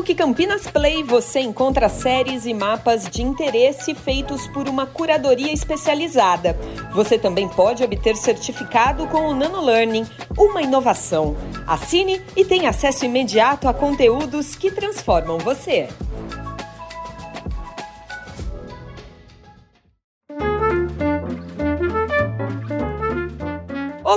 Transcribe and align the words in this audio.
PUC 0.00 0.14
Campinas 0.14 0.66
Play 0.66 1.02
você 1.02 1.40
encontra 1.40 1.86
séries 1.90 2.46
e 2.46 2.54
mapas 2.54 3.04
de 3.04 3.22
interesse 3.22 3.94
feitos 3.94 4.48
por 4.48 4.66
uma 4.66 4.86
curadoria 4.86 5.52
especializada. 5.52 6.58
Você 6.94 7.18
também 7.18 7.46
pode 7.50 7.84
obter 7.84 8.16
certificado 8.16 9.06
com 9.08 9.28
o 9.28 9.34
Nano 9.34 9.62
Learning, 9.62 10.06
uma 10.38 10.62
inovação. 10.62 11.36
Assine 11.66 12.22
e 12.34 12.46
tenha 12.46 12.70
acesso 12.70 13.04
imediato 13.04 13.68
a 13.68 13.74
conteúdos 13.74 14.56
que 14.56 14.70
transformam 14.70 15.36
você. 15.36 15.90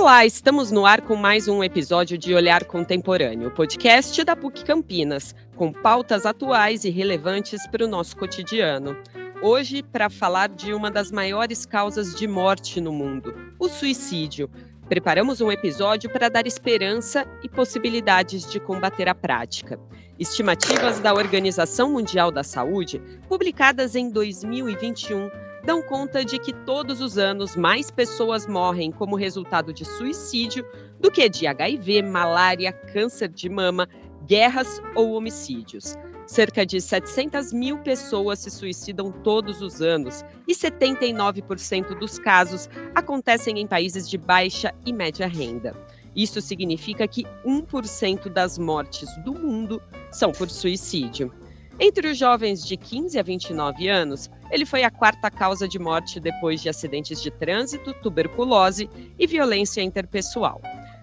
Olá, 0.04 0.26
estamos 0.26 0.70
no 0.70 0.84
ar 0.84 1.00
com 1.00 1.16
mais 1.16 1.48
um 1.48 1.64
episódio 1.64 2.18
de 2.18 2.34
Olhar 2.34 2.66
Contemporâneo, 2.66 3.50
podcast 3.50 4.22
da 4.22 4.36
PUC 4.36 4.62
Campinas, 4.62 5.34
com 5.56 5.72
pautas 5.72 6.26
atuais 6.26 6.84
e 6.84 6.90
relevantes 6.90 7.66
para 7.68 7.86
o 7.86 7.88
nosso 7.88 8.14
cotidiano. 8.14 8.94
Hoje, 9.40 9.82
para 9.82 10.10
falar 10.10 10.50
de 10.50 10.74
uma 10.74 10.90
das 10.90 11.10
maiores 11.10 11.64
causas 11.64 12.14
de 12.14 12.28
morte 12.28 12.82
no 12.82 12.92
mundo, 12.92 13.34
o 13.58 13.66
suicídio. 13.66 14.50
Preparamos 14.90 15.40
um 15.40 15.50
episódio 15.50 16.10
para 16.10 16.28
dar 16.28 16.46
esperança 16.46 17.26
e 17.42 17.48
possibilidades 17.48 18.44
de 18.50 18.60
combater 18.60 19.08
a 19.08 19.14
prática. 19.14 19.80
Estimativas 20.18 21.00
da 21.00 21.14
Organização 21.14 21.90
Mundial 21.90 22.30
da 22.30 22.42
Saúde, 22.42 23.00
publicadas 23.26 23.96
em 23.96 24.10
2021, 24.10 25.30
dão 25.64 25.82
conta 25.82 26.24
de 26.24 26.38
que 26.38 26.52
todos 26.52 27.00
os 27.00 27.16
anos 27.16 27.56
mais 27.56 27.90
pessoas 27.90 28.46
morrem 28.46 28.92
como 28.92 29.16
resultado 29.16 29.72
de 29.72 29.84
suicídio 29.84 30.64
do 31.00 31.10
que 31.10 31.28
de 31.28 31.46
HIV, 31.46 32.02
malária, 32.02 32.72
câncer 32.72 33.28
de 33.28 33.48
mama, 33.48 33.88
guerras 34.26 34.80
ou 34.94 35.12
homicídios. 35.12 35.96
Cerca 36.26 36.64
de 36.64 36.80
700 36.80 37.52
mil 37.52 37.78
pessoas 37.78 38.38
se 38.38 38.50
suicidam 38.50 39.12
todos 39.12 39.60
os 39.60 39.82
anos 39.82 40.24
e 40.48 40.54
79% 40.54 41.98
dos 41.98 42.18
casos 42.18 42.68
acontecem 42.94 43.58
em 43.58 43.66
países 43.66 44.08
de 44.08 44.16
baixa 44.16 44.74
e 44.86 44.92
média 44.92 45.26
renda. 45.26 45.74
Isso 46.16 46.40
significa 46.40 47.06
que 47.08 47.24
1% 47.44 48.28
das 48.30 48.56
mortes 48.56 49.08
do 49.24 49.34
mundo 49.34 49.82
são 50.10 50.32
por 50.32 50.48
suicídio. 50.48 51.32
Entre 51.78 52.08
os 52.08 52.16
jovens 52.16 52.64
de 52.64 52.76
15 52.76 53.18
a 53.18 53.22
29 53.22 53.88
anos, 53.88 54.30
ele 54.50 54.64
foi 54.64 54.84
a 54.84 54.90
quarta 54.90 55.28
causa 55.28 55.66
de 55.66 55.78
morte 55.78 56.20
depois 56.20 56.62
de 56.62 56.68
acidentes 56.68 57.20
de 57.20 57.30
trânsito, 57.32 57.92
tuberculose 57.94 58.88
e 59.18 59.26
violência 59.26 59.82
interpessoal. 59.82 60.62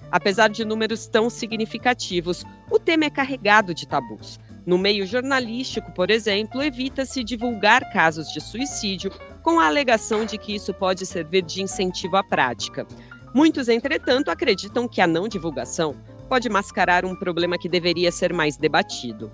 Apesar 0.09 0.49
de 0.49 0.63
números 0.63 1.07
tão 1.07 1.29
significativos, 1.29 2.45
o 2.69 2.79
tema 2.79 3.05
é 3.05 3.09
carregado 3.09 3.73
de 3.73 3.85
tabus. 3.85 4.39
No 4.65 4.77
meio 4.77 5.05
jornalístico, 5.05 5.91
por 5.91 6.09
exemplo, 6.09 6.61
evita-se 6.61 7.23
divulgar 7.23 7.91
casos 7.91 8.31
de 8.31 8.39
suicídio 8.39 9.11
com 9.41 9.59
a 9.59 9.67
alegação 9.67 10.25
de 10.25 10.37
que 10.37 10.55
isso 10.55 10.73
pode 10.73 11.05
servir 11.05 11.41
de 11.41 11.61
incentivo 11.61 12.15
à 12.15 12.23
prática. 12.23 12.85
Muitos, 13.33 13.67
entretanto, 13.67 14.29
acreditam 14.29 14.87
que 14.87 15.01
a 15.01 15.07
não 15.07 15.27
divulgação 15.27 15.95
pode 16.29 16.47
mascarar 16.47 17.03
um 17.03 17.15
problema 17.15 17.57
que 17.57 17.67
deveria 17.67 18.11
ser 18.11 18.31
mais 18.31 18.55
debatido. 18.55 19.31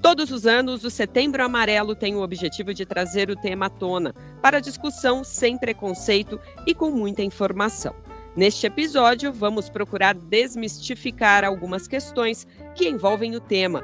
Todos 0.00 0.30
os 0.30 0.46
anos, 0.46 0.84
o 0.84 0.90
Setembro 0.90 1.42
Amarelo 1.42 1.94
tem 1.94 2.14
o 2.14 2.22
objetivo 2.22 2.72
de 2.72 2.86
trazer 2.86 3.30
o 3.30 3.36
tema 3.36 3.66
à 3.66 3.70
tona 3.70 4.14
para 4.40 4.60
discussão 4.60 5.24
sem 5.24 5.58
preconceito 5.58 6.40
e 6.66 6.72
com 6.74 6.90
muita 6.90 7.22
informação. 7.22 7.94
Neste 8.36 8.66
episódio, 8.66 9.32
vamos 9.32 9.68
procurar 9.68 10.14
desmistificar 10.14 11.44
algumas 11.44 11.88
questões 11.88 12.46
que 12.76 12.88
envolvem 12.88 13.34
o 13.34 13.40
tema 13.40 13.82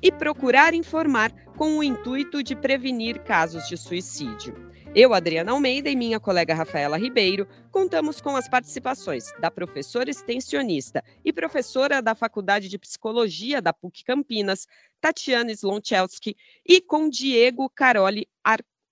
e 0.00 0.12
procurar 0.12 0.72
informar 0.72 1.32
com 1.56 1.78
o 1.78 1.82
intuito 1.82 2.42
de 2.42 2.54
prevenir 2.54 3.18
casos 3.24 3.66
de 3.66 3.76
suicídio. 3.76 4.54
Eu, 4.94 5.12
Adriana 5.12 5.52
Almeida 5.52 5.90
e 5.90 5.94
minha 5.94 6.18
colega 6.18 6.54
Rafaela 6.54 6.96
Ribeiro 6.96 7.46
contamos 7.70 8.18
com 8.18 8.34
as 8.34 8.48
participações 8.48 9.30
da 9.38 9.50
professora 9.50 10.08
extensionista 10.08 11.04
e 11.22 11.34
professora 11.34 12.00
da 12.00 12.14
Faculdade 12.14 12.66
de 12.66 12.78
Psicologia 12.78 13.60
da 13.60 13.74
PUC 13.74 14.02
Campinas, 14.04 14.66
Tatiana 15.06 15.52
Slonchelsky, 15.52 16.36
e 16.66 16.80
com 16.80 17.08
Diego 17.08 17.70
Caroli 17.70 18.28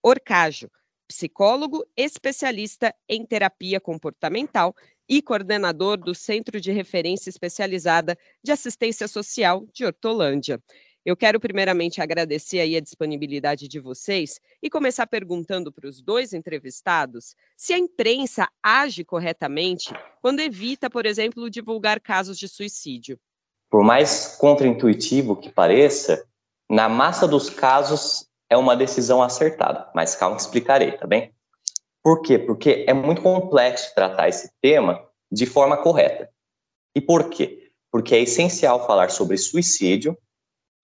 Orcajo, 0.00 0.70
psicólogo 1.08 1.84
especialista 1.96 2.94
em 3.08 3.26
terapia 3.26 3.80
comportamental 3.80 4.76
e 5.08 5.20
coordenador 5.20 5.96
do 5.96 6.14
Centro 6.14 6.60
de 6.60 6.70
Referência 6.70 7.28
Especializada 7.28 8.16
de 8.44 8.52
Assistência 8.52 9.08
Social 9.08 9.66
de 9.72 9.84
Hortolândia. 9.84 10.62
Eu 11.04 11.16
quero 11.16 11.40
primeiramente 11.40 12.00
agradecer 12.00 12.60
aí 12.60 12.76
a 12.76 12.80
disponibilidade 12.80 13.66
de 13.66 13.80
vocês 13.80 14.40
e 14.62 14.70
começar 14.70 15.08
perguntando 15.08 15.72
para 15.72 15.88
os 15.88 16.00
dois 16.00 16.32
entrevistados 16.32 17.34
se 17.56 17.74
a 17.74 17.78
imprensa 17.78 18.48
age 18.62 19.04
corretamente 19.04 19.92
quando 20.22 20.38
evita, 20.38 20.88
por 20.88 21.06
exemplo, 21.06 21.50
divulgar 21.50 22.00
casos 22.00 22.38
de 22.38 22.46
suicídio. 22.46 23.18
Por 23.74 23.82
mais 23.82 24.36
contraintuitivo 24.36 25.34
que 25.34 25.50
pareça, 25.50 26.24
na 26.70 26.88
massa 26.88 27.26
dos 27.26 27.50
casos 27.50 28.24
é 28.48 28.56
uma 28.56 28.76
decisão 28.76 29.20
acertada, 29.20 29.90
mas 29.92 30.14
calma 30.14 30.36
que 30.36 30.42
explicarei, 30.42 30.92
tá 30.92 31.08
bem? 31.08 31.34
Por 32.00 32.22
quê? 32.22 32.38
Porque 32.38 32.84
é 32.86 32.94
muito 32.94 33.20
complexo 33.20 33.92
tratar 33.92 34.28
esse 34.28 34.48
tema 34.62 35.04
de 35.28 35.44
forma 35.44 35.76
correta. 35.76 36.30
E 36.94 37.00
por 37.00 37.28
quê? 37.28 37.68
Porque 37.90 38.14
é 38.14 38.20
essencial 38.20 38.86
falar 38.86 39.10
sobre 39.10 39.36
suicídio 39.36 40.16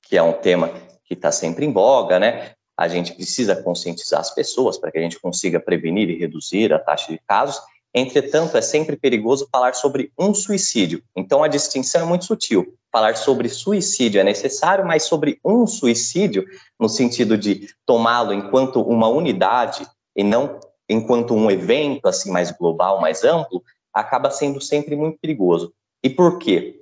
que 0.02 0.16
é 0.16 0.22
um 0.24 0.32
tema 0.32 0.72
que 1.04 1.14
está 1.14 1.30
sempre 1.30 1.64
em 1.64 1.72
voga, 1.72 2.18
né? 2.18 2.54
A 2.76 2.88
gente 2.88 3.14
precisa 3.14 3.54
conscientizar 3.62 4.18
as 4.18 4.34
pessoas 4.34 4.76
para 4.76 4.90
que 4.90 4.98
a 4.98 5.02
gente 5.02 5.20
consiga 5.20 5.60
prevenir 5.60 6.10
e 6.10 6.18
reduzir 6.18 6.72
a 6.72 6.78
taxa 6.80 7.12
de 7.12 7.20
casos. 7.20 7.62
Entretanto, 7.94 8.56
é 8.56 8.62
sempre 8.62 8.96
perigoso 8.96 9.48
falar 9.50 9.74
sobre 9.74 10.12
um 10.18 10.32
suicídio. 10.32 11.02
Então, 11.16 11.42
a 11.42 11.48
distinção 11.48 12.02
é 12.02 12.04
muito 12.04 12.24
sutil. 12.24 12.74
Falar 12.92 13.16
sobre 13.16 13.48
suicídio 13.48 14.20
é 14.20 14.24
necessário, 14.24 14.86
mas 14.86 15.04
sobre 15.04 15.40
um 15.44 15.66
suicídio, 15.66 16.44
no 16.78 16.88
sentido 16.88 17.36
de 17.36 17.68
tomá-lo 17.84 18.32
enquanto 18.32 18.80
uma 18.80 19.08
unidade 19.08 19.86
e 20.16 20.24
não 20.24 20.58
enquanto 20.88 21.34
um 21.34 21.48
evento 21.50 22.06
assim 22.08 22.32
mais 22.32 22.50
global, 22.50 23.00
mais 23.00 23.22
amplo, 23.22 23.62
acaba 23.94 24.30
sendo 24.30 24.60
sempre 24.60 24.96
muito 24.96 25.18
perigoso. 25.20 25.72
E 26.02 26.10
por 26.10 26.38
quê? 26.38 26.80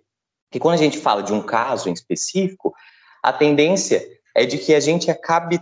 Porque 0.48 0.58
quando 0.58 0.74
a 0.74 0.78
gente 0.78 0.98
fala 0.98 1.22
de 1.22 1.32
um 1.32 1.42
caso 1.42 1.90
em 1.90 1.92
específico, 1.92 2.74
a 3.22 3.32
tendência 3.32 4.02
é 4.34 4.46
de 4.46 4.56
que 4.56 4.74
a 4.74 4.80
gente 4.80 5.10
acabe 5.10 5.60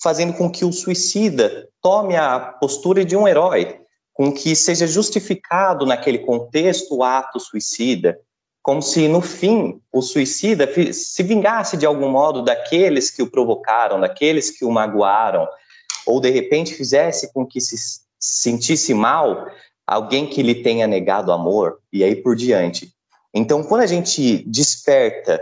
fazendo 0.00 0.32
com 0.32 0.48
que 0.48 0.64
o 0.64 0.72
suicida 0.72 1.68
tome 1.82 2.16
a 2.16 2.38
postura 2.38 3.04
de 3.04 3.16
um 3.16 3.26
herói, 3.26 3.80
com 4.18 4.32
que 4.32 4.56
seja 4.56 4.84
justificado 4.84 5.86
naquele 5.86 6.18
contexto 6.18 6.96
o 6.96 7.04
ato 7.04 7.38
suicida, 7.38 8.18
como 8.60 8.82
se 8.82 9.06
no 9.06 9.20
fim 9.20 9.80
o 9.92 10.02
suicida 10.02 10.68
se 10.92 11.22
vingasse 11.22 11.76
de 11.76 11.86
algum 11.86 12.10
modo 12.10 12.42
daqueles 12.42 13.12
que 13.12 13.22
o 13.22 13.30
provocaram, 13.30 14.00
daqueles 14.00 14.50
que 14.50 14.64
o 14.64 14.72
magoaram, 14.72 15.46
ou 16.04 16.20
de 16.20 16.30
repente 16.30 16.74
fizesse 16.74 17.32
com 17.32 17.46
que 17.46 17.60
se 17.60 17.76
sentisse 18.18 18.92
mal 18.92 19.46
alguém 19.86 20.26
que 20.26 20.42
lhe 20.42 20.64
tenha 20.64 20.88
negado 20.88 21.30
amor 21.30 21.78
e 21.92 22.02
aí 22.02 22.16
por 22.16 22.34
diante. 22.34 22.92
Então, 23.32 23.62
quando 23.62 23.82
a 23.82 23.86
gente 23.86 24.42
desperta 24.48 25.40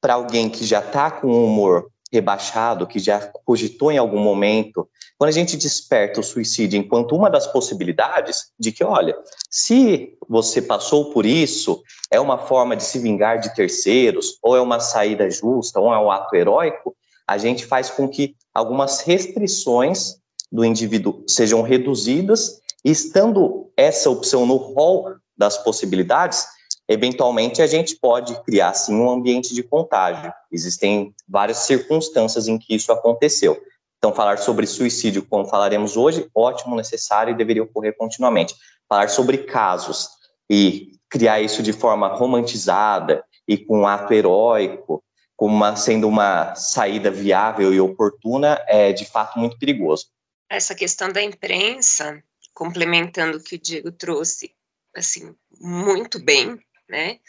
para 0.00 0.14
alguém 0.14 0.48
que 0.48 0.64
já 0.64 0.78
está 0.78 1.10
com 1.10 1.26
o 1.26 1.44
humor 1.44 1.90
rebaixado, 2.14 2.86
que 2.86 2.98
já 2.98 3.20
cogitou 3.44 3.90
em 3.90 3.98
algum 3.98 4.20
momento, 4.20 4.88
quando 5.18 5.28
a 5.28 5.32
gente 5.32 5.56
desperta 5.56 6.20
o 6.20 6.24
suicídio 6.24 6.78
enquanto 6.78 7.14
uma 7.14 7.28
das 7.28 7.46
possibilidades 7.46 8.52
de 8.58 8.72
que, 8.72 8.84
olha, 8.84 9.16
se 9.50 10.16
você 10.28 10.62
passou 10.62 11.12
por 11.12 11.26
isso, 11.26 11.82
é 12.10 12.20
uma 12.20 12.38
forma 12.38 12.76
de 12.76 12.84
se 12.84 12.98
vingar 12.98 13.38
de 13.38 13.54
terceiros, 13.54 14.38
ou 14.42 14.56
é 14.56 14.60
uma 14.60 14.80
saída 14.80 15.28
justa, 15.30 15.80
ou 15.80 15.92
é 15.92 15.98
um 15.98 16.10
ato 16.10 16.34
heróico, 16.34 16.96
a 17.26 17.36
gente 17.36 17.66
faz 17.66 17.90
com 17.90 18.08
que 18.08 18.34
algumas 18.54 19.00
restrições 19.00 20.16
do 20.50 20.64
indivíduo 20.64 21.24
sejam 21.26 21.62
reduzidas, 21.62 22.60
estando 22.84 23.72
essa 23.76 24.08
opção 24.08 24.46
no 24.46 24.56
rol 24.56 25.16
das 25.36 25.58
possibilidades, 25.58 26.46
eventualmente 26.88 27.62
a 27.62 27.66
gente 27.66 27.96
pode 27.96 28.34
criar 28.44 28.74
sim 28.74 28.94
um 28.94 29.10
ambiente 29.10 29.54
de 29.54 29.62
contágio. 29.62 30.32
Existem 30.50 31.14
várias 31.28 31.58
circunstâncias 31.58 32.48
em 32.48 32.58
que 32.58 32.74
isso 32.74 32.92
aconteceu. 32.92 33.60
Então, 33.98 34.14
falar 34.14 34.38
sobre 34.38 34.66
suicídio, 34.66 35.24
como 35.24 35.46
falaremos 35.46 35.96
hoje, 35.96 36.28
ótimo, 36.34 36.76
necessário 36.76 37.32
e 37.32 37.36
deveria 37.36 37.62
ocorrer 37.62 37.96
continuamente. 37.96 38.54
Falar 38.86 39.08
sobre 39.08 39.38
casos 39.38 40.10
e 40.50 40.92
criar 41.08 41.40
isso 41.40 41.62
de 41.62 41.72
forma 41.72 42.08
romantizada 42.08 43.24
e 43.48 43.56
com 43.56 43.80
um 43.80 43.86
ato 43.86 44.12
heróico, 44.12 45.02
como 45.36 45.54
uma, 45.54 45.74
sendo 45.74 46.06
uma 46.06 46.54
saída 46.54 47.10
viável 47.10 47.72
e 47.72 47.80
oportuna, 47.80 48.62
é 48.66 48.92
de 48.92 49.04
fato 49.06 49.38
muito 49.38 49.58
perigoso. 49.58 50.08
Essa 50.50 50.74
questão 50.74 51.10
da 51.10 51.22
imprensa, 51.22 52.22
complementando 52.52 53.38
o 53.38 53.42
que 53.42 53.56
o 53.56 53.58
Diego 53.58 53.90
trouxe, 53.90 54.54
assim, 54.94 55.34
muito 55.58 56.22
bem, 56.22 56.58
né? 56.88 57.20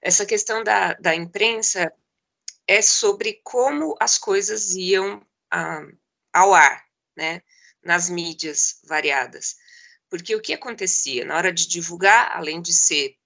Essa 0.00 0.26
questão 0.26 0.62
da, 0.62 0.94
da 0.94 1.14
imprensa 1.14 1.92
é 2.66 2.82
sobre 2.82 3.40
como 3.42 3.96
as 4.00 4.18
coisas 4.18 4.74
iam 4.74 5.24
ah, 5.50 5.86
ao 6.32 6.52
ar, 6.52 6.84
né, 7.16 7.42
nas 7.82 8.08
mídias 8.08 8.80
variadas. 8.84 9.56
Porque 10.10 10.34
o 10.34 10.40
que 10.40 10.52
acontecia 10.52 11.24
na 11.24 11.36
hora 11.36 11.52
de 11.52 11.66
divulgar, 11.66 12.36
além 12.36 12.60
de 12.60 12.72
ser 12.72 13.16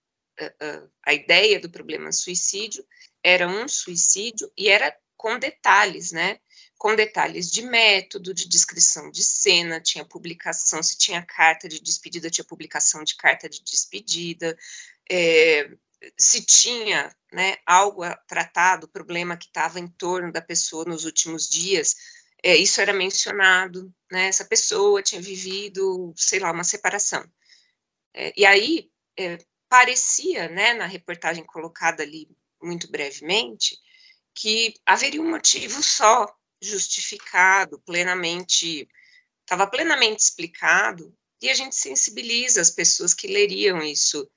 uh, 0.41 0.85
uh, 0.85 0.91
a 1.05 1.13
ideia 1.13 1.61
do 1.61 1.71
problema 1.71 2.13
suicídio, 2.13 2.87
era 3.23 3.49
um 3.49 3.67
suicídio 3.69 4.51
e 4.57 4.69
era 4.69 4.97
com 5.17 5.39
detalhes, 5.39 6.13
né? 6.13 6.39
Com 6.79 6.95
detalhes 6.95 7.51
de 7.51 7.63
método, 7.63 8.33
de 8.33 8.49
descrição 8.49 9.11
de 9.11 9.25
cena, 9.25 9.81
tinha 9.81 10.05
publicação, 10.05 10.81
se 10.81 10.97
tinha 10.97 11.21
carta 11.23 11.69
de 11.69 11.81
despedida, 11.81 12.31
tinha 12.31 12.45
publicação 12.45 13.03
de 13.03 13.17
carta 13.17 13.49
de 13.49 13.63
despedida, 13.65 14.57
é, 15.11 15.71
se 16.19 16.45
tinha 16.45 17.15
né, 17.33 17.57
algo 17.67 18.03
tratado, 18.27 18.89
problema 18.89 19.37
que 19.37 19.47
estava 19.47 19.79
em 19.79 19.89
torno 19.89 20.33
da 20.33 20.41
pessoa 20.41 20.85
nos 20.85 21.05
últimos 21.05 21.49
dias, 21.49 21.97
é, 22.43 22.57
isso 22.57 22.81
era 22.81 22.93
mencionado, 22.93 23.93
né, 24.11 24.29
essa 24.29 24.45
pessoa 24.45 25.03
tinha 25.03 25.21
vivido, 25.21 26.13
sei 26.17 26.39
lá, 26.39 26.53
uma 26.53 26.65
separação. 26.65 27.25
É, 28.15 28.33
e 28.37 28.47
aí, 28.47 28.91
é, 29.19 29.39
parecia, 29.69 30.49
né, 30.49 30.75
na 30.75 30.87
reportagem 30.87 31.45
colocada 31.45 32.03
ali 32.03 32.29
muito 32.63 32.91
brevemente, 32.91 33.77
que 34.35 34.75
haveria 34.87 35.21
um 35.21 35.31
motivo 35.31 35.83
só 35.83 36.27
justificado, 36.61 37.81
plenamente, 37.81 38.89
estava 39.41 39.67
plenamente 39.67 40.23
explicado, 40.23 41.15
e 41.41 41.51
a 41.51 41.55
gente 41.55 41.77
sensibiliza 41.77 42.61
as 42.61 42.71
pessoas 42.71 43.15
que 43.15 43.27
leriam 43.27 43.81
isso 43.83 44.29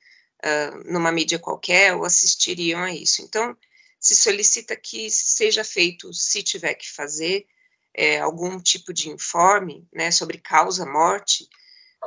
uh, 0.45 0.91
numa 0.91 1.11
mídia 1.11 1.39
qualquer 1.39 1.95
ou 1.95 2.05
assistiriam 2.05 2.81
a 2.81 2.93
isso. 2.93 3.21
Então, 3.21 3.55
se 3.99 4.15
solicita 4.15 4.75
que 4.75 5.09
seja 5.11 5.63
feito, 5.63 6.11
se 6.13 6.41
tiver 6.41 6.73
que 6.73 6.89
fazer, 6.89 7.45
é, 7.93 8.19
algum 8.19 8.59
tipo 8.59 8.93
de 8.93 9.09
informe 9.09 9.87
né, 9.93 10.11
sobre 10.11 10.37
causa-morte, 10.39 11.47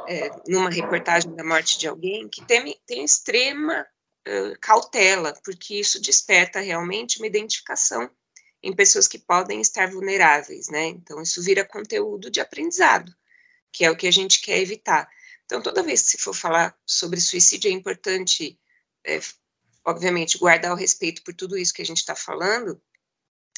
é, 0.08 0.30
numa 0.48 0.70
reportagem 0.70 1.34
da 1.34 1.44
morte 1.44 1.78
de 1.78 1.86
alguém, 1.86 2.28
que 2.28 2.44
tem, 2.44 2.76
tem 2.86 3.04
extrema 3.04 3.86
uh, 4.26 4.58
cautela, 4.60 5.34
porque 5.44 5.78
isso 5.78 6.00
desperta 6.00 6.60
realmente 6.60 7.18
uma 7.18 7.26
identificação 7.26 8.10
em 8.62 8.74
pessoas 8.74 9.06
que 9.06 9.18
podem 9.18 9.60
estar 9.60 9.90
vulneráveis, 9.90 10.68
né? 10.68 10.86
Então, 10.86 11.22
isso 11.22 11.42
vira 11.42 11.64
conteúdo 11.64 12.30
de 12.30 12.40
aprendizado, 12.40 13.14
que 13.70 13.84
é 13.84 13.90
o 13.90 13.96
que 13.96 14.06
a 14.06 14.10
gente 14.10 14.40
quer 14.40 14.58
evitar. 14.58 15.08
Então, 15.44 15.62
toda 15.62 15.82
vez 15.82 16.02
que 16.02 16.10
se 16.10 16.18
for 16.18 16.34
falar 16.34 16.76
sobre 16.86 17.20
suicídio, 17.20 17.68
é 17.68 17.72
importante, 17.72 18.58
é, 19.06 19.20
obviamente, 19.84 20.38
guardar 20.38 20.72
o 20.72 20.76
respeito 20.76 21.22
por 21.22 21.34
tudo 21.34 21.58
isso 21.58 21.74
que 21.74 21.82
a 21.82 21.86
gente 21.86 21.98
está 21.98 22.14
falando, 22.14 22.80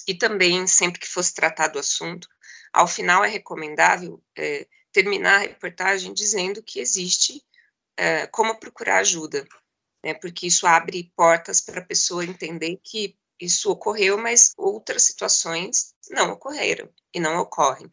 e 0.06 0.14
também, 0.14 0.66
sempre 0.66 1.00
que 1.00 1.08
fosse 1.08 1.34
tratado 1.34 1.76
o 1.76 1.80
assunto, 1.80 2.28
ao 2.72 2.86
final 2.86 3.24
é 3.24 3.28
recomendável 3.28 4.22
é, 4.36 4.66
terminar 4.92 5.36
a 5.36 5.38
reportagem 5.38 6.12
dizendo 6.12 6.62
que 6.62 6.80
existe 6.80 7.42
é, 7.96 8.26
como 8.26 8.58
procurar 8.58 8.98
ajuda, 8.98 9.46
né, 10.04 10.14
porque 10.14 10.46
isso 10.46 10.66
abre 10.66 11.12
portas 11.16 11.60
para 11.60 11.80
a 11.80 11.84
pessoa 11.84 12.24
entender 12.24 12.78
que 12.82 13.16
isso 13.40 13.70
ocorreu, 13.70 14.16
mas 14.16 14.52
outras 14.56 15.02
situações 15.02 15.94
não 16.10 16.32
ocorreram 16.32 16.88
e 17.12 17.20
não 17.20 17.38
ocorrem. 17.38 17.90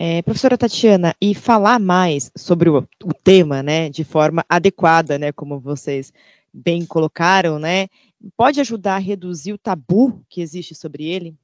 É, 0.00 0.22
professora 0.22 0.56
Tatiana, 0.56 1.12
e 1.20 1.34
falar 1.34 1.80
mais 1.80 2.30
sobre 2.36 2.70
o, 2.70 2.88
o, 3.02 3.12
tema, 3.12 3.64
né, 3.64 3.90
de 3.90 4.04
forma 4.04 4.46
adequada, 4.48 5.18
né, 5.18 5.32
como 5.32 5.58
vocês 5.58 6.12
bem 6.54 6.86
colocaram, 6.86 7.58
né, 7.58 7.88
pode 8.36 8.60
ajudar 8.60 8.94
a 8.94 9.00
reduzir 9.00 9.52
o 9.52 9.58
tabu 9.58 10.24
que 10.28 10.40
existe 10.40 10.72
sobre 10.72 11.04
ele? 11.04 11.36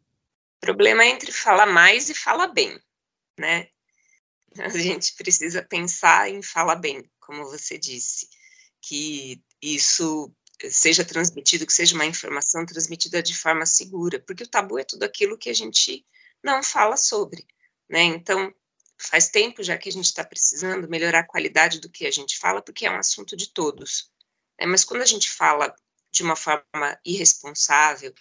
O 0.63 0.67
problema 0.67 1.03
é 1.03 1.09
entre 1.09 1.33
falar 1.33 1.67
mais 1.67 2.09
e 2.09 2.15
falar 2.15 2.47
bem, 2.47 2.79
né? 3.37 3.67
A 4.61 4.69
gente 4.69 5.17
precisa 5.17 5.61
pensar 5.61 6.31
em 6.31 6.41
falar 6.41 6.77
bem, 6.77 7.05
como 7.19 7.45
você 7.47 7.77
disse, 7.77 8.29
que 8.81 9.43
isso 9.61 10.33
seja 10.71 11.05
transmitido, 11.05 11.67
que 11.67 11.73
seja 11.73 11.97
uma 11.97 12.07
informação 12.07 12.65
transmitida 12.65 13.21
de 13.21 13.37
forma 13.37 13.67
segura, 13.67 14.21
porque 14.21 14.45
o 14.45 14.49
tabu 14.49 14.79
é 14.79 14.85
tudo 14.85 15.03
aquilo 15.03 15.37
que 15.37 15.51
a 15.51 15.55
gente 15.55 16.07
não 16.41 16.63
fala 16.63 16.97
sobre 16.97 17.45
né? 17.89 18.03
Então, 18.03 18.53
faz 18.99 19.29
tempo 19.29 19.63
já 19.63 19.77
que 19.77 19.89
a 19.89 19.93
gente 19.93 20.07
está 20.07 20.25
precisando 20.25 20.89
melhorar 20.89 21.21
a 21.21 21.27
qualidade 21.27 21.81
do 21.81 21.89
que 21.89 22.07
a 22.07 22.11
gente 22.11 22.39
fala, 22.39 22.63
porque 22.63 22.87
é 22.87 22.91
um 22.91 22.99
assunto 22.99 23.37
de 23.37 23.49
todos. 23.49 24.11
Né? 24.59 24.67
Mas 24.67 24.85
quando 24.85 25.03
a 25.03 25.07
gente 25.07 25.31
fala 25.31 25.75
de 26.11 26.23
uma 26.23 26.37
forma 26.37 26.99
irresponsável 27.05 28.15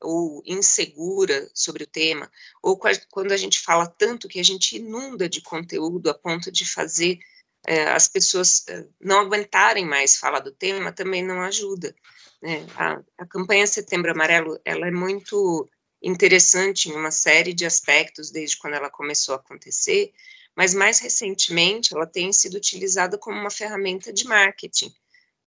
ou 0.00 0.42
insegura 0.46 1.50
sobre 1.52 1.82
o 1.82 1.86
tema, 1.86 2.30
ou 2.62 2.78
quando 3.10 3.32
a 3.32 3.36
gente 3.36 3.58
fala 3.58 3.86
tanto 3.86 4.28
que 4.28 4.38
a 4.38 4.44
gente 4.44 4.76
inunda 4.76 5.28
de 5.28 5.40
conteúdo 5.40 6.08
a 6.08 6.14
ponto 6.14 6.52
de 6.52 6.64
fazer 6.64 7.18
é, 7.66 7.88
as 7.90 8.06
pessoas 8.06 8.64
é, 8.68 8.86
não 9.00 9.20
aguentarem 9.20 9.84
mais 9.84 10.16
falar 10.16 10.40
do 10.40 10.52
tema, 10.52 10.92
também 10.92 11.24
não 11.24 11.40
ajuda. 11.42 11.94
Né? 12.40 12.64
A, 12.76 13.02
a 13.18 13.26
campanha 13.26 13.66
Setembro 13.66 14.12
Amarelo, 14.12 14.60
ela 14.64 14.86
é 14.86 14.90
muito 14.90 15.68
interessante 16.02 16.88
em 16.88 16.92
uma 16.92 17.10
série 17.10 17.52
de 17.52 17.66
aspectos 17.66 18.30
desde 18.30 18.56
quando 18.56 18.74
ela 18.74 18.90
começou 18.90 19.34
a 19.34 19.38
acontecer, 19.38 20.12
mas 20.56 20.74
mais 20.74 20.98
recentemente 21.00 21.94
ela 21.94 22.06
tem 22.06 22.32
sido 22.32 22.56
utilizada 22.56 23.18
como 23.18 23.38
uma 23.38 23.50
ferramenta 23.50 24.12
de 24.12 24.26
marketing, 24.26 24.92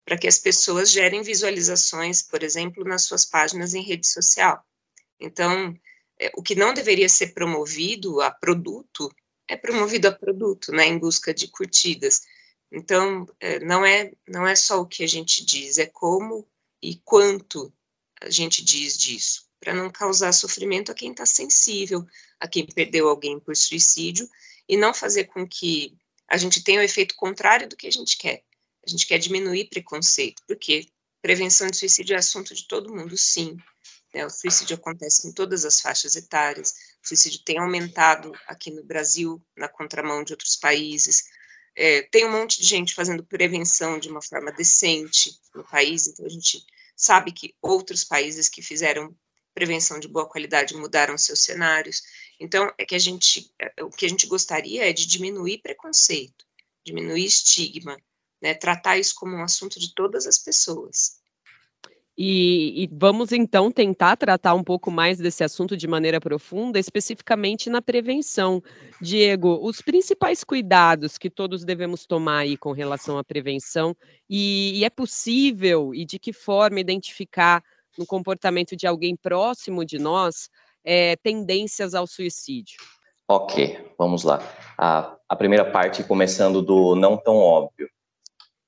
para 0.05 0.17
que 0.19 0.27
as 0.27 0.39
pessoas 0.39 0.91
gerem 0.91 1.23
visualizações, 1.23 2.23
por 2.23 2.43
exemplo, 2.43 2.85
nas 2.85 3.05
suas 3.05 3.25
páginas 3.25 3.75
em 3.75 3.83
rede 3.83 4.07
social. 4.07 4.65
Então, 5.21 5.79
é, 6.19 6.31
o 6.37 6.43
que 6.43 6.55
não 6.55 6.73
deveria 6.73 7.09
ser 7.09 7.29
promovido 7.29 8.21
a 8.21 8.31
produto 8.31 9.11
é 9.47 9.57
promovido 9.57 10.09
a 10.09 10.13
produto, 10.13 10.73
né, 10.73 10.87
em 10.87 10.99
busca 10.99 11.33
de 11.33 11.49
curtidas. 11.49 12.23
Então, 12.71 13.27
é, 13.41 13.59
não 13.61 13.85
é 13.85 14.13
não 14.27 14.47
é 14.47 14.55
só 14.55 14.81
o 14.81 14.87
que 14.87 15.03
a 15.03 15.07
gente 15.07 15.45
diz, 15.45 15.79
é 15.79 15.87
como 15.87 16.47
e 16.83 16.97
quanto 16.97 17.73
a 18.21 18.31
gente 18.31 18.63
diz 18.63 18.97
disso 18.97 19.48
para 19.61 19.75
não 19.75 19.91
causar 19.91 20.33
sofrimento 20.33 20.93
a 20.93 20.95
quem 20.95 21.11
está 21.11 21.27
sensível, 21.27 22.07
a 22.39 22.47
quem 22.47 22.67
perdeu 22.67 23.09
alguém 23.09 23.39
por 23.41 23.57
suicídio, 23.57 24.29
e 24.69 24.77
não 24.77 24.95
fazer 24.95 25.25
com 25.25 25.47
que 25.47 25.97
a 26.29 26.37
gente 26.37 26.63
tenha 26.63 26.81
o 26.81 26.85
efeito 26.85 27.17
contrário 27.17 27.69
do 27.69 27.77
que 27.77 27.87
a 27.87 27.91
gente 27.91 28.19
quer. 28.19 28.43
A 28.87 28.91
gente 28.91 29.07
quer 29.07 29.19
diminuir 29.19 29.69
preconceito, 29.69 30.43
porque 30.47 30.87
prevenção 31.23 31.69
de 31.69 31.77
suicídio 31.77 32.15
é 32.15 32.19
assunto 32.19 32.55
de 32.55 32.67
todo 32.69 32.95
mundo, 32.95 33.17
sim. 33.17 33.57
Né? 34.15 34.25
O 34.25 34.31
suicídio 34.31 34.77
acontece 34.77 35.27
em 35.27 35.33
todas 35.33 35.65
as 35.65 35.81
faixas 35.81 36.17
etárias, 36.17 36.75
o 37.03 37.09
suicídio 37.09 37.43
tem 37.45 37.59
aumentado 37.59 38.33
aqui 38.47 38.71
no 38.71 38.85
Brasil, 38.85 39.43
na 39.57 39.69
contramão 39.69 40.23
de 40.23 40.33
outros 40.33 40.57
países. 40.57 41.25
É, 41.75 42.03
tem 42.03 42.25
um 42.25 42.33
monte 42.33 42.61
de 42.61 42.67
gente 42.67 42.95
fazendo 42.95 43.25
prevenção 43.25 43.99
de 43.99 44.09
uma 44.09 44.23
forma 44.23 44.53
decente 44.53 45.39
no 45.55 45.65
país, 45.65 46.07
então 46.07 46.27
a 46.27 46.29
gente 46.29 46.65
sabe 46.97 47.33
que 47.33 47.55
outros 47.63 48.05
países 48.05 48.49
que 48.49 48.61
fizeram 48.61 49.15
prevenção 49.59 49.99
de 49.99 50.07
boa 50.07 50.25
qualidade 50.25 50.77
mudaram 50.77 51.19
seus 51.19 51.43
cenários. 51.43 52.01
Então, 52.39 52.73
é 52.79 52.87
que 52.87 52.95
a 52.95 52.99
gente, 52.99 53.53
é, 53.61 53.83
o 53.83 53.91
que 53.91 54.07
a 54.07 54.09
gente 54.09 54.25
gostaria 54.29 54.89
é 54.89 54.93
de 54.93 55.05
diminuir 55.05 55.59
preconceito, 55.59 56.45
diminuir 56.87 57.25
estigma, 57.25 57.97
né, 58.41 58.55
tratar 58.55 58.99
isso 58.99 59.17
como 59.17 59.35
um 59.35 59.43
assunto 59.43 59.81
de 59.81 59.93
todas 59.95 60.29
as 60.29 60.39
pessoas. 60.39 61.19
E, 62.17 62.85
e, 62.85 62.89
vamos 62.93 63.33
então 63.33 63.71
tentar 63.71 64.17
tratar 64.17 64.55
um 64.55 64.63
pouco 64.63 64.93
mais 64.93 65.19
desse 65.19 65.43
assunto 65.43 65.77
de 65.77 65.89
maneira 65.89 66.21
profunda, 66.21 66.79
especificamente 66.79 67.69
na 67.69 67.83
prevenção. 67.83 68.63
Diego, 69.01 69.59
os 69.61 69.81
principais 69.81 70.45
cuidados 70.45 71.19
que 71.19 71.31
todos 71.31 71.65
devemos 71.65 72.07
tomar 72.07 72.39
aí 72.39 72.57
com 72.57 72.71
relação 72.71 73.19
à 73.19 73.25
prevenção, 73.25 73.97
e, 74.31 74.79
e 74.79 74.85
é 74.85 74.91
possível 74.91 75.93
e 75.93 76.05
de 76.05 76.19
que 76.19 76.33
forma 76.33 76.81
identificar 76.81 77.63
no 77.99 78.07
comportamento 78.07 78.77
de 78.77 78.87
alguém 78.87 79.17
próximo 79.17 79.85
de 79.85 79.99
nós 79.99 80.49
é, 80.85 81.17
tendências 81.17 81.95
ao 81.95 82.07
suicídio? 82.07 82.79
Ok, 83.29 83.93
vamos 83.99 84.23
lá. 84.23 84.41
A, 84.79 85.17
a 85.29 85.37
primeira 85.37 85.71
parte, 85.71 86.03
começando 86.05 86.63
do 86.63 86.95
não 86.95 87.17
tão 87.17 87.37
óbvio. 87.37 87.91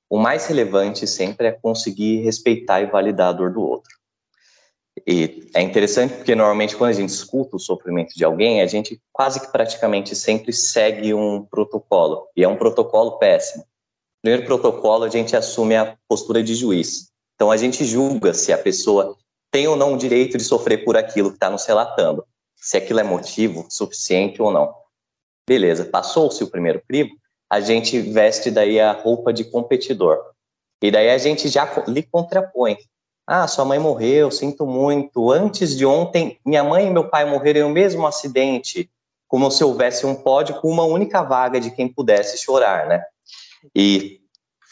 O 0.09 0.19
mais 0.19 0.45
relevante 0.45 1.07
sempre 1.07 1.47
é 1.47 1.51
conseguir 1.51 2.21
respeitar 2.21 2.81
e 2.81 2.85
validar 2.85 3.29
a 3.29 3.31
dor 3.31 3.51
do 3.51 3.61
outro. 3.61 4.01
E 5.07 5.49
é 5.55 5.61
interessante 5.61 6.15
porque 6.15 6.35
normalmente 6.35 6.75
quando 6.75 6.89
a 6.89 6.93
gente 6.93 7.09
escuta 7.09 7.55
o 7.55 7.59
sofrimento 7.59 8.13
de 8.13 8.23
alguém, 8.25 8.61
a 8.61 8.67
gente 8.67 9.01
quase 9.11 9.39
que 9.39 9.51
praticamente 9.51 10.15
sempre 10.15 10.51
segue 10.51 11.13
um 11.13 11.43
protocolo, 11.43 12.27
e 12.35 12.43
é 12.43 12.47
um 12.47 12.57
protocolo 12.57 13.17
péssimo. 13.17 13.65
Primeiro 14.21 14.45
protocolo, 14.45 15.05
a 15.05 15.09
gente 15.09 15.35
assume 15.35 15.75
a 15.75 15.97
postura 16.07 16.43
de 16.43 16.53
juiz. 16.53 17.09
Então 17.35 17.49
a 17.49 17.57
gente 17.57 17.83
julga 17.85 18.33
se 18.33 18.53
a 18.53 18.57
pessoa 18.57 19.17
tem 19.51 19.67
ou 19.67 19.75
não 19.75 19.93
o 19.93 19.97
direito 19.97 20.37
de 20.37 20.43
sofrer 20.43 20.83
por 20.83 20.95
aquilo 20.95 21.29
que 21.29 21.35
está 21.35 21.49
nos 21.49 21.65
relatando, 21.65 22.25
se 22.55 22.77
aquilo 22.77 23.01
é 23.01 23.03
motivo 23.03 23.67
suficiente 23.69 24.41
ou 24.41 24.51
não. 24.51 24.73
Beleza, 25.47 25.85
passou-se 25.85 26.43
o 26.43 26.49
primeiro 26.49 26.81
crivo, 26.87 27.11
a 27.49 27.59
gente 27.59 27.99
veste 27.99 28.49
daí 28.49 28.79
a 28.79 28.93
roupa 28.93 29.33
de 29.33 29.43
competidor. 29.43 30.17
E 30.81 30.89
daí 30.89 31.09
a 31.09 31.17
gente 31.17 31.49
já 31.49 31.69
lhe 31.87 32.01
contrapõe. 32.01 32.77
Ah, 33.27 33.47
sua 33.47 33.65
mãe 33.65 33.77
morreu, 33.77 34.31
sinto 34.31 34.65
muito. 34.65 35.31
Antes 35.31 35.75
de 35.77 35.85
ontem, 35.85 36.39
minha 36.45 36.63
mãe 36.63 36.87
e 36.87 36.89
meu 36.89 37.09
pai 37.09 37.25
morreram 37.25 37.67
no 37.67 37.73
mesmo 37.73 38.07
acidente, 38.07 38.89
como 39.27 39.51
se 39.51 39.63
houvesse 39.63 40.05
um 40.05 40.15
pódio 40.15 40.59
com 40.59 40.69
uma 40.69 40.83
única 40.83 41.21
vaga 41.21 41.59
de 41.59 41.71
quem 41.71 41.87
pudesse 41.87 42.37
chorar, 42.37 42.87
né? 42.87 43.03
E 43.75 44.21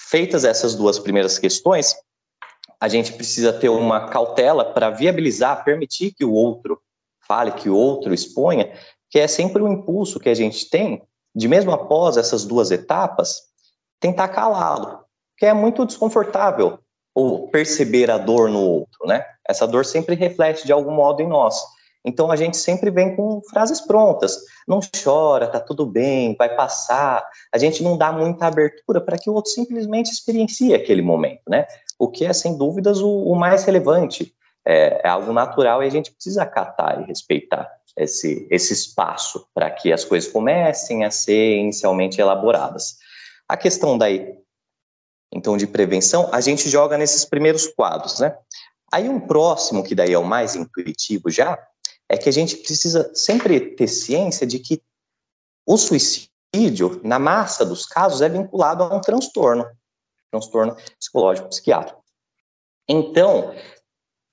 feitas 0.09 0.43
essas 0.43 0.75
duas 0.75 0.97
primeiras 0.97 1.37
questões, 1.37 1.95
a 2.79 2.87
gente 2.87 3.13
precisa 3.13 3.51
ter 3.51 3.69
uma 3.69 4.07
cautela 4.07 4.63
para 4.63 4.89
viabilizar, 4.89 5.63
permitir 5.63 6.13
que 6.13 6.23
o 6.23 6.31
outro 6.31 6.81
fale, 7.27 7.51
que 7.51 7.69
o 7.69 7.75
outro 7.75 8.13
exponha, 8.13 8.71
que 9.09 9.19
é 9.19 9.27
sempre 9.27 9.61
um 9.61 9.71
impulso 9.71 10.19
que 10.19 10.29
a 10.29 10.33
gente 10.33 10.69
tem 10.69 11.01
de 11.35 11.47
mesmo 11.47 11.71
após 11.71 12.17
essas 12.17 12.45
duas 12.45 12.71
etapas, 12.71 13.41
tentar 13.99 14.29
calá-lo, 14.29 14.99
que 15.37 15.45
é 15.45 15.53
muito 15.53 15.85
desconfortável 15.85 16.79
ou 17.13 17.47
perceber 17.49 18.09
a 18.09 18.17
dor 18.17 18.49
no 18.49 18.61
outro, 18.61 19.05
né? 19.05 19.25
Essa 19.47 19.67
dor 19.67 19.85
sempre 19.85 20.15
reflete 20.15 20.65
de 20.65 20.71
algum 20.71 20.91
modo 20.91 21.21
em 21.21 21.27
nós. 21.27 21.61
Então 22.05 22.31
a 22.31 22.35
gente 22.35 22.55
sempre 22.55 22.89
vem 22.89 23.15
com 23.15 23.41
frases 23.49 23.81
prontas. 23.81 24.37
Não 24.67 24.79
chora, 25.03 25.47
tá 25.47 25.59
tudo 25.59 25.85
bem, 25.85 26.35
vai 26.37 26.55
passar. 26.55 27.25
A 27.53 27.57
gente 27.57 27.83
não 27.83 27.97
dá 27.97 28.11
muita 28.11 28.47
abertura 28.47 29.01
para 29.01 29.17
que 29.17 29.29
o 29.29 29.33
outro 29.33 29.51
simplesmente 29.51 30.11
experiencie 30.11 30.73
aquele 30.73 31.01
momento, 31.01 31.41
né? 31.47 31.65
O 31.99 32.07
que 32.07 32.25
é 32.25 32.33
sem 32.33 32.57
dúvidas 32.57 33.01
o, 33.01 33.09
o 33.09 33.35
mais 33.35 33.65
relevante. 33.65 34.33
É, 34.65 35.01
é, 35.03 35.07
algo 35.07 35.31
natural 35.31 35.81
e 35.81 35.87
a 35.87 35.89
gente 35.89 36.11
precisa 36.11 36.43
acatar 36.43 37.01
e 37.01 37.05
respeitar 37.05 37.67
esse, 37.95 38.45
esse 38.51 38.73
espaço 38.73 39.47
para 39.53 39.71
que 39.71 39.91
as 39.91 40.03
coisas 40.03 40.31
comecem 40.31 41.03
a 41.03 41.09
ser 41.09 41.57
inicialmente 41.57 42.19
elaboradas. 42.19 42.97
A 43.47 43.57
questão 43.57 43.97
daí, 43.97 44.37
então, 45.33 45.57
de 45.57 45.65
prevenção, 45.65 46.29
a 46.31 46.41
gente 46.41 46.69
joga 46.69 46.97
nesses 46.97 47.25
primeiros 47.25 47.67
quadros, 47.67 48.19
né? 48.19 48.37
Aí 48.91 49.07
um 49.07 49.19
próximo, 49.19 49.83
que 49.83 49.95
daí 49.95 50.13
é 50.13 50.19
o 50.19 50.25
mais 50.25 50.55
intuitivo 50.55 51.29
já, 51.29 51.57
é 52.07 52.17
que 52.17 52.27
a 52.27 52.33
gente 52.33 52.57
precisa 52.57 53.11
sempre 53.13 53.75
ter 53.75 53.87
ciência 53.87 54.45
de 54.45 54.59
que 54.59 54.81
o 55.65 55.77
suicídio, 55.77 56.99
na 57.03 57.19
massa 57.19 57.65
dos 57.65 57.85
casos, 57.85 58.21
é 58.21 58.29
vinculado 58.29 58.83
a 58.83 58.95
um 58.95 58.99
transtorno, 58.99 59.65
transtorno 60.31 60.75
psicológico 60.99 61.49
psiquiátrico. 61.49 62.01
Então, 62.87 63.53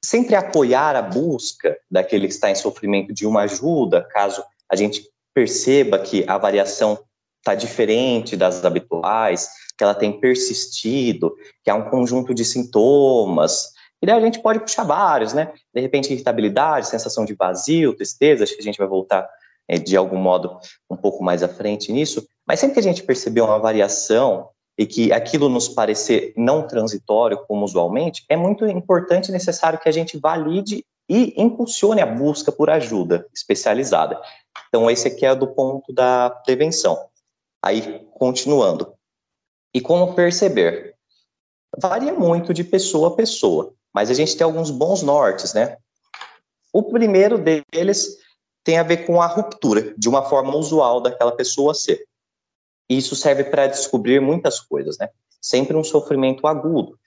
sempre 0.04 0.34
apoiar 0.34 0.96
a 0.96 1.02
busca 1.02 1.76
daquele 1.90 2.26
que 2.26 2.34
está 2.34 2.50
em 2.50 2.54
sofrimento 2.54 3.12
de 3.12 3.26
uma 3.26 3.42
ajuda, 3.42 4.06
caso 4.10 4.42
a 4.70 4.76
gente 4.76 5.02
perceba 5.34 5.98
que 5.98 6.24
a 6.28 6.38
variação 6.38 6.98
está 7.38 7.54
diferente 7.54 8.36
das 8.36 8.64
habituais, 8.64 9.48
que 9.76 9.84
ela 9.84 9.94
tem 9.94 10.18
persistido, 10.18 11.34
que 11.62 11.70
há 11.70 11.74
um 11.74 11.90
conjunto 11.90 12.34
de 12.34 12.44
sintomas, 12.44 13.74
e 14.02 14.06
daí 14.06 14.16
a 14.16 14.20
gente 14.20 14.40
pode 14.40 14.60
puxar 14.60 14.84
vários, 14.84 15.32
né? 15.32 15.52
De 15.74 15.80
repente, 15.80 16.12
irritabilidade, 16.12 16.88
sensação 16.88 17.24
de 17.24 17.34
vazio, 17.34 17.96
tristeza, 17.96 18.44
acho 18.44 18.54
que 18.54 18.60
a 18.60 18.64
gente 18.64 18.78
vai 18.78 18.86
voltar 18.86 19.28
é, 19.68 19.78
de 19.78 19.96
algum 19.96 20.18
modo 20.18 20.58
um 20.90 20.96
pouco 20.96 21.24
mais 21.24 21.42
à 21.42 21.48
frente 21.48 21.92
nisso. 21.92 22.26
Mas 22.46 22.60
sempre 22.60 22.74
que 22.74 22.80
a 22.80 22.82
gente 22.82 23.02
perceber 23.02 23.40
uma 23.40 23.58
variação 23.58 24.48
e 24.78 24.86
que 24.86 25.12
aquilo 25.12 25.48
nos 25.48 25.68
parecer 25.68 26.32
não 26.36 26.66
transitório 26.66 27.38
como 27.46 27.64
usualmente, 27.64 28.24
é 28.28 28.36
muito 28.36 28.66
importante 28.66 29.28
e 29.28 29.32
necessário 29.32 29.78
que 29.78 29.88
a 29.88 29.92
gente 29.92 30.18
valide 30.18 30.84
e 31.08 31.34
impulsione 31.40 32.00
a 32.00 32.06
busca 32.06 32.50
por 32.50 32.68
ajuda 32.68 33.26
especializada. 33.34 34.20
Então, 34.68 34.90
esse 34.90 35.08
aqui 35.08 35.24
é 35.24 35.34
do 35.34 35.46
ponto 35.46 35.92
da 35.92 36.30
prevenção. 36.44 36.98
Aí, 37.64 38.06
continuando. 38.12 38.92
E 39.74 39.80
como 39.80 40.14
perceber? 40.14 40.94
Varia 41.78 42.12
muito 42.12 42.52
de 42.52 42.64
pessoa 42.64 43.08
a 43.08 43.16
pessoa 43.16 43.76
mas 43.96 44.10
a 44.10 44.14
gente 44.14 44.36
tem 44.36 44.44
alguns 44.44 44.70
bons 44.70 45.02
nortes, 45.02 45.54
né? 45.54 45.78
O 46.70 46.82
primeiro 46.82 47.38
deles 47.38 48.18
tem 48.62 48.76
a 48.76 48.82
ver 48.82 49.06
com 49.06 49.22
a 49.22 49.26
ruptura 49.26 49.94
de 49.96 50.06
uma 50.06 50.22
forma 50.22 50.54
usual 50.54 51.00
daquela 51.00 51.32
pessoa 51.32 51.72
ser. 51.72 52.04
Isso 52.88 53.16
serve 53.16 53.44
para 53.44 53.66
descobrir 53.66 54.20
muitas 54.20 54.60
coisas, 54.60 54.96
né? 54.98 55.08
Sempre 55.40 55.76
um 55.76 55.84
sofrimento 55.84 56.46
agudo. 56.46 56.98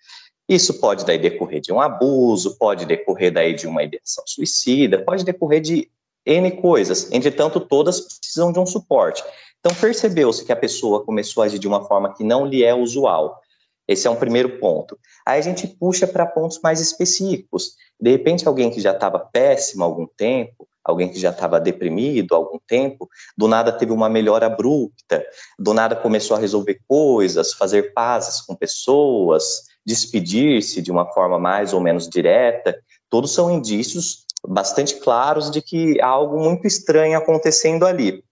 Isso 0.47 0.79
pode 0.79 1.05
daí 1.05 1.19
decorrer 1.19 1.61
de 1.61 1.71
um 1.71 1.79
abuso, 1.79 2.57
pode 2.57 2.85
decorrer 2.85 3.31
daí 3.31 3.53
de 3.53 3.67
uma 3.67 3.83
ideação 3.83 4.23
suicida, 4.25 5.03
pode 5.03 5.23
decorrer 5.23 5.61
de 5.61 5.89
N 6.25 6.51
coisas. 6.51 7.11
Entretanto, 7.11 7.59
todas 7.59 8.01
precisam 8.01 8.51
de 8.51 8.59
um 8.59 8.65
suporte. 8.65 9.23
Então, 9.59 9.75
percebeu-se 9.75 10.45
que 10.45 10.51
a 10.51 10.55
pessoa 10.55 11.03
começou 11.03 11.43
a 11.43 11.45
agir 11.45 11.59
de 11.59 11.67
uma 11.67 11.85
forma 11.85 12.13
que 12.13 12.23
não 12.23 12.45
lhe 12.45 12.63
é 12.63 12.73
usual. 12.73 13.39
Esse 13.87 14.07
é 14.07 14.09
um 14.09 14.15
primeiro 14.15 14.59
ponto. 14.59 14.97
Aí 15.27 15.39
a 15.39 15.41
gente 15.41 15.67
puxa 15.67 16.07
para 16.07 16.25
pontos 16.25 16.59
mais 16.63 16.79
específicos. 16.79 17.75
De 17.99 18.11
repente, 18.11 18.47
alguém 18.47 18.69
que 18.69 18.79
já 18.79 18.91
estava 18.91 19.19
péssimo 19.19 19.83
há 19.83 19.87
algum 19.87 20.05
tempo, 20.05 20.68
alguém 20.83 21.09
que 21.09 21.19
já 21.19 21.29
estava 21.29 21.59
deprimido 21.59 22.33
há 22.33 22.37
algum 22.37 22.59
tempo, 22.67 23.09
do 23.37 23.47
nada 23.47 23.71
teve 23.71 23.91
uma 23.91 24.09
melhora 24.09 24.47
abrupta, 24.47 25.25
do 25.57 25.73
nada 25.73 25.95
começou 25.95 26.35
a 26.35 26.39
resolver 26.39 26.79
coisas, 26.87 27.53
fazer 27.53 27.93
pazes 27.93 28.41
com 28.41 28.55
pessoas, 28.55 29.63
despedir-se 29.85 30.81
de 30.81 30.91
uma 30.91 31.05
forma 31.13 31.39
mais 31.39 31.73
ou 31.73 31.81
menos 31.81 32.07
direta. 32.07 32.79
Todos 33.09 33.33
são 33.33 33.51
indícios 33.51 34.25
bastante 34.47 34.95
claros 34.95 35.51
de 35.51 35.61
que 35.61 35.99
há 36.01 36.07
algo 36.07 36.39
muito 36.39 36.65
estranho 36.65 37.17
acontecendo 37.17 37.85
ali. 37.85 38.23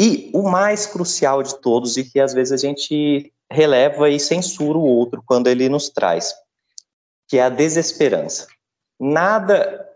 E 0.00 0.30
o 0.32 0.48
mais 0.48 0.86
crucial 0.86 1.42
de 1.42 1.60
todos, 1.60 1.96
e 1.96 2.04
que 2.04 2.20
às 2.20 2.32
vezes 2.32 2.52
a 2.52 2.56
gente 2.56 3.32
releva 3.50 4.08
e 4.08 4.20
censura 4.20 4.78
o 4.78 4.84
outro 4.84 5.22
quando 5.26 5.48
ele 5.48 5.68
nos 5.68 5.88
traz, 5.88 6.32
que 7.26 7.38
é 7.38 7.42
a 7.42 7.48
desesperança. 7.48 8.46
Nada 9.00 9.87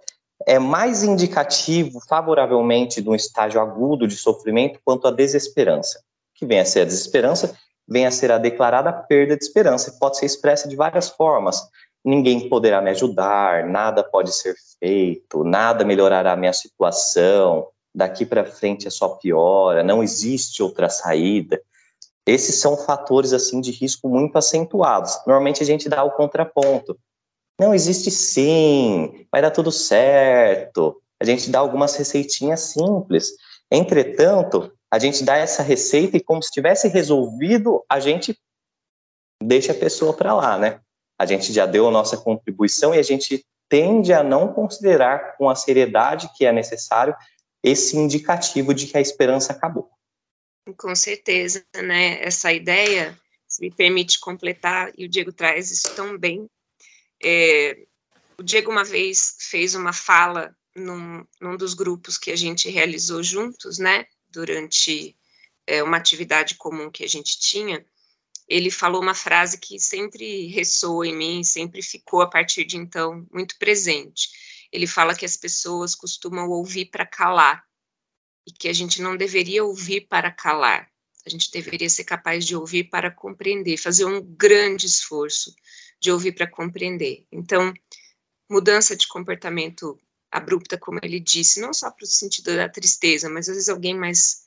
é 0.47 0.59
mais 0.59 1.03
indicativo 1.03 2.01
favoravelmente 2.09 3.01
de 3.01 3.09
um 3.09 3.15
estágio 3.15 3.61
agudo 3.61 4.07
de 4.07 4.17
sofrimento 4.17 4.81
quanto 4.85 5.07
a 5.07 5.11
desesperança. 5.11 6.03
Que 6.35 6.47
vem 6.47 6.61
a 6.61 6.65
ser 6.65 6.81
a 6.81 6.85
desesperança, 6.85 7.57
vem 7.89 8.07
a 8.07 8.11
ser 8.11 8.31
a 8.31 8.39
declarada 8.39 8.93
perda 8.93 9.37
de 9.37 9.45
esperança, 9.45 9.97
pode 9.99 10.19
ser 10.19 10.27
expressa 10.27 10.69
de 10.69 10.77
várias 10.77 11.09
formas. 11.09 11.63
Ninguém 12.05 12.49
poderá 12.49 12.81
me 12.81 12.91
ajudar, 12.91 13.67
nada 13.67 14.03
pode 14.03 14.33
ser 14.33 14.55
feito, 14.81 15.45
nada 15.45 15.85
melhorará 15.85 16.33
a 16.33 16.37
minha 16.37 16.53
situação, 16.53 17.69
daqui 17.95 18.27
para 18.27 18.45
frente 18.45 18.89
é 18.89 18.91
só 18.91 19.11
piora, 19.11 19.83
não 19.83 20.03
existe 20.03 20.63
outra 20.63 20.89
saída. 20.89 21.61
Esses 22.27 22.61
são 22.61 22.77
fatores 22.77 23.33
assim 23.33 23.61
de 23.61 23.71
risco 23.71 24.09
muito 24.09 24.37
acentuados. 24.37 25.19
Normalmente 25.27 25.63
a 25.63 25.67
gente 25.67 25.89
dá 25.89 26.03
o 26.05 26.13
contraponto. 26.13 26.97
Não 27.63 27.73
existe 27.73 28.11
sim, 28.11 29.25
vai 29.31 29.41
dar 29.41 29.53
tudo 29.53 29.71
certo. 29.71 31.01
A 31.21 31.25
gente 31.25 31.49
dá 31.49 31.61
algumas 31.61 31.95
receitinhas 31.95 32.73
simples. 32.73 33.29
Entretanto, 33.71 34.77
a 34.91 34.99
gente 34.99 35.23
dá 35.23 35.37
essa 35.37 35.63
receita 35.63 36.17
e 36.17 36.21
como 36.21 36.43
se 36.43 36.51
tivesse 36.51 36.89
resolvido, 36.89 37.85
a 37.89 38.01
gente 38.01 38.37
deixa 39.41 39.71
a 39.71 39.77
pessoa 39.77 40.13
para 40.13 40.35
lá, 40.35 40.59
né? 40.59 40.81
A 41.17 41.25
gente 41.25 41.53
já 41.53 41.65
deu 41.65 41.87
a 41.87 41.91
nossa 41.93 42.17
contribuição 42.17 42.93
e 42.93 42.99
a 42.99 43.03
gente 43.03 43.47
tende 43.69 44.13
a 44.13 44.25
não 44.25 44.53
considerar 44.53 45.37
com 45.37 45.49
a 45.49 45.55
seriedade 45.55 46.29
que 46.37 46.45
é 46.45 46.51
necessário 46.51 47.15
esse 47.63 47.97
indicativo 47.97 48.75
de 48.75 48.89
que 48.89 48.99
a 48.99 49.01
esperança 49.01 49.53
acabou. 49.53 49.89
Com 50.77 50.97
certeza, 50.97 51.65
né? 51.77 52.21
Essa 52.25 52.53
ideia, 52.53 53.17
se 53.47 53.61
me 53.61 53.71
permite 53.71 54.19
completar, 54.19 54.91
e 54.99 55.05
o 55.05 55.09
Diego 55.09 55.33
traz 55.33 55.71
isso 55.71 55.95
tão 55.95 56.19
bem. 56.19 56.49
É, 57.23 57.87
o 58.39 58.43
Diego 58.43 58.71
uma 58.71 58.85
vez 58.85 59.37
fez 59.39 59.75
uma 59.75 59.93
fala 59.93 60.55
num, 60.75 61.25
num, 61.41 61.57
dos 61.57 61.75
grupos 61.75 62.19
que 62.19 62.31
a 62.31 62.37
gente 62.37 62.69
realizou 62.69 63.23
juntos, 63.23 63.79
né? 63.79 64.07
Durante 64.29 65.17
é, 65.67 65.83
uma 65.83 65.97
atividade 65.97 66.57
comum 66.57 66.91
que 66.91 67.05
a 67.05 67.09
gente 67.09 67.39
tinha. 67.39 67.85
Ele 68.49 68.71
falou 68.71 69.01
uma 69.01 69.15
frase 69.15 69.59
que 69.59 69.79
sempre 69.79 70.47
ressoa 70.49 71.07
em 71.07 71.17
mim, 71.17 71.45
sempre 71.45 71.83
ficou 71.83 72.23
a 72.23 72.29
partir 72.29 72.65
de 72.65 72.77
então 72.77 73.27
muito 73.33 73.57
presente. 73.59 74.29
Ele 74.73 74.87
fala 74.87 75.15
que 75.15 75.25
as 75.25 75.37
pessoas 75.37 75.95
costumam 75.95 76.49
ouvir 76.49 76.87
para 76.87 77.07
calar 77.07 77.63
e 78.47 78.53
que 78.53 78.69
a 78.69 78.73
gente 78.73 79.01
não 79.01 79.17
deveria 79.17 79.65
ouvir 79.65 80.03
para 80.09 80.31
calar, 80.31 80.91
a 81.25 81.31
gente 81.31 81.51
deveria 81.51 81.89
ser 81.89 82.05
capaz 82.05 82.45
de 82.45 82.57
ouvir 82.57 82.85
para 82.85 83.11
compreender, 83.11 83.77
fazer 83.77 84.05
um 84.05 84.21
grande 84.21 84.87
esforço 84.87 85.55
de 86.03 86.11
ouvir 86.11 86.33
para 86.33 86.51
compreender. 86.51 87.25
Então, 87.31 87.73
mudança 88.51 88.97
de 88.97 89.07
comportamento 89.07 89.97
abrupta, 90.31 90.77
como 90.77 90.99
ele 91.01 91.21
disse, 91.21 91.61
não 91.61 91.73
só 91.73 91.91
para 91.93 92.05
o 92.05 92.09
sentido 92.09 92.57
da 92.57 92.69
tristeza, 92.69 93.31
mas 93.31 93.49
às 93.49 93.55
vezes 93.55 93.69
alguém 93.69 93.95
mais 93.95 94.45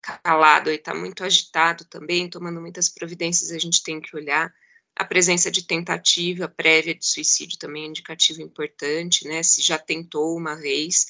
calado 0.00 0.70
e 0.70 0.76
está 0.76 0.94
muito 0.94 1.24
agitado 1.24 1.84
também, 1.86 2.30
tomando 2.30 2.60
muitas 2.60 2.88
providências, 2.88 3.50
a 3.50 3.58
gente 3.58 3.82
tem 3.82 4.00
que 4.00 4.14
olhar. 4.14 4.54
A 4.94 5.04
presença 5.04 5.50
de 5.50 5.66
tentativa 5.66 6.48
prévia 6.48 6.94
de 6.94 7.04
suicídio 7.04 7.58
também 7.58 7.84
é 7.84 7.88
indicativo 7.88 8.40
importante, 8.40 9.26
né? 9.26 9.42
Se 9.42 9.60
já 9.60 9.78
tentou 9.78 10.36
uma 10.36 10.54
vez, 10.54 11.06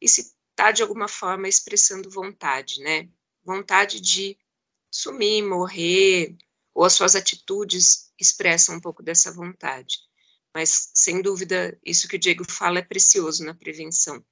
e 0.00 0.08
se 0.08 0.32
está 0.50 0.70
de 0.70 0.82
alguma 0.82 1.08
forma 1.08 1.48
expressando 1.48 2.08
vontade, 2.08 2.80
né? 2.80 3.08
Vontade 3.44 4.00
de 4.00 4.38
sumir, 4.90 5.42
morrer, 5.42 6.36
ou 6.74 6.84
as 6.84 6.94
suas 6.94 7.14
atitudes 7.16 8.05
expressam 8.18 8.76
um 8.76 8.80
pouco 8.80 9.02
dessa 9.02 9.32
vontade. 9.32 9.98
Mas, 10.54 10.90
sem 10.94 11.20
dúvida, 11.20 11.76
isso 11.84 12.08
que 12.08 12.16
o 12.16 12.18
Diego 12.18 12.44
fala 12.50 12.78
é 12.78 12.82
precioso 12.82 13.44
na 13.44 13.54
prevenção. 13.54 14.22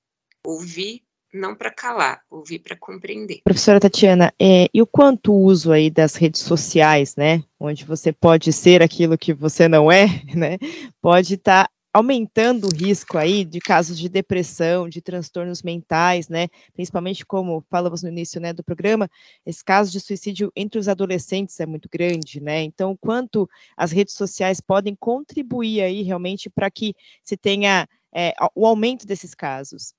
Ouvir 0.44 1.02
não 1.34 1.54
para 1.54 1.70
calar, 1.70 2.22
ouvir 2.30 2.60
para 2.60 2.76
compreender. 2.76 3.40
Professora 3.44 3.80
Tatiana, 3.80 4.32
é, 4.40 4.68
e 4.72 4.80
o 4.80 4.86
quanto 4.86 5.32
o 5.32 5.42
uso 5.42 5.72
aí 5.72 5.90
das 5.90 6.14
redes 6.14 6.40
sociais, 6.40 7.16
né, 7.16 7.42
onde 7.58 7.84
você 7.84 8.12
pode 8.12 8.52
ser 8.52 8.82
aquilo 8.82 9.18
que 9.18 9.34
você 9.34 9.66
não 9.66 9.90
é, 9.90 10.06
né, 10.34 10.58
pode 11.02 11.34
estar 11.34 11.64
tá 11.64 11.70
aumentando 11.94 12.66
o 12.66 12.74
risco 12.74 13.16
aí 13.16 13.44
de 13.44 13.60
casos 13.60 13.96
de 13.96 14.08
depressão, 14.08 14.88
de 14.88 15.00
transtornos 15.00 15.62
mentais, 15.62 16.28
né? 16.28 16.48
Principalmente 16.72 17.24
como 17.24 17.64
falamos 17.70 18.02
no 18.02 18.08
início, 18.08 18.40
né, 18.40 18.52
do 18.52 18.64
programa, 18.64 19.08
esse 19.46 19.62
caso 19.62 19.92
de 19.92 20.00
suicídio 20.00 20.52
entre 20.56 20.80
os 20.80 20.88
adolescentes 20.88 21.60
é 21.60 21.66
muito 21.66 21.88
grande, 21.88 22.40
né? 22.40 22.62
Então, 22.62 22.96
quanto 22.96 23.48
as 23.76 23.92
redes 23.92 24.14
sociais 24.14 24.60
podem 24.60 24.96
contribuir 24.96 25.82
aí 25.82 26.02
realmente 26.02 26.50
para 26.50 26.68
que 26.68 26.96
se 27.22 27.36
tenha 27.36 27.88
é, 28.12 28.34
o 28.56 28.66
aumento 28.66 29.06
desses 29.06 29.32
casos? 29.32 29.94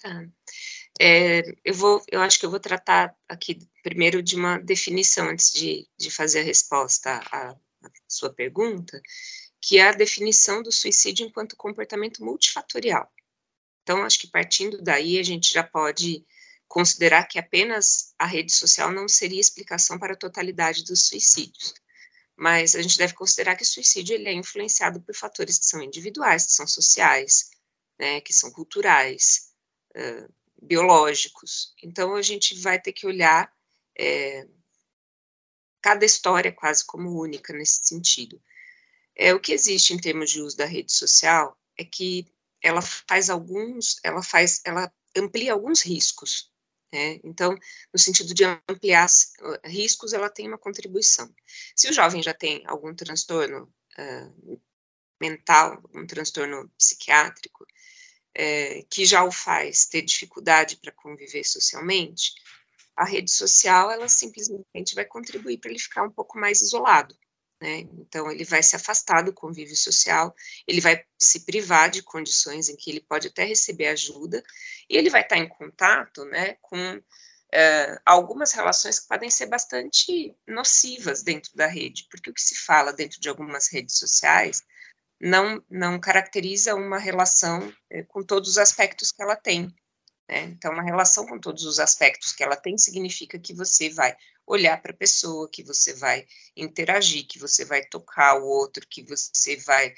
Tá. 0.00 0.24
É, 1.00 1.42
eu 1.64 1.74
vou, 1.74 2.00
eu 2.08 2.20
acho 2.20 2.38
que 2.38 2.46
eu 2.46 2.50
vou 2.50 2.60
tratar 2.60 3.16
aqui 3.28 3.58
primeiro 3.82 4.22
de 4.22 4.36
uma 4.36 4.58
definição 4.58 5.28
antes 5.28 5.52
de, 5.52 5.88
de 5.98 6.08
fazer 6.08 6.40
a 6.40 6.44
resposta 6.44 7.20
à, 7.32 7.50
à 7.50 7.90
sua 8.06 8.32
pergunta 8.32 9.00
que 9.60 9.78
é 9.78 9.88
a 9.88 9.92
definição 9.92 10.62
do 10.62 10.72
suicídio 10.72 11.26
enquanto 11.26 11.56
comportamento 11.56 12.24
multifatorial. 12.24 13.12
Então, 13.82 14.02
acho 14.04 14.18
que 14.18 14.28
partindo 14.28 14.80
daí, 14.82 15.18
a 15.18 15.22
gente 15.22 15.52
já 15.52 15.62
pode 15.62 16.24
considerar 16.66 17.24
que 17.24 17.38
apenas 17.38 18.14
a 18.18 18.26
rede 18.26 18.52
social 18.52 18.92
não 18.92 19.08
seria 19.08 19.40
explicação 19.40 19.98
para 19.98 20.14
a 20.14 20.16
totalidade 20.16 20.84
dos 20.84 21.08
suicídios. 21.08 21.74
Mas 22.36 22.74
a 22.74 22.80
gente 22.80 22.96
deve 22.96 23.12
considerar 23.14 23.56
que 23.56 23.64
o 23.64 23.66
suicídio 23.66 24.14
ele 24.14 24.28
é 24.28 24.32
influenciado 24.32 25.00
por 25.02 25.14
fatores 25.14 25.58
que 25.58 25.66
são 25.66 25.82
individuais, 25.82 26.46
que 26.46 26.52
são 26.52 26.66
sociais, 26.66 27.50
né, 27.98 28.20
que 28.20 28.32
são 28.32 28.50
culturais, 28.50 29.50
uh, 29.96 30.32
biológicos. 30.62 31.74
Então, 31.82 32.14
a 32.14 32.22
gente 32.22 32.58
vai 32.60 32.80
ter 32.80 32.92
que 32.92 33.06
olhar 33.06 33.52
é, 33.98 34.46
cada 35.82 36.04
história 36.04 36.52
quase 36.52 36.84
como 36.86 37.20
única 37.20 37.52
nesse 37.52 37.80
sentido. 37.82 38.40
É, 39.16 39.34
o 39.34 39.40
que 39.40 39.52
existe 39.52 39.92
em 39.92 39.98
termos 39.98 40.30
de 40.30 40.40
uso 40.40 40.56
da 40.56 40.64
rede 40.64 40.92
social 40.92 41.56
é 41.76 41.84
que 41.84 42.26
ela 42.62 42.82
faz 42.82 43.30
alguns, 43.30 43.98
ela 44.02 44.22
faz, 44.22 44.60
ela 44.64 44.92
amplia 45.16 45.52
alguns 45.52 45.82
riscos. 45.82 46.50
Né? 46.92 47.20
Então, 47.22 47.56
no 47.92 47.98
sentido 47.98 48.34
de 48.34 48.44
ampliar 48.44 49.06
riscos, 49.64 50.12
ela 50.12 50.28
tem 50.28 50.48
uma 50.48 50.58
contribuição. 50.58 51.32
Se 51.74 51.88
o 51.88 51.92
jovem 51.92 52.22
já 52.22 52.34
tem 52.34 52.62
algum 52.66 52.94
transtorno 52.94 53.72
uh, 53.98 54.60
mental, 55.20 55.82
um 55.94 56.06
transtorno 56.06 56.68
psiquiátrico, 56.76 57.66
é, 58.34 58.82
que 58.88 59.04
já 59.04 59.24
o 59.24 59.32
faz 59.32 59.86
ter 59.86 60.02
dificuldade 60.02 60.76
para 60.76 60.92
conviver 60.92 61.44
socialmente, 61.44 62.32
a 62.96 63.04
rede 63.04 63.30
social 63.30 63.90
ela 63.90 64.08
simplesmente 64.08 64.94
vai 64.94 65.04
contribuir 65.04 65.58
para 65.58 65.70
ele 65.70 65.78
ficar 65.78 66.02
um 66.02 66.10
pouco 66.10 66.38
mais 66.38 66.60
isolado. 66.60 67.16
Né? 67.60 67.80
Então, 67.98 68.30
ele 68.30 68.44
vai 68.44 68.62
se 68.62 68.74
afastar 68.74 69.22
do 69.22 69.34
convívio 69.34 69.76
social, 69.76 70.34
ele 70.66 70.80
vai 70.80 71.04
se 71.18 71.40
privar 71.44 71.90
de 71.90 72.02
condições 72.02 72.68
em 72.68 72.76
que 72.76 72.90
ele 72.90 73.00
pode 73.00 73.28
até 73.28 73.44
receber 73.44 73.88
ajuda, 73.88 74.42
e 74.88 74.96
ele 74.96 75.10
vai 75.10 75.20
estar 75.20 75.36
em 75.36 75.48
contato 75.48 76.24
né, 76.24 76.56
com 76.62 77.02
é, 77.52 78.00
algumas 78.06 78.52
relações 78.52 79.00
que 79.00 79.08
podem 79.08 79.28
ser 79.28 79.46
bastante 79.46 80.34
nocivas 80.46 81.22
dentro 81.22 81.54
da 81.54 81.66
rede, 81.66 82.06
porque 82.10 82.30
o 82.30 82.34
que 82.34 82.40
se 82.40 82.54
fala 82.54 82.92
dentro 82.92 83.20
de 83.20 83.28
algumas 83.28 83.70
redes 83.70 83.98
sociais 83.98 84.62
não, 85.20 85.62
não 85.68 86.00
caracteriza 86.00 86.74
uma 86.74 86.98
relação 86.98 87.72
é, 87.90 88.02
com 88.04 88.22
todos 88.22 88.50
os 88.50 88.58
aspectos 88.58 89.12
que 89.12 89.22
ela 89.22 89.36
tem. 89.36 89.74
Né? 90.30 90.44
Então, 90.44 90.72
uma 90.72 90.82
relação 90.82 91.26
com 91.26 91.38
todos 91.38 91.64
os 91.64 91.78
aspectos 91.78 92.32
que 92.32 92.42
ela 92.42 92.56
tem 92.56 92.78
significa 92.78 93.38
que 93.38 93.52
você 93.52 93.90
vai 93.90 94.16
olhar 94.50 94.82
para 94.82 94.92
a 94.92 94.96
pessoa, 94.96 95.48
que 95.48 95.62
você 95.62 95.94
vai 95.94 96.26
interagir, 96.56 97.26
que 97.26 97.38
você 97.38 97.64
vai 97.64 97.84
tocar 97.84 98.40
o 98.40 98.46
outro, 98.46 98.84
que 98.88 99.02
você 99.02 99.56
vai 99.56 99.94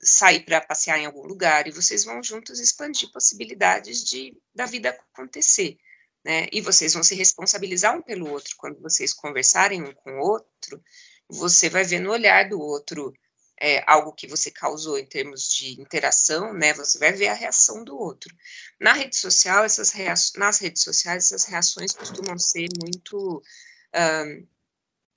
sair 0.00 0.44
para 0.44 0.60
passear 0.60 0.98
em 0.98 1.06
algum 1.06 1.26
lugar 1.26 1.66
e 1.66 1.72
vocês 1.72 2.04
vão 2.04 2.22
juntos 2.22 2.60
expandir 2.60 3.10
possibilidades 3.10 4.04
de 4.04 4.36
da 4.54 4.66
vida 4.66 4.90
acontecer, 4.90 5.76
né? 6.24 6.46
E 6.52 6.60
vocês 6.60 6.94
vão 6.94 7.02
se 7.02 7.16
responsabilizar 7.16 7.96
um 7.96 8.02
pelo 8.02 8.30
outro 8.30 8.54
quando 8.56 8.80
vocês 8.80 9.12
conversarem 9.12 9.82
um 9.82 9.92
com 9.92 10.12
o 10.12 10.20
outro, 10.20 10.80
você 11.28 11.68
vai 11.68 11.82
ver 11.82 11.98
no 11.98 12.12
olhar 12.12 12.48
do 12.48 12.60
outro 12.60 13.12
é, 13.60 13.82
algo 13.86 14.12
que 14.12 14.26
você 14.26 14.50
causou 14.50 14.98
em 14.98 15.06
termos 15.06 15.48
de 15.48 15.80
interação, 15.80 16.52
né, 16.52 16.72
você 16.74 16.98
vai 16.98 17.12
ver 17.12 17.28
a 17.28 17.34
reação 17.34 17.84
do 17.84 17.96
outro. 17.96 18.34
Na 18.80 18.92
rede 18.92 19.16
social, 19.16 19.64
essas 19.64 19.92
nas 20.36 20.58
redes 20.58 20.82
sociais, 20.82 21.24
essas 21.24 21.44
reações 21.44 21.92
costumam 21.92 22.38
ser 22.38 22.68
muito 22.82 23.42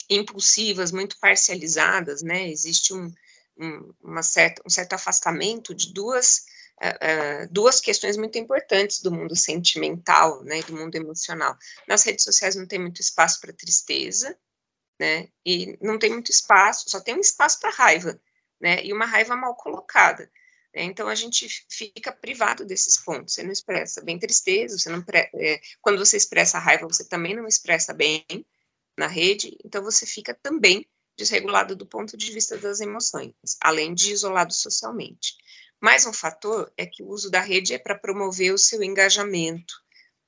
impulsivas, 0.09 0.91
muito 0.91 1.17
parcializadas, 1.19 2.21
né, 2.21 2.49
existe 2.49 2.93
um, 2.93 3.13
um, 3.57 3.93
uma 4.01 4.23
certa, 4.23 4.61
um 4.65 4.69
certo 4.69 4.93
afastamento 4.93 5.73
de 5.73 5.93
duas, 5.93 6.45
uh, 6.81 7.47
duas 7.49 7.79
questões 7.79 8.17
muito 8.17 8.37
importantes 8.37 9.01
do 9.01 9.11
mundo 9.11 9.35
sentimental, 9.35 10.43
né, 10.43 10.61
do 10.63 10.75
mundo 10.75 10.95
emocional. 10.95 11.57
Nas 11.87 12.03
redes 12.03 12.25
sociais 12.25 12.55
não 12.55 12.67
tem 12.67 12.79
muito 12.79 12.99
espaço 12.99 13.39
para 13.39 13.53
tristeza, 13.53 14.37
né, 14.99 15.29
e 15.45 15.77
não 15.81 15.97
tem 15.97 16.11
muito 16.11 16.29
espaço, 16.29 16.89
só 16.89 16.99
tem 16.99 17.15
um 17.15 17.21
espaço 17.21 17.59
para 17.59 17.71
raiva, 17.71 18.19
né? 18.61 18.83
E 18.83 18.93
uma 18.93 19.05
raiva 19.05 19.35
mal 19.35 19.55
colocada. 19.55 20.31
Né? 20.73 20.83
Então 20.83 21.07
a 21.07 21.15
gente 21.15 21.47
fica 21.69 22.11
privado 22.11 22.63
desses 22.65 22.97
pontos. 22.97 23.33
Você 23.33 23.43
não 23.43 23.51
expressa 23.51 24.01
bem 24.01 24.19
tristeza, 24.19 24.77
você 24.77 24.89
não 24.89 25.03
é, 25.35 25.59
quando 25.81 25.97
você 25.97 26.15
expressa 26.15 26.59
raiva, 26.59 26.87
você 26.87 27.03
também 27.03 27.35
não 27.35 27.47
expressa 27.47 27.93
bem 27.93 28.25
na 28.97 29.07
rede, 29.07 29.57
então 29.65 29.83
você 29.83 30.05
fica 30.05 30.33
também 30.33 30.85
desregulado 31.17 31.75
do 31.75 31.85
ponto 31.85 32.15
de 32.15 32.31
vista 32.31 32.57
das 32.57 32.79
emoções, 32.79 33.33
além 33.59 33.93
de 33.93 34.11
isolado 34.11 34.53
socialmente. 34.53 35.35
Mais 35.79 36.05
um 36.05 36.13
fator 36.13 36.71
é 36.77 36.85
que 36.85 37.01
o 37.01 37.07
uso 37.07 37.29
da 37.29 37.41
rede 37.41 37.73
é 37.73 37.79
para 37.79 37.97
promover 37.97 38.53
o 38.53 38.57
seu 38.57 38.83
engajamento. 38.83 39.73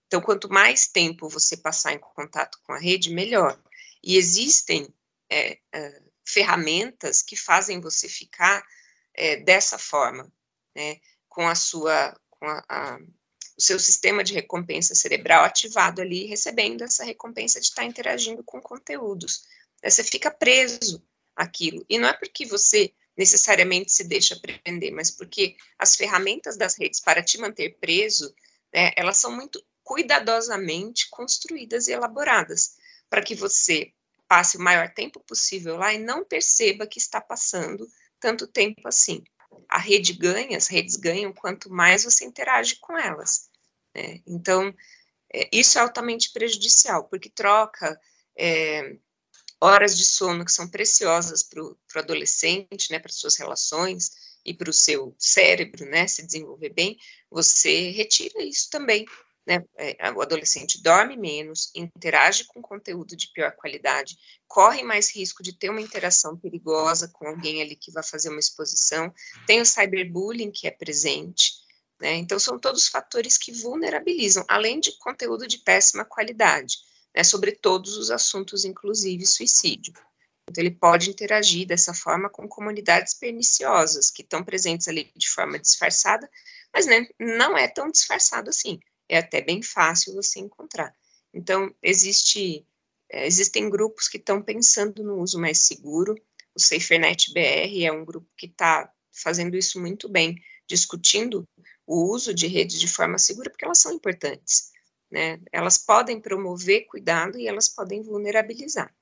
Então, 0.07 0.21
quanto 0.21 0.49
mais 0.49 0.87
tempo 0.87 1.29
você 1.29 1.57
passar 1.57 1.93
em 1.93 1.99
contato 1.99 2.59
com 2.63 2.73
a 2.73 2.79
rede, 2.79 3.13
melhor. 3.13 3.59
E 4.03 4.17
existem 4.17 4.93
é, 5.29 5.59
é, 5.71 6.01
ferramentas 6.25 7.21
que 7.21 7.35
fazem 7.35 7.81
você 7.81 8.07
ficar 8.07 8.63
é, 9.13 9.37
dessa 9.37 9.77
forma, 9.77 10.31
né, 10.75 10.99
com 11.29 11.47
a 11.47 11.55
sua, 11.55 12.17
com 12.29 12.47
a, 12.47 12.63
a, 12.69 12.99
o 13.57 13.61
seu 13.61 13.79
sistema 13.79 14.23
de 14.23 14.33
recompensa 14.33 14.95
cerebral 14.95 15.43
ativado 15.43 16.01
ali, 16.01 16.25
recebendo 16.25 16.83
essa 16.83 17.03
recompensa 17.03 17.59
de 17.59 17.67
estar 17.67 17.83
interagindo 17.83 18.43
com 18.43 18.61
conteúdos. 18.61 19.43
Você 19.83 20.03
fica 20.03 20.31
preso 20.31 21.03
àquilo. 21.35 21.85
E 21.89 21.97
não 21.97 22.09
é 22.09 22.13
porque 22.13 22.45
você 22.45 22.93
necessariamente 23.15 23.91
se 23.91 24.03
deixa 24.03 24.39
prender, 24.39 24.91
mas 24.91 25.11
porque 25.11 25.55
as 25.77 25.95
ferramentas 25.95 26.57
das 26.57 26.75
redes 26.77 26.99
para 26.99 27.23
te 27.23 27.37
manter 27.37 27.77
preso, 27.79 28.33
né, 28.73 28.91
elas 28.95 29.17
são 29.17 29.31
muito 29.31 29.63
cuidadosamente 29.83 31.09
construídas 31.09 31.87
e 31.87 31.91
elaboradas 31.91 32.75
para 33.09 33.21
que 33.21 33.35
você 33.35 33.93
passe 34.27 34.57
o 34.57 34.61
maior 34.61 34.93
tempo 34.93 35.19
possível 35.21 35.77
lá 35.77 35.93
e 35.93 35.97
não 35.97 36.25
perceba 36.25 36.87
que 36.87 36.99
está 36.99 37.21
passando 37.21 37.87
tanto 38.19 38.47
tempo 38.47 38.87
assim. 38.87 39.23
A 39.69 39.77
rede 39.77 40.13
ganha, 40.13 40.57
as 40.57 40.67
redes 40.67 40.95
ganham 40.95 41.33
quanto 41.33 41.71
mais 41.71 42.03
você 42.03 42.25
interage 42.25 42.77
com 42.77 42.97
elas. 42.97 43.49
Né? 43.93 44.21
Então, 44.25 44.73
é, 45.33 45.49
isso 45.51 45.77
é 45.77 45.81
altamente 45.81 46.31
prejudicial, 46.31 47.07
porque 47.07 47.29
troca 47.29 47.99
é, 48.37 48.95
horas 49.59 49.97
de 49.97 50.05
sono 50.05 50.43
que 50.45 50.51
são 50.51 50.67
preciosas 50.67 51.43
para 51.43 51.63
o 51.63 51.77
adolescente, 51.95 52.91
né, 52.91 52.99
para 52.99 53.11
suas 53.11 53.37
relações 53.37 54.11
e 54.45 54.53
para 54.53 54.69
o 54.69 54.73
seu 54.73 55.15
cérebro 55.17 55.85
né, 55.85 56.05
se 56.07 56.25
desenvolver 56.25 56.69
bem, 56.69 56.97
você 57.29 57.91
retira 57.91 58.43
isso 58.43 58.69
também 58.69 59.05
né, 59.45 59.63
é, 59.77 60.11
o 60.11 60.21
adolescente 60.21 60.81
dorme 60.81 61.17
menos, 61.17 61.71
interage 61.75 62.45
com 62.45 62.61
conteúdo 62.61 63.15
de 63.15 63.31
pior 63.33 63.51
qualidade, 63.51 64.17
corre 64.47 64.83
mais 64.83 65.13
risco 65.13 65.43
de 65.43 65.57
ter 65.57 65.69
uma 65.69 65.81
interação 65.81 66.37
perigosa 66.37 67.09
com 67.09 67.27
alguém 67.27 67.61
ali 67.61 67.75
que 67.75 67.91
vai 67.91 68.03
fazer 68.03 68.29
uma 68.29 68.39
exposição, 68.39 69.13
tem 69.45 69.61
o 69.61 69.65
cyberbullying 69.65 70.51
que 70.51 70.67
é 70.67 70.71
presente, 70.71 71.53
né, 71.99 72.13
então 72.15 72.39
são 72.39 72.57
todos 72.57 72.87
fatores 72.87 73.37
que 73.37 73.51
vulnerabilizam, 73.51 74.45
além 74.47 74.79
de 74.79 74.97
conteúdo 74.97 75.47
de 75.47 75.57
péssima 75.59 76.05
qualidade, 76.05 76.77
né, 77.15 77.23
sobre 77.23 77.51
todos 77.51 77.97
os 77.97 78.09
assuntos, 78.09 78.65
inclusive 78.65 79.25
suicídio. 79.25 79.93
Então, 80.49 80.61
ele 80.61 80.71
pode 80.71 81.09
interagir 81.09 81.65
dessa 81.65 81.93
forma 81.93 82.29
com 82.29 82.49
comunidades 82.49 83.13
perniciosas, 83.13 84.11
que 84.11 84.21
estão 84.21 84.43
presentes 84.43 84.89
ali 84.89 85.09
de 85.15 85.29
forma 85.29 85.57
disfarçada, 85.57 86.29
mas 86.73 86.85
né, 86.85 87.07
não 87.17 87.57
é 87.57 87.65
tão 87.65 87.89
disfarçado 87.89 88.49
assim 88.49 88.77
é 89.13 89.17
até 89.17 89.41
bem 89.41 89.61
fácil 89.61 90.13
você 90.13 90.39
encontrar. 90.39 90.95
Então, 91.33 91.73
existe, 91.81 92.65
é, 93.09 93.25
existem 93.25 93.69
grupos 93.69 94.07
que 94.07 94.17
estão 94.17 94.41
pensando 94.41 95.03
no 95.03 95.19
uso 95.19 95.39
mais 95.39 95.59
seguro. 95.59 96.15
O 96.55 96.59
SaferNet 96.59 97.33
BR 97.33 97.83
é 97.83 97.91
um 97.91 98.05
grupo 98.05 98.27
que 98.37 98.47
está 98.47 98.91
fazendo 99.11 99.55
isso 99.55 99.79
muito 99.79 100.09
bem, 100.09 100.41
discutindo 100.67 101.47
o 101.85 102.11
uso 102.11 102.33
de 102.33 102.47
redes 102.47 102.79
de 102.79 102.87
forma 102.87 103.17
segura, 103.17 103.49
porque 103.49 103.65
elas 103.65 103.79
são 103.79 103.93
importantes. 103.93 104.71
Né? 105.11 105.39
Elas 105.51 105.77
podem 105.77 106.19
promover 106.19 106.85
cuidado 106.87 107.37
e 107.37 107.47
elas 107.47 107.69
podem 107.69 108.01
vulnerabilizar. 108.01 108.93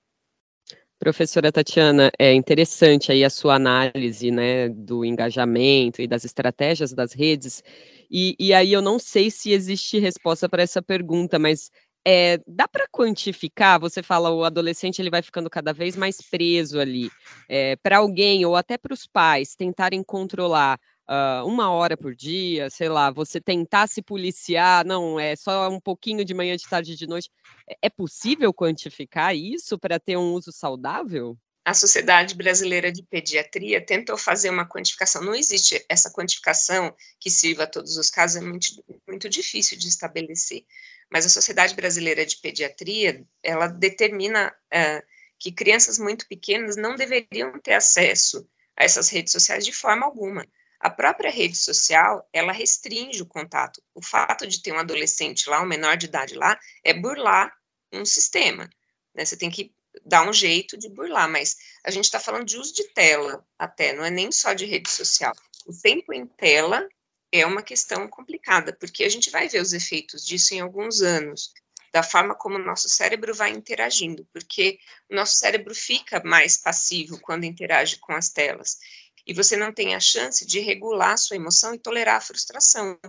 Professora 0.99 1.51
Tatiana, 1.51 2.11
é 2.19 2.31
interessante 2.31 3.11
aí 3.11 3.23
a 3.23 3.29
sua 3.29 3.55
análise, 3.55 4.29
né, 4.29 4.69
do 4.69 5.03
engajamento 5.03 5.99
e 5.99 6.07
das 6.07 6.23
estratégias 6.23 6.93
das 6.93 7.11
redes, 7.11 7.63
e, 8.11 8.35
e 8.37 8.53
aí 8.53 8.73
eu 8.73 8.81
não 8.81 8.99
sei 8.99 9.31
se 9.31 9.51
existe 9.51 9.97
resposta 9.99 10.49
para 10.49 10.61
essa 10.61 10.81
pergunta, 10.81 11.39
mas 11.39 11.71
é, 12.05 12.39
dá 12.47 12.67
para 12.67 12.87
quantificar? 12.91 13.79
Você 13.79 14.03
fala 14.03 14.31
o 14.31 14.43
adolescente 14.43 14.99
ele 14.99 15.09
vai 15.09 15.21
ficando 15.21 15.49
cada 15.49 15.71
vez 15.71 15.95
mais 15.95 16.17
preso 16.21 16.79
ali. 16.79 17.09
É, 17.47 17.75
para 17.77 17.99
alguém 17.99 18.45
ou 18.45 18.55
até 18.55 18.77
para 18.77 18.93
os 18.93 19.07
pais 19.07 19.55
tentarem 19.55 20.03
controlar 20.03 20.79
uh, 21.09 21.45
uma 21.45 21.69
hora 21.71 21.95
por 21.95 22.15
dia, 22.15 22.69
sei 22.69 22.89
lá, 22.89 23.11
você 23.11 23.39
tentar 23.39 23.87
se 23.87 24.01
policiar, 24.01 24.85
não, 24.85 25.19
é 25.19 25.35
só 25.35 25.69
um 25.69 25.79
pouquinho 25.79 26.25
de 26.25 26.33
manhã, 26.33 26.55
de 26.55 26.67
tarde, 26.67 26.95
de 26.95 27.07
noite. 27.07 27.29
É, 27.69 27.77
é 27.83 27.89
possível 27.89 28.53
quantificar 28.53 29.35
isso 29.35 29.77
para 29.77 29.99
ter 29.99 30.17
um 30.17 30.33
uso 30.33 30.51
saudável? 30.51 31.37
A 31.63 31.75
Sociedade 31.75 32.33
Brasileira 32.33 32.91
de 32.91 33.03
Pediatria 33.03 33.79
tentou 33.85 34.17
fazer 34.17 34.49
uma 34.49 34.67
quantificação. 34.67 35.23
Não 35.23 35.35
existe 35.35 35.85
essa 35.87 36.11
quantificação 36.11 36.95
que 37.19 37.29
sirva 37.29 37.63
a 37.63 37.67
todos 37.67 37.97
os 37.97 38.09
casos, 38.09 38.41
é 38.41 38.45
muito, 38.45 38.83
muito 39.07 39.29
difícil 39.29 39.77
de 39.77 39.87
estabelecer. 39.87 40.65
Mas 41.11 41.25
a 41.25 41.29
Sociedade 41.29 41.75
Brasileira 41.75 42.25
de 42.25 42.37
Pediatria, 42.37 43.23
ela 43.43 43.67
determina 43.67 44.51
uh, 44.73 45.05
que 45.37 45.51
crianças 45.51 45.99
muito 45.99 46.27
pequenas 46.27 46.75
não 46.75 46.95
deveriam 46.95 47.59
ter 47.59 47.73
acesso 47.73 48.47
a 48.75 48.83
essas 48.83 49.09
redes 49.09 49.31
sociais 49.31 49.63
de 49.63 49.71
forma 49.71 50.05
alguma. 50.05 50.47
A 50.79 50.89
própria 50.89 51.29
rede 51.29 51.57
social, 51.57 52.27
ela 52.33 52.51
restringe 52.51 53.21
o 53.21 53.27
contato. 53.27 53.79
O 53.93 54.03
fato 54.03 54.47
de 54.47 54.63
ter 54.63 54.71
um 54.71 54.79
adolescente 54.79 55.47
lá, 55.47 55.61
um 55.61 55.67
menor 55.67 55.95
de 55.95 56.07
idade 56.07 56.33
lá, 56.33 56.59
é 56.83 56.91
burlar 56.91 57.53
um 57.93 58.03
sistema. 58.03 58.67
Né? 59.13 59.23
Você 59.23 59.37
tem 59.37 59.51
que 59.51 59.71
dar 60.05 60.27
um 60.27 60.33
jeito 60.33 60.77
de 60.77 60.89
burlar, 60.89 61.29
mas 61.29 61.57
a 61.83 61.91
gente 61.91 62.05
está 62.05 62.19
falando 62.19 62.45
de 62.45 62.57
uso 62.57 62.73
de 62.73 62.83
tela 62.93 63.45
até, 63.57 63.93
não 63.93 64.03
é 64.03 64.09
nem 64.09 64.31
só 64.31 64.53
de 64.53 64.65
rede 64.65 64.89
social. 64.89 65.33
O 65.65 65.73
tempo 65.73 66.13
em 66.13 66.25
tela 66.25 66.87
é 67.31 67.45
uma 67.45 67.61
questão 67.61 68.07
complicada, 68.07 68.73
porque 68.73 69.03
a 69.03 69.09
gente 69.09 69.29
vai 69.29 69.47
ver 69.47 69.61
os 69.61 69.73
efeitos 69.73 70.25
disso 70.25 70.53
em 70.53 70.59
alguns 70.59 71.01
anos, 71.01 71.53
da 71.93 72.03
forma 72.03 72.35
como 72.35 72.55
o 72.55 72.63
nosso 72.63 72.87
cérebro 72.87 73.33
vai 73.33 73.51
interagindo, 73.51 74.27
porque 74.33 74.79
o 75.09 75.15
nosso 75.15 75.35
cérebro 75.35 75.75
fica 75.75 76.21
mais 76.23 76.57
passivo 76.57 77.19
quando 77.19 77.43
interage 77.43 77.97
com 77.97 78.13
as 78.13 78.29
telas 78.29 78.77
e 79.25 79.33
você 79.33 79.55
não 79.55 79.71
tem 79.71 79.95
a 79.95 79.99
chance 79.99 80.45
de 80.45 80.59
regular 80.59 81.13
a 81.13 81.17
sua 81.17 81.35
emoção 81.35 81.73
e 81.73 81.79
tolerar 81.79 82.17
a 82.17 82.21
frustração. 82.21 82.99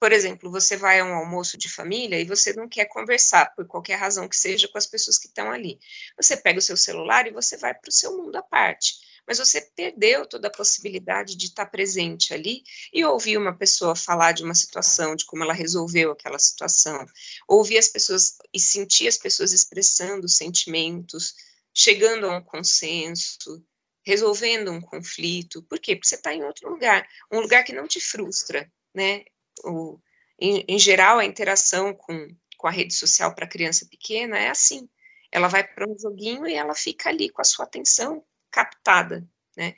Por 0.00 0.12
exemplo, 0.12 0.50
você 0.50 0.76
vai 0.76 1.00
a 1.00 1.04
um 1.04 1.14
almoço 1.14 1.58
de 1.58 1.68
família 1.68 2.20
e 2.20 2.24
você 2.24 2.52
não 2.52 2.68
quer 2.68 2.84
conversar, 2.86 3.54
por 3.56 3.66
qualquer 3.66 3.96
razão 3.96 4.28
que 4.28 4.36
seja, 4.36 4.68
com 4.68 4.78
as 4.78 4.86
pessoas 4.86 5.18
que 5.18 5.26
estão 5.26 5.50
ali. 5.50 5.78
Você 6.16 6.36
pega 6.36 6.58
o 6.58 6.62
seu 6.62 6.76
celular 6.76 7.26
e 7.26 7.32
você 7.32 7.56
vai 7.56 7.74
para 7.74 7.88
o 7.88 7.92
seu 7.92 8.16
mundo 8.16 8.36
à 8.36 8.42
parte. 8.42 8.94
Mas 9.26 9.38
você 9.38 9.60
perdeu 9.60 10.24
toda 10.24 10.48
a 10.48 10.52
possibilidade 10.52 11.36
de 11.36 11.46
estar 11.46 11.66
presente 11.66 12.32
ali 12.32 12.62
e 12.92 13.04
ouvir 13.04 13.36
uma 13.36 13.54
pessoa 13.56 13.94
falar 13.96 14.32
de 14.32 14.42
uma 14.42 14.54
situação, 14.54 15.16
de 15.16 15.26
como 15.26 15.42
ela 15.42 15.52
resolveu 15.52 16.12
aquela 16.12 16.38
situação. 16.38 17.04
Ouvir 17.46 17.78
as 17.78 17.88
pessoas 17.88 18.38
e 18.54 18.60
sentir 18.60 19.08
as 19.08 19.18
pessoas 19.18 19.52
expressando 19.52 20.28
sentimentos, 20.28 21.34
chegando 21.74 22.26
a 22.26 22.38
um 22.38 22.42
consenso, 22.42 23.62
resolvendo 24.06 24.70
um 24.70 24.80
conflito. 24.80 25.62
Por 25.64 25.78
quê? 25.78 25.94
Porque 25.96 26.08
você 26.08 26.14
está 26.14 26.32
em 26.32 26.44
outro 26.44 26.70
lugar, 26.70 27.06
um 27.30 27.40
lugar 27.40 27.64
que 27.64 27.72
não 27.74 27.86
te 27.86 28.00
frustra, 28.00 28.70
né? 28.94 29.24
O, 29.64 29.98
em, 30.38 30.64
em 30.68 30.78
geral, 30.78 31.18
a 31.18 31.24
interação 31.24 31.94
com, 31.94 32.28
com 32.56 32.66
a 32.66 32.70
rede 32.70 32.94
social 32.94 33.34
para 33.34 33.46
criança 33.46 33.86
pequena 33.86 34.38
é 34.38 34.48
assim. 34.48 34.88
Ela 35.30 35.48
vai 35.48 35.62
para 35.62 35.88
um 35.88 35.98
joguinho 35.98 36.46
e 36.46 36.54
ela 36.54 36.74
fica 36.74 37.08
ali 37.08 37.28
com 37.28 37.42
a 37.42 37.44
sua 37.44 37.64
atenção 37.64 38.24
captada, 38.50 39.28
né? 39.56 39.74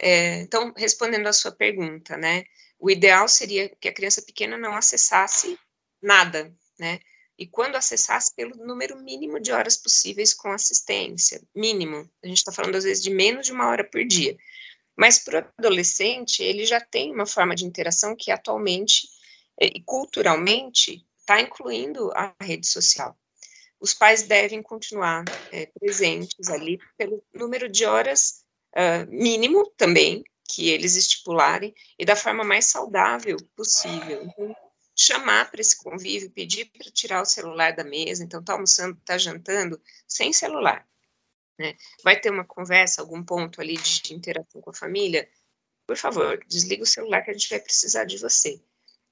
É, 0.00 0.40
então, 0.40 0.72
respondendo 0.76 1.26
à 1.26 1.32
sua 1.32 1.52
pergunta, 1.52 2.16
né? 2.16 2.44
O 2.78 2.90
ideal 2.90 3.28
seria 3.28 3.68
que 3.68 3.88
a 3.88 3.92
criança 3.92 4.22
pequena 4.22 4.56
não 4.56 4.76
acessasse 4.76 5.58
nada, 6.00 6.54
né? 6.78 7.00
e 7.38 7.46
quando 7.46 7.76
acessasse 7.76 8.34
pelo 8.34 8.56
número 8.56 9.00
mínimo 9.00 9.38
de 9.38 9.52
horas 9.52 9.76
possíveis 9.76 10.34
com 10.34 10.50
assistência, 10.50 11.40
mínimo. 11.54 12.10
A 12.22 12.26
gente 12.26 12.38
está 12.38 12.50
falando 12.50 12.74
às 12.74 12.82
vezes 12.82 13.02
de 13.02 13.10
menos 13.10 13.46
de 13.46 13.52
uma 13.52 13.68
hora 13.68 13.84
por 13.84 14.04
dia. 14.04 14.36
Mas 14.96 15.20
para 15.20 15.44
o 15.44 15.52
adolescente, 15.56 16.42
ele 16.42 16.66
já 16.66 16.80
tem 16.80 17.14
uma 17.14 17.26
forma 17.26 17.54
de 17.54 17.64
interação 17.64 18.16
que 18.16 18.32
atualmente 18.32 19.08
e 19.60 19.82
culturalmente 19.82 21.04
está 21.18 21.40
incluindo 21.40 22.10
a 22.12 22.34
rede 22.40 22.66
social. 22.66 23.18
Os 23.80 23.94
pais 23.94 24.22
devem 24.22 24.62
continuar 24.62 25.24
é, 25.52 25.66
presentes 25.66 26.48
ali 26.48 26.78
pelo 26.96 27.22
número 27.32 27.68
de 27.68 27.84
horas 27.84 28.44
uh, 28.74 29.06
mínimo 29.08 29.70
também 29.76 30.24
que 30.48 30.70
eles 30.70 30.96
estipularem 30.96 31.74
e 31.98 32.04
da 32.04 32.16
forma 32.16 32.42
mais 32.42 32.64
saudável 32.64 33.36
possível. 33.54 34.24
Então, 34.24 34.56
chamar 34.96 35.50
para 35.50 35.60
esse 35.60 35.76
convívio, 35.76 36.30
pedir 36.30 36.64
para 36.72 36.90
tirar 36.90 37.22
o 37.22 37.26
celular 37.26 37.72
da 37.72 37.84
mesa, 37.84 38.24
então 38.24 38.40
está 38.40 38.54
almoçando, 38.54 38.98
está 38.98 39.16
jantando, 39.16 39.80
sem 40.08 40.32
celular. 40.32 40.88
Né? 41.58 41.76
Vai 42.02 42.18
ter 42.18 42.30
uma 42.30 42.44
conversa, 42.44 43.00
algum 43.00 43.22
ponto 43.22 43.60
ali 43.60 43.76
de, 43.76 44.02
de 44.02 44.14
interação 44.14 44.60
com 44.60 44.70
a 44.70 44.74
família, 44.74 45.28
por 45.86 45.96
favor, 45.96 46.42
desliga 46.46 46.82
o 46.82 46.86
celular 46.86 47.22
que 47.22 47.30
a 47.30 47.32
gente 47.32 47.48
vai 47.48 47.60
precisar 47.60 48.04
de 48.04 48.18
você. 48.18 48.60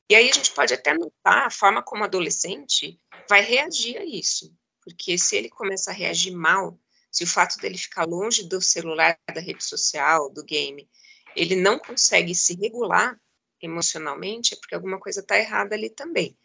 E 0.08 0.14
aí 0.14 0.28
a 0.30 0.32
gente 0.32 0.52
pode 0.52 0.72
até 0.72 0.94
notar 0.94 1.46
a 1.46 1.50
forma 1.50 1.82
como 1.82 2.02
o 2.02 2.04
adolescente 2.04 3.00
vai 3.28 3.42
reagir 3.42 3.98
a 3.98 4.04
isso, 4.04 4.54
porque 4.82 5.18
se 5.18 5.36
ele 5.36 5.48
começa 5.48 5.90
a 5.90 5.94
reagir 5.94 6.32
mal, 6.32 6.78
se 7.10 7.24
o 7.24 7.26
fato 7.26 7.58
dele 7.58 7.76
ficar 7.76 8.04
longe 8.04 8.48
do 8.48 8.60
celular, 8.60 9.18
da 9.34 9.40
rede 9.40 9.64
social, 9.64 10.30
do 10.30 10.44
game, 10.44 10.88
ele 11.34 11.56
não 11.56 11.78
consegue 11.78 12.34
se 12.34 12.54
regular, 12.54 13.20
emocionalmente, 13.60 14.54
é 14.54 14.56
porque 14.58 14.74
alguma 14.74 15.00
coisa 15.00 15.20
está 15.20 15.38
errada 15.38 15.74
ali 15.74 15.90
também. 15.90 16.36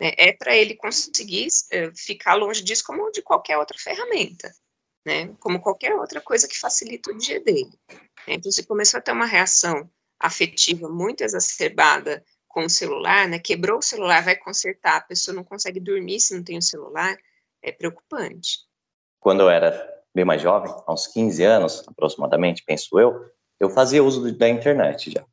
Né? 0.00 0.12
É 0.16 0.32
para 0.32 0.56
ele 0.56 0.74
conseguir 0.74 1.48
uh, 1.48 1.96
ficar 1.96 2.34
longe 2.34 2.62
disso 2.62 2.84
como 2.84 3.10
de 3.10 3.22
qualquer 3.22 3.58
outra 3.58 3.78
ferramenta, 3.78 4.52
né? 5.04 5.34
como 5.40 5.60
qualquer 5.60 5.94
outra 5.94 6.20
coisa 6.20 6.46
que 6.46 6.58
facilita 6.58 7.10
o 7.10 7.16
dia 7.16 7.40
dele. 7.40 7.72
Né? 8.26 8.34
Então, 8.34 8.52
se 8.52 8.64
começou 8.64 8.98
a 8.98 9.00
ter 9.00 9.12
uma 9.12 9.26
reação 9.26 9.90
afetiva 10.20 10.88
muito 10.88 11.22
exacerbada 11.22 12.24
com 12.58 12.64
o 12.64 12.68
celular, 12.68 13.28
né? 13.28 13.38
quebrou 13.38 13.78
o 13.78 13.82
celular, 13.82 14.24
vai 14.24 14.34
consertar, 14.34 14.96
a 14.96 15.00
pessoa 15.00 15.32
não 15.32 15.44
consegue 15.44 15.78
dormir 15.78 16.18
se 16.18 16.34
não 16.34 16.42
tem 16.42 16.58
o 16.58 16.62
celular, 16.62 17.16
é 17.62 17.70
preocupante. 17.70 18.58
Quando 19.20 19.42
eu 19.42 19.48
era 19.48 19.88
bem 20.12 20.24
mais 20.24 20.42
jovem, 20.42 20.74
uns 20.88 21.06
15 21.06 21.44
anos 21.44 21.84
aproximadamente, 21.86 22.64
penso 22.66 22.98
eu, 22.98 23.24
eu 23.60 23.70
fazia 23.70 24.02
uso 24.02 24.32
da 24.36 24.48
internet 24.48 25.12
já. 25.12 25.24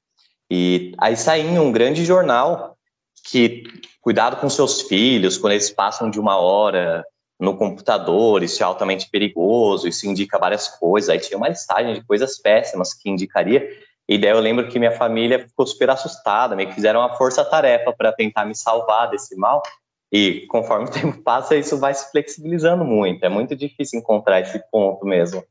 E 0.52 0.94
aí 1.00 1.18
saiu 1.18 1.64
um 1.64 1.72
grande 1.72 2.06
jornal 2.06 2.78
que 3.24 3.64
cuidado 4.02 4.38
com 4.40 4.48
seus 4.48 4.84
filhos 4.84 5.36
quando 5.36 5.54
eles 5.54 5.72
passam 5.72 6.12
de 6.12 6.20
uma 6.20 6.38
hora 6.38 7.04
no 7.40 7.58
computador, 7.58 8.44
isso 8.44 8.62
é 8.62 8.66
altamente 8.68 9.10
perigoso, 9.10 9.88
isso 9.88 10.08
indica 10.08 10.38
várias 10.38 10.68
coisas. 10.68 11.10
Aí 11.10 11.20
tinha 11.20 11.38
uma 11.38 11.50
listagem 11.50 11.96
de 11.96 12.06
coisas 12.06 12.38
péssimas 12.38 12.94
que 12.94 13.10
indicaria. 13.10 13.68
E 14.08 14.18
daí 14.18 14.32
eu 14.32 14.40
lembro 14.40 14.68
que 14.68 14.78
minha 14.78 14.92
família 14.92 15.40
ficou 15.40 15.66
super 15.66 15.90
assustada, 15.90 16.56
meio 16.56 16.70
que 16.70 16.76
fizeram 16.76 17.00
uma 17.00 17.16
força-tarefa 17.16 17.92
para 17.92 18.14
tentar 18.14 18.46
me 18.46 18.56
salvar 18.56 19.10
desse 19.10 19.36
mal. 19.36 19.64
E 20.12 20.46
conforme 20.48 20.86
o 20.86 20.92
tempo 20.92 21.22
passa, 21.22 21.56
isso 21.56 21.78
vai 21.78 21.94
se 21.94 22.12
flexibilizando 22.12 22.86
muito. 22.86 23.24
É 23.24 23.30
muito 23.30 23.56
difícil 23.56 24.00
encontrar 24.00 24.42
esse 24.42 24.60
ponto 24.72 25.06
mesmo. 25.06 25.44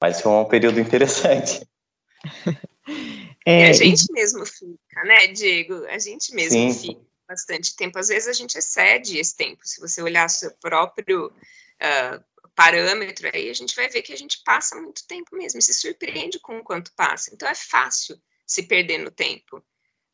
Mas 0.00 0.20
foi 0.20 0.32
um 0.32 0.44
período 0.44 0.80
interessante. 0.80 1.66
É, 3.46 3.68
a 3.68 3.72
gente 3.74 4.06
e... 4.08 4.12
mesmo 4.12 4.46
fica, 4.46 5.04
né, 5.04 5.26
Diego? 5.26 5.84
A 5.88 5.98
gente 5.98 6.34
mesmo 6.34 6.72
Sim. 6.72 6.88
fica 6.88 7.00
bastante 7.28 7.76
tempo. 7.76 7.98
Às 7.98 8.08
vezes 8.08 8.26
a 8.28 8.32
gente 8.32 8.56
excede 8.56 9.18
esse 9.18 9.36
tempo. 9.36 9.60
Se 9.64 9.80
você 9.80 10.02
olhar 10.02 10.28
seu 10.30 10.50
próprio 10.62 11.26
uh, 11.26 12.24
parâmetro 12.54 13.28
aí, 13.32 13.50
a 13.50 13.54
gente 13.54 13.74
vai 13.74 13.88
ver 13.88 14.02
que 14.02 14.12
a 14.12 14.16
gente 14.16 14.42
passa 14.44 14.76
muito 14.76 15.06
tempo 15.06 15.36
mesmo 15.36 15.60
se 15.60 15.74
surpreende 15.74 16.38
com 16.38 16.58
o 16.58 16.64
quanto 16.64 16.92
passa. 16.94 17.30
Então 17.32 17.48
é 17.48 17.54
fácil 17.54 18.20
se 18.46 18.62
perder 18.62 18.98
no 18.98 19.10
tempo. 19.10 19.64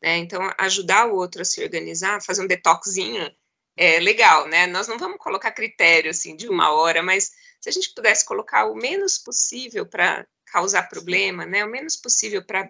Né? 0.03 0.18
Então, 0.18 0.40
ajudar 0.59 1.07
o 1.07 1.14
outro 1.14 1.42
a 1.42 1.44
se 1.44 1.62
organizar, 1.62 2.22
fazer 2.22 2.42
um 2.42 2.46
detoxinho 2.46 3.31
é 3.76 3.98
legal, 4.00 4.48
né? 4.48 4.66
Nós 4.66 4.88
não 4.88 4.98
vamos 4.98 5.18
colocar 5.18 5.53
critério 5.53 6.11
assim 6.11 6.37
de 6.37 6.48
uma 6.48 6.72
hora, 6.72 7.03
mas 7.03 7.31
se 7.61 7.68
a 7.68 7.72
gente 7.72 7.94
pudesse 7.94 8.24
colocar 8.24 8.66
o 8.66 8.74
menos 8.74 9.18
possível 9.18 9.87
para 9.87 10.26
causar 10.46 10.88
problema, 10.88 11.46
né? 11.46 11.64
O 11.64 11.70
menos 11.70 11.96
possível 11.96 12.44
para 12.44 12.68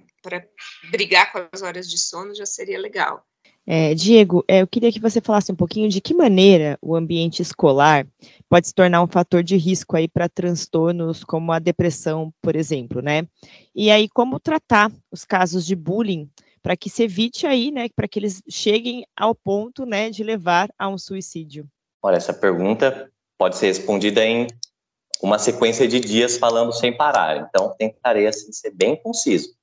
brigar 0.90 1.32
com 1.32 1.48
as 1.52 1.62
horas 1.62 1.88
de 1.88 1.98
sono 1.98 2.34
já 2.34 2.46
seria 2.46 2.78
legal. 2.78 3.26
É, 3.72 3.94
Diego, 3.94 4.44
é, 4.48 4.62
eu 4.62 4.66
queria 4.66 4.90
que 4.90 4.98
você 4.98 5.20
falasse 5.20 5.52
um 5.52 5.54
pouquinho 5.54 5.88
de 5.88 6.00
que 6.00 6.12
maneira 6.12 6.76
o 6.82 6.96
ambiente 6.96 7.40
escolar 7.40 8.04
pode 8.48 8.66
se 8.66 8.74
tornar 8.74 9.00
um 9.00 9.06
fator 9.06 9.44
de 9.44 9.56
risco 9.56 9.96
aí 9.96 10.08
para 10.08 10.28
transtornos 10.28 11.22
como 11.22 11.52
a 11.52 11.60
depressão, 11.60 12.34
por 12.42 12.56
exemplo, 12.56 13.00
né? 13.00 13.28
E 13.72 13.88
aí 13.88 14.08
como 14.08 14.40
tratar 14.40 14.90
os 15.08 15.24
casos 15.24 15.64
de 15.64 15.76
bullying 15.76 16.28
para 16.60 16.76
que 16.76 16.90
se 16.90 17.04
evite 17.04 17.46
aí, 17.46 17.70
né, 17.70 17.88
para 17.94 18.08
que 18.08 18.18
eles 18.18 18.42
cheguem 18.48 19.06
ao 19.16 19.36
ponto, 19.36 19.86
né, 19.86 20.10
de 20.10 20.24
levar 20.24 20.68
a 20.76 20.88
um 20.88 20.98
suicídio. 20.98 21.64
Olha, 22.02 22.16
essa 22.16 22.34
pergunta 22.34 23.08
pode 23.38 23.56
ser 23.56 23.66
respondida 23.66 24.24
em 24.24 24.48
uma 25.22 25.38
sequência 25.38 25.86
de 25.86 26.00
dias 26.00 26.38
falando 26.38 26.72
sem 26.72 26.96
parar. 26.96 27.36
Então, 27.36 27.72
tentarei 27.78 28.26
assim 28.26 28.50
ser 28.50 28.72
bem 28.72 29.00
conciso. 29.00 29.54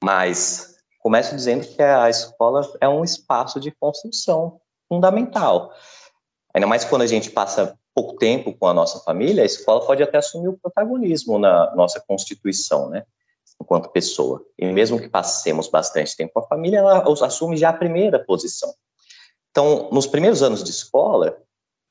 Mas 0.00 0.79
começo 1.00 1.34
dizendo 1.34 1.66
que 1.66 1.82
a 1.82 2.08
escola 2.08 2.62
é 2.80 2.88
um 2.88 3.02
espaço 3.02 3.58
de 3.58 3.70
construção 3.70 4.60
fundamental. 4.88 5.72
Ainda 6.54 6.66
mais 6.66 6.84
quando 6.84 7.02
a 7.02 7.06
gente 7.06 7.30
passa 7.30 7.78
pouco 7.94 8.16
tempo 8.16 8.52
com 8.54 8.66
a 8.66 8.74
nossa 8.74 9.00
família, 9.00 9.42
a 9.42 9.46
escola 9.46 9.84
pode 9.84 10.02
até 10.02 10.18
assumir 10.18 10.48
o 10.48 10.58
protagonismo 10.58 11.38
na 11.38 11.74
nossa 11.74 12.00
constituição, 12.00 12.88
né? 12.88 13.04
Enquanto 13.60 13.90
pessoa. 13.90 14.44
E 14.58 14.66
mesmo 14.66 15.00
que 15.00 15.08
passemos 15.08 15.68
bastante 15.68 16.16
tempo 16.16 16.32
com 16.32 16.40
a 16.40 16.46
família, 16.46 16.78
ela 16.78 17.04
assume 17.24 17.56
já 17.56 17.70
a 17.70 17.74
primeira 17.74 18.18
posição. 18.24 18.72
Então, 19.50 19.88
nos 19.92 20.06
primeiros 20.06 20.42
anos 20.42 20.62
de 20.62 20.70
escola, 20.70 21.36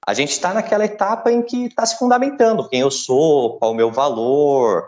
a 0.05 0.13
gente 0.13 0.31
está 0.31 0.53
naquela 0.53 0.85
etapa 0.85 1.31
em 1.31 1.41
que 1.41 1.65
está 1.65 1.85
se 1.85 1.97
fundamentando 1.97 2.67
quem 2.67 2.79
eu 2.79 2.89
sou, 2.89 3.59
qual 3.59 3.71
o 3.71 3.75
meu 3.75 3.91
valor, 3.91 4.87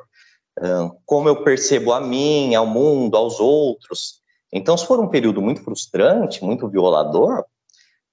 como 1.05 1.27
eu 1.27 1.43
percebo 1.43 1.91
a 1.93 1.99
mim, 1.99 2.53
ao 2.55 2.65
mundo, 2.65 3.17
aos 3.17 3.39
outros. 3.39 4.21
Então, 4.51 4.77
se 4.77 4.85
for 4.85 4.99
um 4.99 5.07
período 5.07 5.41
muito 5.41 5.63
frustrante, 5.63 6.43
muito 6.43 6.67
violador, 6.67 7.45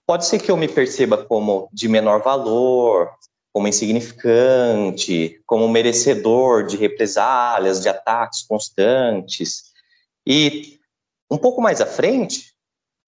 pode 0.07 0.25
ser 0.25 0.39
que 0.39 0.51
eu 0.51 0.57
me 0.57 0.69
perceba 0.69 1.19
como 1.19 1.69
de 1.73 1.89
menor 1.89 2.23
valor, 2.23 3.11
como 3.53 3.69
insignificante, 3.69 5.41
como 5.47 5.69
merecedor 5.69 6.65
de 6.65 6.77
represálias, 6.77 7.83
de 7.83 7.89
ataques 7.89 8.43
constantes. 8.43 9.65
E 10.27 10.79
um 11.31 11.37
pouco 11.37 11.61
mais 11.61 11.81
à 11.81 11.87
frente, 11.87 12.55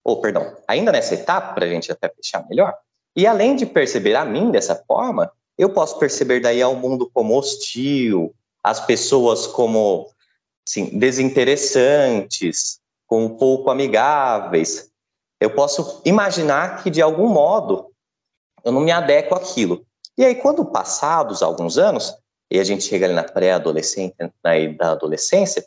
ou 0.03 0.19
perdão, 0.19 0.57
ainda 0.67 0.91
nessa 0.91 1.15
etapa, 1.15 1.53
para 1.53 1.65
a 1.65 1.69
gente 1.69 1.91
até 1.91 2.09
fechar 2.09 2.47
melhor, 2.49 2.73
e 3.15 3.25
além 3.25 3.55
de 3.55 3.65
perceber 3.65 4.15
a 4.15 4.25
mim 4.25 4.51
dessa 4.51 4.75
forma, 4.75 5.31
eu 5.57 5.69
posso 5.73 5.97
perceber 5.99 6.39
daí 6.39 6.61
ao 6.61 6.75
mundo 6.75 7.09
como 7.13 7.37
hostil, 7.37 8.33
as 8.63 8.85
pessoas 8.85 9.47
como 9.47 10.09
assim, 10.67 10.97
desinteressantes, 10.97 12.79
como 13.07 13.37
pouco 13.37 13.69
amigáveis. 13.69 14.89
Eu 15.39 15.53
posso 15.55 16.01
imaginar 16.05 16.83
que, 16.83 16.89
de 16.89 17.01
algum 17.01 17.27
modo, 17.27 17.91
eu 18.63 18.71
não 18.71 18.81
me 18.81 18.91
adequo 18.91 19.35
àquilo. 19.35 19.85
E 20.17 20.23
aí, 20.23 20.35
quando 20.35 20.63
passados 20.63 21.41
alguns 21.41 21.77
anos, 21.77 22.13
e 22.49 22.59
a 22.59 22.63
gente 22.63 22.83
chega 22.83 23.05
ali 23.05 23.15
na 23.15 23.23
pré-adolescência, 23.23 24.31
na 24.43 24.91
adolescência, 24.91 25.65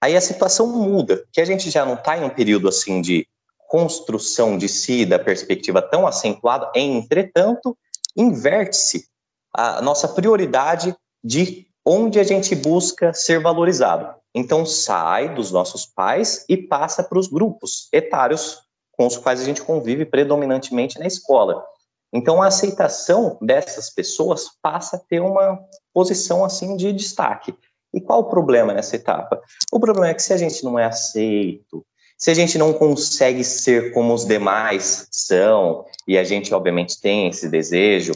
aí 0.00 0.16
a 0.16 0.20
situação 0.20 0.66
muda, 0.66 1.24
que 1.32 1.40
a 1.40 1.44
gente 1.44 1.70
já 1.70 1.84
não 1.84 1.94
está 1.94 2.16
em 2.16 2.24
um 2.24 2.30
período 2.30 2.68
assim 2.68 3.00
de 3.00 3.28
construção 3.68 4.56
de 4.56 4.68
si, 4.68 5.04
da 5.04 5.18
perspectiva 5.18 5.82
tão 5.82 6.06
acentuada, 6.06 6.70
entretanto, 6.74 7.76
inverte-se 8.16 9.08
a 9.52 9.82
nossa 9.82 10.08
prioridade 10.08 10.96
de 11.22 11.65
onde 11.86 12.18
a 12.18 12.24
gente 12.24 12.54
busca 12.56 13.14
ser 13.14 13.40
valorizado. 13.40 14.12
Então, 14.34 14.66
sai 14.66 15.32
dos 15.32 15.52
nossos 15.52 15.86
pais 15.86 16.44
e 16.48 16.56
passa 16.56 17.02
para 17.02 17.18
os 17.18 17.28
grupos 17.28 17.88
etários 17.92 18.60
com 18.92 19.06
os 19.06 19.16
quais 19.16 19.40
a 19.40 19.44
gente 19.44 19.62
convive 19.62 20.04
predominantemente 20.04 20.98
na 20.98 21.06
escola. 21.06 21.64
Então, 22.12 22.42
a 22.42 22.48
aceitação 22.48 23.38
dessas 23.40 23.88
pessoas 23.88 24.48
passa 24.60 24.96
a 24.96 24.98
ter 24.98 25.20
uma 25.20 25.60
posição 25.94 26.44
assim 26.44 26.76
de 26.76 26.92
destaque. 26.92 27.54
E 27.94 28.00
qual 28.00 28.20
o 28.20 28.24
problema 28.24 28.74
nessa 28.74 28.96
etapa? 28.96 29.40
O 29.72 29.78
problema 29.78 30.08
é 30.08 30.14
que 30.14 30.22
se 30.22 30.32
a 30.32 30.36
gente 30.36 30.64
não 30.64 30.78
é 30.78 30.84
aceito, 30.84 31.86
se 32.18 32.30
a 32.30 32.34
gente 32.34 32.58
não 32.58 32.72
consegue 32.72 33.44
ser 33.44 33.92
como 33.92 34.12
os 34.12 34.24
demais 34.24 35.06
são, 35.10 35.84
e 36.08 36.18
a 36.18 36.24
gente 36.24 36.52
obviamente 36.52 37.00
tem 37.00 37.28
esse 37.28 37.48
desejo, 37.48 38.12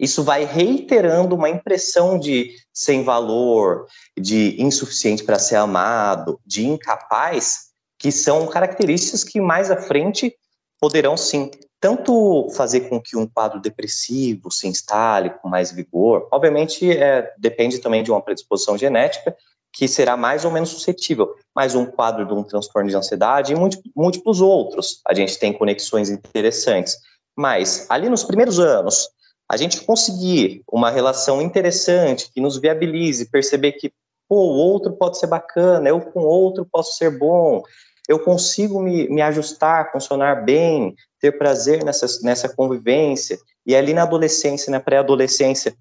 isso 0.00 0.24
vai 0.24 0.44
reiterando 0.44 1.36
uma 1.36 1.50
impressão 1.50 2.18
de 2.18 2.56
sem 2.72 3.04
valor, 3.04 3.86
de 4.18 4.60
insuficiente 4.60 5.22
para 5.22 5.38
ser 5.38 5.56
amado, 5.56 6.40
de 6.46 6.66
incapaz, 6.66 7.68
que 7.98 8.10
são 8.10 8.46
características 8.46 9.22
que 9.22 9.40
mais 9.42 9.70
à 9.70 9.76
frente 9.76 10.34
poderão 10.80 11.18
sim 11.18 11.50
tanto 11.78 12.48
fazer 12.54 12.88
com 12.88 13.00
que 13.00 13.16
um 13.16 13.26
quadro 13.26 13.60
depressivo 13.60 14.50
se 14.50 14.66
instale 14.66 15.30
com 15.30 15.48
mais 15.48 15.70
vigor, 15.70 16.28
obviamente 16.30 16.90
é, 16.90 17.32
depende 17.38 17.78
também 17.78 18.02
de 18.02 18.10
uma 18.10 18.22
predisposição 18.22 18.76
genética, 18.76 19.36
que 19.72 19.86
será 19.86 20.16
mais 20.16 20.44
ou 20.44 20.50
menos 20.50 20.70
suscetível, 20.70 21.34
mas 21.54 21.74
um 21.74 21.86
quadro 21.86 22.26
de 22.26 22.32
um 22.32 22.42
transtorno 22.42 22.88
de 22.88 22.96
ansiedade 22.96 23.52
e 23.52 23.56
múltiplos 23.94 24.40
outros, 24.40 25.00
a 25.06 25.14
gente 25.14 25.38
tem 25.38 25.52
conexões 25.52 26.10
interessantes. 26.10 26.96
Mas 27.36 27.86
ali 27.88 28.08
nos 28.08 28.24
primeiros 28.24 28.58
anos, 28.58 29.08
a 29.50 29.56
gente 29.56 29.80
conseguir 29.80 30.62
uma 30.70 30.92
relação 30.92 31.42
interessante 31.42 32.30
que 32.32 32.40
nos 32.40 32.56
viabilize, 32.56 33.28
perceber 33.28 33.72
que 33.72 33.92
pô, 34.28 34.36
o 34.36 34.56
outro 34.56 34.92
pode 34.92 35.18
ser 35.18 35.26
bacana, 35.26 35.88
eu 35.88 36.00
com 36.00 36.20
o 36.20 36.28
outro 36.28 36.64
posso 36.70 36.96
ser 36.96 37.18
bom, 37.18 37.60
eu 38.08 38.20
consigo 38.20 38.80
me, 38.80 39.08
me 39.08 39.20
ajustar, 39.20 39.90
funcionar 39.90 40.44
bem, 40.44 40.94
ter 41.18 41.36
prazer 41.36 41.84
nessa, 41.84 42.06
nessa 42.22 42.48
convivência, 42.48 43.40
e 43.66 43.74
ali 43.74 43.92
na 43.92 44.04
adolescência, 44.04 44.70
na 44.70 44.78
pré-adolescência, 44.78 45.74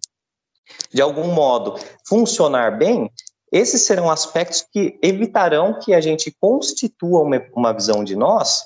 de 0.91 0.99
algum 0.99 1.27
modo, 1.27 1.79
funcionar 2.07 2.75
bem, 2.75 3.11
esses 3.51 3.83
serão 3.83 4.09
aspectos 4.09 4.65
que 4.73 4.97
evitarão 4.99 5.77
que 5.79 5.93
a 5.93 6.01
gente 6.01 6.35
constitua 6.41 7.21
uma, 7.21 7.45
uma 7.53 7.71
visão 7.71 8.03
de 8.03 8.15
nós 8.15 8.63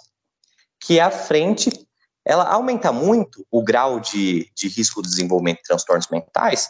que 0.79 0.97
à 0.97 1.11
frente 1.11 1.69
ela 2.25 2.45
aumenta 2.45 2.91
muito 2.91 3.45
o 3.51 3.61
grau 3.61 3.99
de, 3.99 4.49
de 4.55 4.67
risco 4.67 5.01
de 5.01 5.09
desenvolvimento 5.09 5.57
de 5.57 5.63
transtornos 5.63 6.07
mentais 6.09 6.69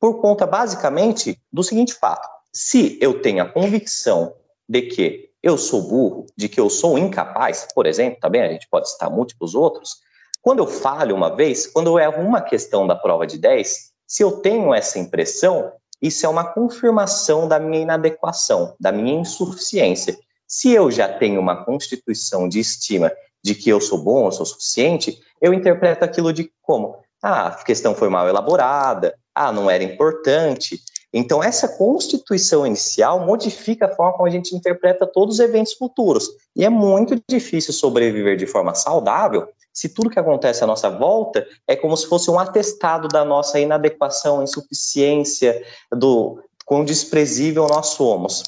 por 0.00 0.20
conta, 0.20 0.46
basicamente, 0.46 1.40
do 1.52 1.62
seguinte 1.62 1.94
fato. 1.94 2.28
Se 2.52 2.98
eu 3.00 3.20
tenho 3.20 3.42
a 3.42 3.48
convicção 3.48 4.34
de 4.68 4.82
que 4.82 5.30
eu 5.42 5.58
sou 5.58 5.82
burro, 5.82 6.26
de 6.36 6.48
que 6.48 6.58
eu 6.58 6.70
sou 6.70 6.98
incapaz, 6.98 7.66
por 7.74 7.86
exemplo, 7.86 8.20
tá 8.20 8.28
bem? 8.28 8.42
A 8.42 8.48
gente 8.48 8.68
pode 8.70 8.90
citar 8.90 9.10
múltiplos 9.10 9.54
outros. 9.54 9.96
Quando 10.40 10.60
eu 10.60 10.66
falho 10.66 11.14
uma 11.14 11.34
vez, 11.34 11.66
quando 11.66 11.88
eu 11.88 11.98
erro 11.98 12.22
uma 12.22 12.40
questão 12.40 12.86
da 12.86 12.94
prova 12.94 13.26
de 13.26 13.38
10, 13.38 13.92
se 14.06 14.22
eu 14.22 14.32
tenho 14.32 14.74
essa 14.74 14.98
impressão, 14.98 15.72
isso 16.00 16.24
é 16.24 16.28
uma 16.28 16.44
confirmação 16.44 17.48
da 17.48 17.58
minha 17.58 17.80
inadequação, 17.80 18.74
da 18.78 18.92
minha 18.92 19.18
insuficiência. 19.20 20.18
Se 20.46 20.70
eu 20.70 20.90
já 20.90 21.08
tenho 21.08 21.40
uma 21.40 21.64
constituição 21.64 22.48
de 22.48 22.60
estima 22.60 23.10
de 23.44 23.54
que 23.54 23.68
eu 23.68 23.80
sou 23.80 23.98
bom, 23.98 24.26
eu 24.26 24.32
sou 24.32 24.46
suficiente, 24.46 25.20
eu 25.40 25.52
interpreto 25.52 26.02
aquilo 26.02 26.32
de 26.32 26.50
como? 26.62 26.96
Ah, 27.22 27.48
a 27.48 27.64
questão 27.64 27.94
foi 27.94 28.08
mal 28.08 28.26
elaborada, 28.26 29.14
ah, 29.34 29.52
não 29.52 29.70
era 29.70 29.84
importante. 29.84 30.80
Então, 31.12 31.42
essa 31.42 31.68
constituição 31.68 32.66
inicial 32.66 33.20
modifica 33.20 33.86
a 33.86 33.94
forma 33.94 34.14
como 34.14 34.26
a 34.26 34.30
gente 34.30 34.56
interpreta 34.56 35.06
todos 35.06 35.34
os 35.36 35.40
eventos 35.40 35.74
futuros. 35.74 36.28
E 36.56 36.64
é 36.64 36.70
muito 36.70 37.22
difícil 37.28 37.72
sobreviver 37.72 38.36
de 38.36 38.46
forma 38.46 38.74
saudável 38.74 39.46
se 39.72 39.88
tudo 39.88 40.08
que 40.08 40.18
acontece 40.18 40.62
à 40.62 40.66
nossa 40.66 40.88
volta 40.88 41.46
é 41.66 41.74
como 41.74 41.96
se 41.96 42.06
fosse 42.06 42.30
um 42.30 42.38
atestado 42.38 43.08
da 43.08 43.24
nossa 43.24 43.58
inadequação, 43.58 44.42
insuficiência, 44.42 45.62
do 45.92 46.40
quão 46.64 46.84
desprezível 46.84 47.66
nós 47.66 47.88
somos. 47.88 48.42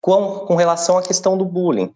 Com, 0.00 0.40
com 0.40 0.54
relação 0.54 0.98
à 0.98 1.02
questão 1.02 1.36
do 1.36 1.44
bullying, 1.44 1.92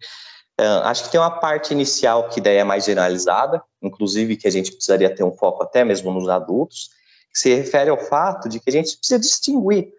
acho 0.59 1.05
que 1.05 1.11
tem 1.11 1.19
uma 1.19 1.39
parte 1.39 1.73
inicial 1.73 2.29
que 2.29 2.39
daí 2.39 2.57
é 2.57 2.63
mais 2.63 2.85
generalizada, 2.85 3.61
inclusive 3.81 4.37
que 4.37 4.47
a 4.47 4.51
gente 4.51 4.71
precisaria 4.71 5.13
ter 5.13 5.23
um 5.23 5.31
foco 5.31 5.63
até 5.63 5.83
mesmo 5.83 6.11
nos 6.11 6.29
adultos, 6.29 6.89
que 7.31 7.39
se 7.39 7.53
refere 7.53 7.89
ao 7.89 7.97
fato 7.97 8.47
de 8.47 8.59
que 8.59 8.69
a 8.69 8.73
gente 8.73 8.95
precisa 8.97 9.19
distinguir 9.19 9.91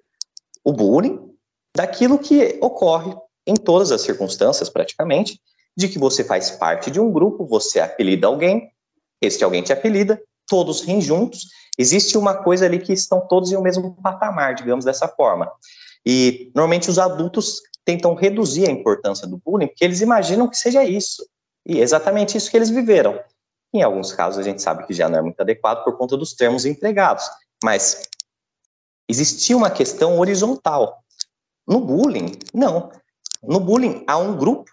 o 0.63 0.73
bullying 0.73 1.35
daquilo 1.77 2.19
que 2.19 2.59
ocorre 2.63 3.15
em 3.47 3.55
todas 3.55 3.91
as 3.91 4.03
circunstâncias, 4.03 4.71
praticamente, 4.71 5.41
de 5.77 5.89
que 5.89 5.99
você 5.99 6.23
faz 6.23 6.53
parte 6.53 6.91
de 6.91 7.01
um 7.01 7.13
grupo, 7.13 7.45
você 7.45 7.81
apelida 7.81 8.27
alguém, 8.27 8.71
este 9.21 9.43
alguém 9.43 9.63
te 9.63 9.73
apelida, 9.73 10.23
todos 10.47 10.83
riem 10.83 11.01
juntos, 11.01 11.49
existe 11.77 12.17
uma 12.17 12.35
coisa 12.35 12.65
ali 12.65 12.79
que 12.79 12.93
estão 12.93 13.27
todos 13.27 13.51
em 13.51 13.57
o 13.57 13.63
mesmo 13.63 13.97
patamar, 14.03 14.55
digamos 14.55 14.85
dessa 14.85 15.09
forma. 15.09 15.51
E 16.07 16.53
normalmente 16.55 16.91
os 16.91 16.99
adultos 16.99 17.61
tentam 17.85 18.15
reduzir 18.15 18.69
a 18.69 18.73
importância 18.73 19.27
do 19.27 19.37
bullying, 19.37 19.67
porque 19.67 19.85
eles 19.85 20.01
imaginam 20.01 20.49
que 20.49 20.57
seja 20.57 20.83
isso. 20.85 21.27
E 21.67 21.79
é 21.79 21.83
exatamente 21.83 22.37
isso 22.37 22.51
que 22.51 22.57
eles 22.57 22.71
viveram. 22.71 23.21
Em 23.73 23.83
alguns 23.83 24.13
casos, 24.13 24.39
a 24.39 24.43
gente 24.43 24.63
sabe 24.63 24.87
que 24.87 24.95
já 24.95 25.09
não 25.09 25.19
é 25.19 25.23
muito 25.23 25.41
adequado 25.41 25.85
por 25.85 25.97
conta 25.97 26.17
dos 26.17 26.33
termos 26.33 26.65
empregados. 26.65 27.29
Mas 27.63 28.03
existia 29.09 29.57
uma 29.57 29.71
questão 29.71 30.19
horizontal. 30.19 31.03
No 31.67 31.81
bullying, 31.81 32.33
não. 32.53 32.91
No 33.43 33.61
bullying, 33.61 34.05
há 34.07 34.17
um 34.17 34.37
grupo 34.37 34.71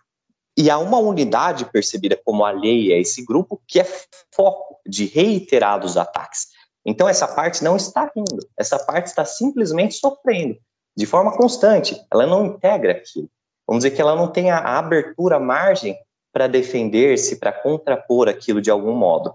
e 0.57 0.69
há 0.69 0.77
uma 0.77 0.99
unidade 0.99 1.65
percebida 1.65 2.19
como 2.23 2.45
alheia 2.45 2.95
a 2.95 2.99
esse 2.99 3.25
grupo 3.25 3.61
que 3.65 3.79
é 3.79 3.87
foco 4.33 4.79
de 4.85 5.05
reiterados 5.05 5.97
ataques. 5.97 6.47
Então, 6.85 7.07
essa 7.07 7.27
parte 7.27 7.63
não 7.63 7.75
está 7.75 8.11
rindo, 8.15 8.47
essa 8.57 8.77
parte 8.77 9.07
está 9.07 9.23
simplesmente 9.23 9.95
sofrendo 9.95 10.57
de 10.95 11.05
forma 11.05 11.35
constante, 11.35 11.99
ela 12.11 12.25
não 12.25 12.45
integra 12.45 12.91
aquilo. 12.91 13.29
Vamos 13.67 13.83
dizer 13.83 13.95
que 13.95 14.01
ela 14.01 14.15
não 14.15 14.27
tem 14.27 14.51
a 14.51 14.77
abertura, 14.77 15.37
a 15.37 15.39
margem 15.39 15.97
para 16.33 16.47
defender-se, 16.47 17.37
para 17.37 17.51
contrapor 17.51 18.27
aquilo 18.27 18.61
de 18.61 18.71
algum 18.71 18.93
modo. 18.93 19.33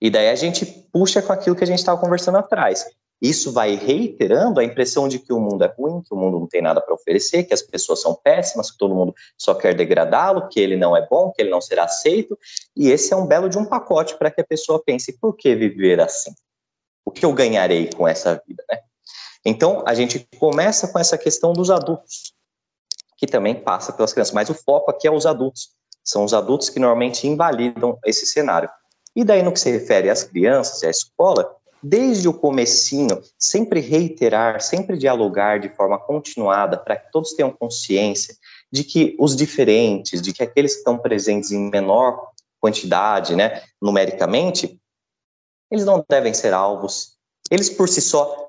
E 0.00 0.10
daí 0.10 0.28
a 0.28 0.34
gente 0.34 0.64
puxa 0.92 1.20
com 1.20 1.32
aquilo 1.32 1.56
que 1.56 1.64
a 1.64 1.66
gente 1.66 1.78
estava 1.78 2.00
conversando 2.00 2.38
atrás. 2.38 2.86
Isso 3.20 3.52
vai 3.52 3.74
reiterando 3.74 4.60
a 4.60 4.64
impressão 4.64 5.08
de 5.08 5.18
que 5.18 5.32
o 5.32 5.40
mundo 5.40 5.64
é 5.64 5.66
ruim, 5.66 6.02
que 6.02 6.14
o 6.14 6.16
mundo 6.16 6.38
não 6.38 6.46
tem 6.46 6.62
nada 6.62 6.80
para 6.80 6.94
oferecer, 6.94 7.42
que 7.42 7.52
as 7.52 7.62
pessoas 7.62 8.00
são 8.00 8.14
péssimas, 8.14 8.70
que 8.70 8.78
todo 8.78 8.94
mundo 8.94 9.12
só 9.36 9.54
quer 9.54 9.74
degradá-lo, 9.74 10.48
que 10.48 10.60
ele 10.60 10.76
não 10.76 10.96
é 10.96 11.04
bom, 11.04 11.32
que 11.32 11.42
ele 11.42 11.50
não 11.50 11.60
será 11.60 11.84
aceito. 11.84 12.38
E 12.76 12.90
esse 12.90 13.12
é 13.12 13.16
um 13.16 13.26
belo 13.26 13.48
de 13.48 13.58
um 13.58 13.64
pacote 13.64 14.16
para 14.16 14.30
que 14.30 14.40
a 14.40 14.46
pessoa 14.46 14.80
pense: 14.84 15.18
por 15.18 15.36
que 15.36 15.54
viver 15.56 16.00
assim? 16.00 16.32
O 17.04 17.10
que 17.10 17.24
eu 17.24 17.32
ganharei 17.32 17.90
com 17.90 18.06
essa 18.06 18.40
vida, 18.46 18.62
né? 18.70 18.78
Então, 19.44 19.82
a 19.86 19.94
gente 19.94 20.26
começa 20.38 20.88
com 20.88 20.98
essa 20.98 21.16
questão 21.16 21.52
dos 21.52 21.70
adultos, 21.70 22.32
que 23.16 23.26
também 23.26 23.54
passa 23.54 23.92
pelas 23.92 24.12
crianças, 24.12 24.34
mas 24.34 24.50
o 24.50 24.54
foco 24.54 24.90
aqui 24.90 25.06
é 25.06 25.10
os 25.10 25.26
adultos. 25.26 25.70
São 26.04 26.24
os 26.24 26.32
adultos 26.32 26.68
que 26.68 26.78
normalmente 26.78 27.26
invalidam 27.26 27.98
esse 28.04 28.26
cenário. 28.26 28.68
E 29.14 29.24
daí, 29.24 29.42
no 29.42 29.52
que 29.52 29.60
se 29.60 29.70
refere 29.70 30.08
às 30.10 30.22
crianças 30.22 30.82
e 30.82 30.86
à 30.86 30.90
escola, 30.90 31.56
desde 31.82 32.28
o 32.28 32.34
comecinho, 32.34 33.22
sempre 33.38 33.80
reiterar, 33.80 34.60
sempre 34.60 34.96
dialogar 34.96 35.60
de 35.60 35.68
forma 35.68 35.98
continuada 35.98 36.76
para 36.76 36.96
que 36.96 37.10
todos 37.12 37.34
tenham 37.34 37.50
consciência 37.50 38.34
de 38.70 38.84
que 38.84 39.16
os 39.18 39.36
diferentes, 39.36 40.20
de 40.20 40.32
que 40.32 40.42
aqueles 40.42 40.72
que 40.72 40.78
estão 40.78 40.98
presentes 40.98 41.50
em 41.50 41.70
menor 41.70 42.30
quantidade, 42.60 43.36
né, 43.36 43.62
numericamente, 43.80 44.80
eles 45.70 45.84
não 45.84 46.04
devem 46.08 46.34
ser 46.34 46.52
alvos. 46.52 47.16
Eles 47.50 47.70
por 47.70 47.88
si 47.88 48.00
só 48.00 48.47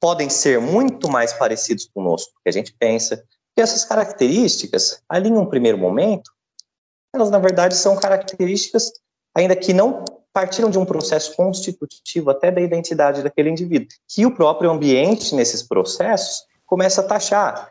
podem 0.00 0.28
ser 0.28 0.60
muito 0.60 1.08
mais 1.08 1.32
parecidos 1.32 1.88
conosco 1.92 2.32
do 2.32 2.40
que 2.42 2.48
a 2.48 2.52
gente 2.52 2.74
pensa. 2.78 3.22
E 3.56 3.60
essas 3.60 3.84
características, 3.84 5.02
ali 5.08 5.28
em 5.28 5.36
um 5.36 5.46
primeiro 5.46 5.78
momento, 5.78 6.30
elas 7.14 7.30
na 7.30 7.38
verdade 7.38 7.74
são 7.74 7.96
características 7.96 8.92
ainda 9.34 9.54
que 9.56 9.72
não 9.72 10.04
partiram 10.32 10.68
de 10.68 10.78
um 10.78 10.84
processo 10.84 11.34
constitutivo 11.34 12.30
até 12.30 12.50
da 12.50 12.60
identidade 12.60 13.22
daquele 13.22 13.48
indivíduo, 13.48 13.88
que 14.06 14.26
o 14.26 14.34
próprio 14.34 14.70
ambiente 14.70 15.34
nesses 15.34 15.62
processos 15.62 16.44
começa 16.66 17.00
a 17.00 17.04
taxar. 17.04 17.70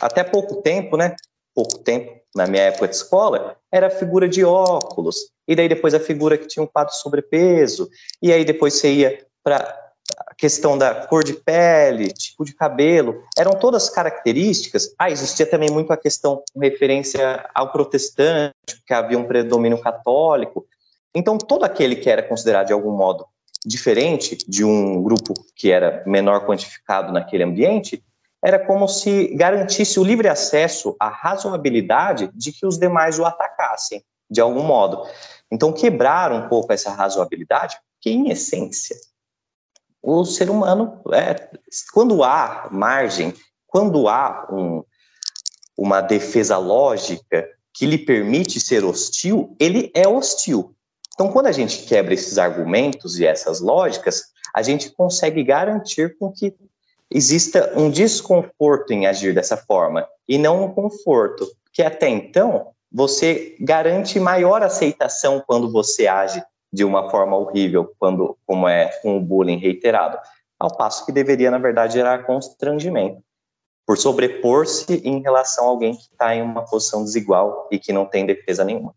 até 0.00 0.24
pouco 0.24 0.62
tempo, 0.62 0.96
né? 0.96 1.14
Pouco 1.54 1.78
tempo, 1.78 2.20
na 2.34 2.46
minha 2.48 2.64
época 2.64 2.88
de 2.88 2.96
escola, 2.96 3.56
era 3.70 3.86
a 3.86 3.90
figura 3.90 4.28
de 4.28 4.44
óculos, 4.44 5.30
e 5.46 5.54
daí 5.54 5.68
depois 5.68 5.94
a 5.94 6.00
figura 6.00 6.36
que 6.36 6.48
tinha 6.48 6.62
um 6.62 6.66
quadro 6.66 6.92
sobrepeso, 6.92 7.88
e 8.20 8.32
aí 8.32 8.44
depois 8.44 8.74
você 8.74 8.92
ia 8.92 9.26
para 9.44 9.85
a 10.18 10.34
questão 10.34 10.76
da 10.76 10.94
cor 11.06 11.24
de 11.24 11.34
pele, 11.34 12.12
tipo 12.12 12.44
de 12.44 12.54
cabelo, 12.54 13.22
eram 13.36 13.52
todas 13.52 13.90
características. 13.90 14.94
Ah, 14.98 15.10
existia 15.10 15.46
também 15.46 15.70
muito 15.70 15.92
a 15.92 15.96
questão 15.96 16.42
com 16.52 16.60
referência 16.60 17.48
ao 17.54 17.72
protestante, 17.72 18.54
que 18.86 18.94
havia 18.94 19.18
um 19.18 19.24
predomínio 19.24 19.80
católico, 19.80 20.66
então, 21.16 21.38
todo 21.38 21.64
aquele 21.64 21.96
que 21.96 22.10
era 22.10 22.22
considerado 22.22 22.66
de 22.66 22.74
algum 22.74 22.94
modo 22.94 23.26
diferente 23.64 24.36
de 24.46 24.62
um 24.62 25.02
grupo 25.02 25.32
que 25.54 25.72
era 25.72 26.02
menor 26.06 26.44
quantificado 26.44 27.10
naquele 27.10 27.42
ambiente, 27.42 28.04
era 28.44 28.58
como 28.58 28.86
se 28.86 29.34
garantisse 29.34 29.98
o 29.98 30.04
livre 30.04 30.28
acesso 30.28 30.94
à 31.00 31.08
razoabilidade 31.08 32.30
de 32.34 32.52
que 32.52 32.66
os 32.66 32.78
demais 32.78 33.18
o 33.18 33.24
atacassem, 33.24 34.04
de 34.30 34.42
algum 34.42 34.62
modo. 34.62 35.08
Então, 35.50 35.72
quebrar 35.72 36.32
um 36.32 36.48
pouco 36.48 36.70
essa 36.70 36.90
razoabilidade, 36.90 37.78
que 37.98 38.10
em 38.10 38.28
essência, 38.28 38.94
o 40.06 40.24
ser 40.24 40.48
humano, 40.48 41.00
é, 41.12 41.50
quando 41.92 42.22
há 42.22 42.68
margem, 42.70 43.34
quando 43.66 44.08
há 44.08 44.46
um, 44.52 44.84
uma 45.76 46.00
defesa 46.00 46.56
lógica 46.58 47.44
que 47.74 47.84
lhe 47.84 47.98
permite 47.98 48.60
ser 48.60 48.84
hostil, 48.84 49.56
ele 49.58 49.90
é 49.94 50.06
hostil. 50.06 50.72
Então, 51.12 51.32
quando 51.32 51.46
a 51.46 51.52
gente 51.52 51.86
quebra 51.86 52.14
esses 52.14 52.38
argumentos 52.38 53.18
e 53.18 53.26
essas 53.26 53.60
lógicas, 53.60 54.26
a 54.54 54.62
gente 54.62 54.90
consegue 54.90 55.42
garantir 55.42 56.16
com 56.16 56.30
que 56.30 56.54
exista 57.10 57.72
um 57.76 57.90
desconforto 57.90 58.92
em 58.92 59.08
agir 59.08 59.34
dessa 59.34 59.56
forma 59.56 60.06
e 60.28 60.38
não 60.38 60.66
um 60.66 60.72
conforto, 60.72 61.50
que 61.72 61.82
até 61.82 62.08
então 62.08 62.68
você 62.92 63.56
garante 63.58 64.20
maior 64.20 64.62
aceitação 64.62 65.42
quando 65.44 65.70
você 65.70 66.06
age 66.06 66.40
de 66.72 66.84
uma 66.84 67.10
forma 67.10 67.36
horrível, 67.36 67.94
quando 67.98 68.36
como 68.46 68.68
é 68.68 68.90
o 69.04 69.20
bullying 69.20 69.58
reiterado, 69.58 70.18
ao 70.58 70.76
passo 70.76 71.04
que 71.04 71.12
deveria 71.12 71.50
na 71.50 71.58
verdade 71.58 71.94
gerar 71.94 72.24
constrangimento 72.24 73.22
por 73.86 73.96
sobrepor-se 73.96 75.00
em 75.04 75.22
relação 75.22 75.64
a 75.64 75.68
alguém 75.68 75.94
que 75.94 76.02
está 76.02 76.34
em 76.34 76.42
uma 76.42 76.64
posição 76.64 77.04
desigual 77.04 77.68
e 77.70 77.78
que 77.78 77.92
não 77.92 78.04
tem 78.04 78.26
defesa 78.26 78.64
nenhuma. 78.64 78.92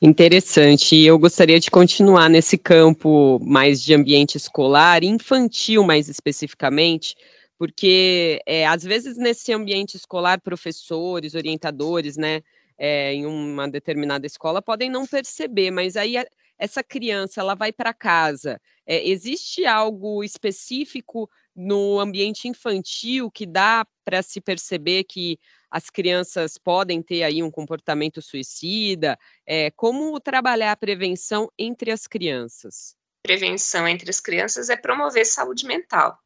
Interessante. 0.00 0.94
E 0.94 1.06
eu 1.06 1.18
gostaria 1.18 1.58
de 1.58 1.70
continuar 1.70 2.28
nesse 2.28 2.56
campo 2.56 3.40
mais 3.42 3.82
de 3.82 3.94
ambiente 3.94 4.36
escolar, 4.36 5.02
infantil 5.02 5.82
mais 5.82 6.08
especificamente, 6.08 7.16
porque 7.58 8.40
é, 8.46 8.66
às 8.66 8.84
vezes 8.84 9.16
nesse 9.16 9.52
ambiente 9.52 9.96
escolar, 9.96 10.40
professores, 10.40 11.34
orientadores, 11.34 12.16
né, 12.16 12.42
é, 12.78 13.14
em 13.14 13.24
uma 13.24 13.66
determinada 13.66 14.26
escola 14.26 14.60
podem 14.60 14.90
não 14.90 15.06
perceber, 15.06 15.70
mas 15.70 15.96
aí 15.96 16.16
essa 16.58 16.82
criança 16.82 17.40
ela 17.40 17.54
vai 17.54 17.72
para 17.72 17.92
casa. 17.92 18.60
É, 18.86 19.06
existe 19.08 19.66
algo 19.66 20.22
específico 20.24 21.30
no 21.54 21.98
ambiente 21.98 22.48
infantil 22.48 23.30
que 23.30 23.46
dá 23.46 23.86
para 24.04 24.22
se 24.22 24.40
perceber 24.40 25.04
que 25.04 25.38
as 25.70 25.90
crianças 25.90 26.56
podem 26.56 27.02
ter 27.02 27.22
aí 27.22 27.42
um 27.42 27.50
comportamento 27.50 28.22
suicida? 28.22 29.18
É, 29.44 29.70
como 29.72 30.18
trabalhar 30.20 30.72
a 30.72 30.76
prevenção 30.76 31.50
entre 31.58 31.90
as 31.90 32.06
crianças? 32.06 32.96
Prevenção 33.22 33.86
entre 33.88 34.08
as 34.08 34.20
crianças 34.20 34.70
é 34.70 34.76
promover 34.76 35.26
saúde 35.26 35.66
mental, 35.66 36.16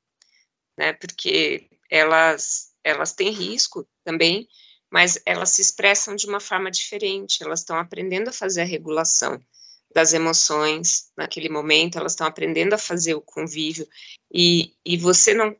né? 0.77 0.93
Porque 0.93 1.69
elas, 1.90 2.73
elas 2.85 3.12
têm 3.12 3.31
risco 3.31 3.88
também, 4.05 4.47
mas 4.93 5.19
elas 5.25 5.51
se 5.51 5.62
expressam 5.62 6.14
de 6.14 6.27
uma 6.27 6.40
forma 6.40 6.71
diferente, 6.71 7.43
elas 7.43 7.61
estão 7.61 7.79
aprendendo 7.79 8.29
a 8.29 8.33
fazer 8.33 8.61
a 8.61 8.66
regulação 8.66 9.40
das 9.92 10.12
emoções 10.12 11.11
naquele 11.16 11.48
momento, 11.48 11.98
elas 11.98 12.12
estão 12.12 12.26
aprendendo 12.26 12.74
a 12.74 12.79
fazer 12.79 13.14
o 13.14 13.20
convívio, 13.20 13.87
e, 14.33 14.74
e 14.85 14.96
você 14.96 15.35
não, 15.35 15.57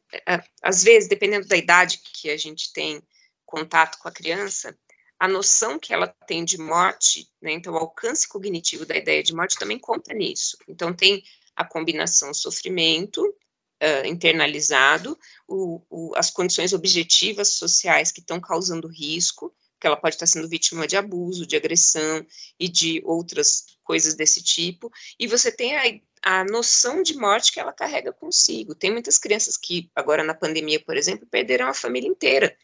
às 0.63 0.85
vezes, 0.85 1.09
dependendo 1.09 1.49
da 1.49 1.57
idade 1.57 2.01
que 2.15 2.31
a 2.31 2.37
gente 2.37 2.73
tem, 2.73 3.03
contato 3.51 3.99
com 3.99 4.09
a 4.09 4.13
criança, 4.13 4.77
a 5.19 5.29
noção 5.29 5.79
que 5.79 5.93
ela 5.93 6.07
tem 6.27 6.45
de 6.45 6.57
morte, 6.57 7.29
né, 7.43 7.53
então 7.53 7.75
o 7.75 7.77
alcance 7.77 8.27
cognitivo 8.27 8.87
da 8.87 8.97
ideia 8.97 9.23
de 9.23 9.35
morte 9.35 9.59
também 9.59 9.79
conta 9.79 10.15
nisso. 10.15 10.57
Então 10.67 10.95
tem 10.95 11.23
a 11.55 11.65
combinação 11.65 12.33
sofrimento 12.33 13.23
uh, 13.27 14.07
internalizado, 14.07 15.19
o, 15.47 15.83
o, 15.91 16.13
as 16.17 16.31
condições 16.31 16.73
objetivas 16.73 17.49
sociais 17.55 18.13
que 18.13 18.21
estão 18.21 18.41
causando 18.41 18.89
risco, 18.89 19.55
que 19.81 19.87
ela 19.87 19.97
pode 19.97 20.15
estar 20.15 20.27
sendo 20.27 20.49
vítima 20.49 20.87
de 20.87 20.97
abuso, 20.97 21.47
de 21.47 21.57
agressão 21.57 22.25
e 22.59 22.69
de 22.69 23.01
outras 23.05 23.79
coisas 23.83 24.15
desse 24.15 24.43
tipo, 24.43 24.93
e 25.19 25.27
você 25.27 25.51
tem 25.51 25.77
a, 26.23 26.41
a 26.41 26.45
noção 26.45 27.03
de 27.03 27.17
morte 27.17 27.51
que 27.51 27.59
ela 27.59 27.73
carrega 27.73 28.13
consigo. 28.13 28.75
Tem 28.75 28.93
muitas 28.93 29.19
crianças 29.19 29.57
que, 29.57 29.91
agora 29.95 30.23
na 30.23 30.35
pandemia, 30.35 30.79
por 30.85 30.97
exemplo, 30.97 31.27
perderam 31.27 31.67
a 31.67 31.75
família 31.75 32.09
inteira, 32.09 32.57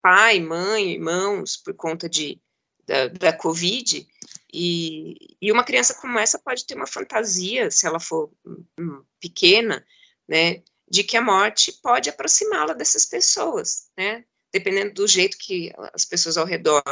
pai, 0.00 0.40
mãe, 0.40 0.92
irmãos, 0.92 1.56
por 1.56 1.74
conta 1.74 2.08
de, 2.08 2.40
da, 2.86 3.08
da 3.08 3.32
Covid, 3.32 4.06
e, 4.52 5.36
e 5.42 5.52
uma 5.52 5.64
criança 5.64 5.94
como 5.94 6.18
essa 6.18 6.38
pode 6.38 6.64
ter 6.66 6.74
uma 6.74 6.86
fantasia, 6.86 7.70
se 7.70 7.86
ela 7.86 8.00
for 8.00 8.32
um, 8.78 9.04
pequena, 9.20 9.84
né, 10.26 10.62
de 10.90 11.04
que 11.04 11.16
a 11.16 11.22
morte 11.22 11.72
pode 11.82 12.08
aproximá-la 12.08 12.72
dessas 12.72 13.04
pessoas, 13.04 13.90
né, 13.98 14.24
dependendo 14.52 14.94
do 14.94 15.06
jeito 15.06 15.36
que 15.38 15.72
as 15.92 16.04
pessoas 16.04 16.36
ao 16.36 16.46
redor 16.46 16.82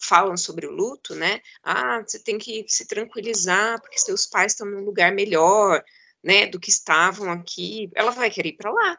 falam 0.00 0.36
sobre 0.36 0.66
o 0.66 0.70
luto, 0.70 1.14
né, 1.14 1.40
ah, 1.62 2.00
você 2.06 2.18
tem 2.18 2.38
que 2.38 2.64
se 2.68 2.86
tranquilizar, 2.86 3.80
porque 3.80 3.98
seus 3.98 4.26
pais 4.26 4.52
estão 4.52 4.66
num 4.66 4.84
lugar 4.84 5.12
melhor, 5.12 5.82
né, 6.22 6.46
do 6.46 6.60
que 6.60 6.70
estavam 6.70 7.30
aqui, 7.30 7.90
ela 7.94 8.10
vai 8.10 8.30
querer 8.30 8.50
ir 8.50 8.56
para 8.56 8.70
lá, 8.70 8.98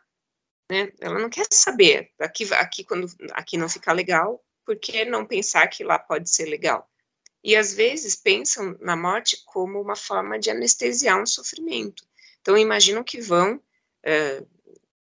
né? 0.69 0.91
Ela 0.99 1.19
não 1.19 1.29
quer 1.29 1.47
saber 1.51 2.11
aqui, 2.19 2.53
aqui 2.53 2.83
quando 2.83 3.07
aqui 3.31 3.57
não 3.57 3.67
ficar 3.67 3.93
legal, 3.93 4.43
por 4.65 4.77
que 4.77 5.03
não 5.05 5.25
pensar 5.25 5.67
que 5.67 5.83
lá 5.83 5.97
pode 5.97 6.29
ser 6.29 6.45
legal? 6.45 6.89
E 7.43 7.55
às 7.55 7.73
vezes 7.73 8.15
pensam 8.15 8.77
na 8.81 8.95
morte 8.95 9.41
como 9.45 9.81
uma 9.81 9.95
forma 9.95 10.37
de 10.37 10.49
anestesiar 10.49 11.21
um 11.21 11.25
sofrimento. 11.25 12.05
Então 12.41 12.57
imaginam 12.57 13.03
que 13.03 13.21
vão 13.21 13.61
é, 14.03 14.43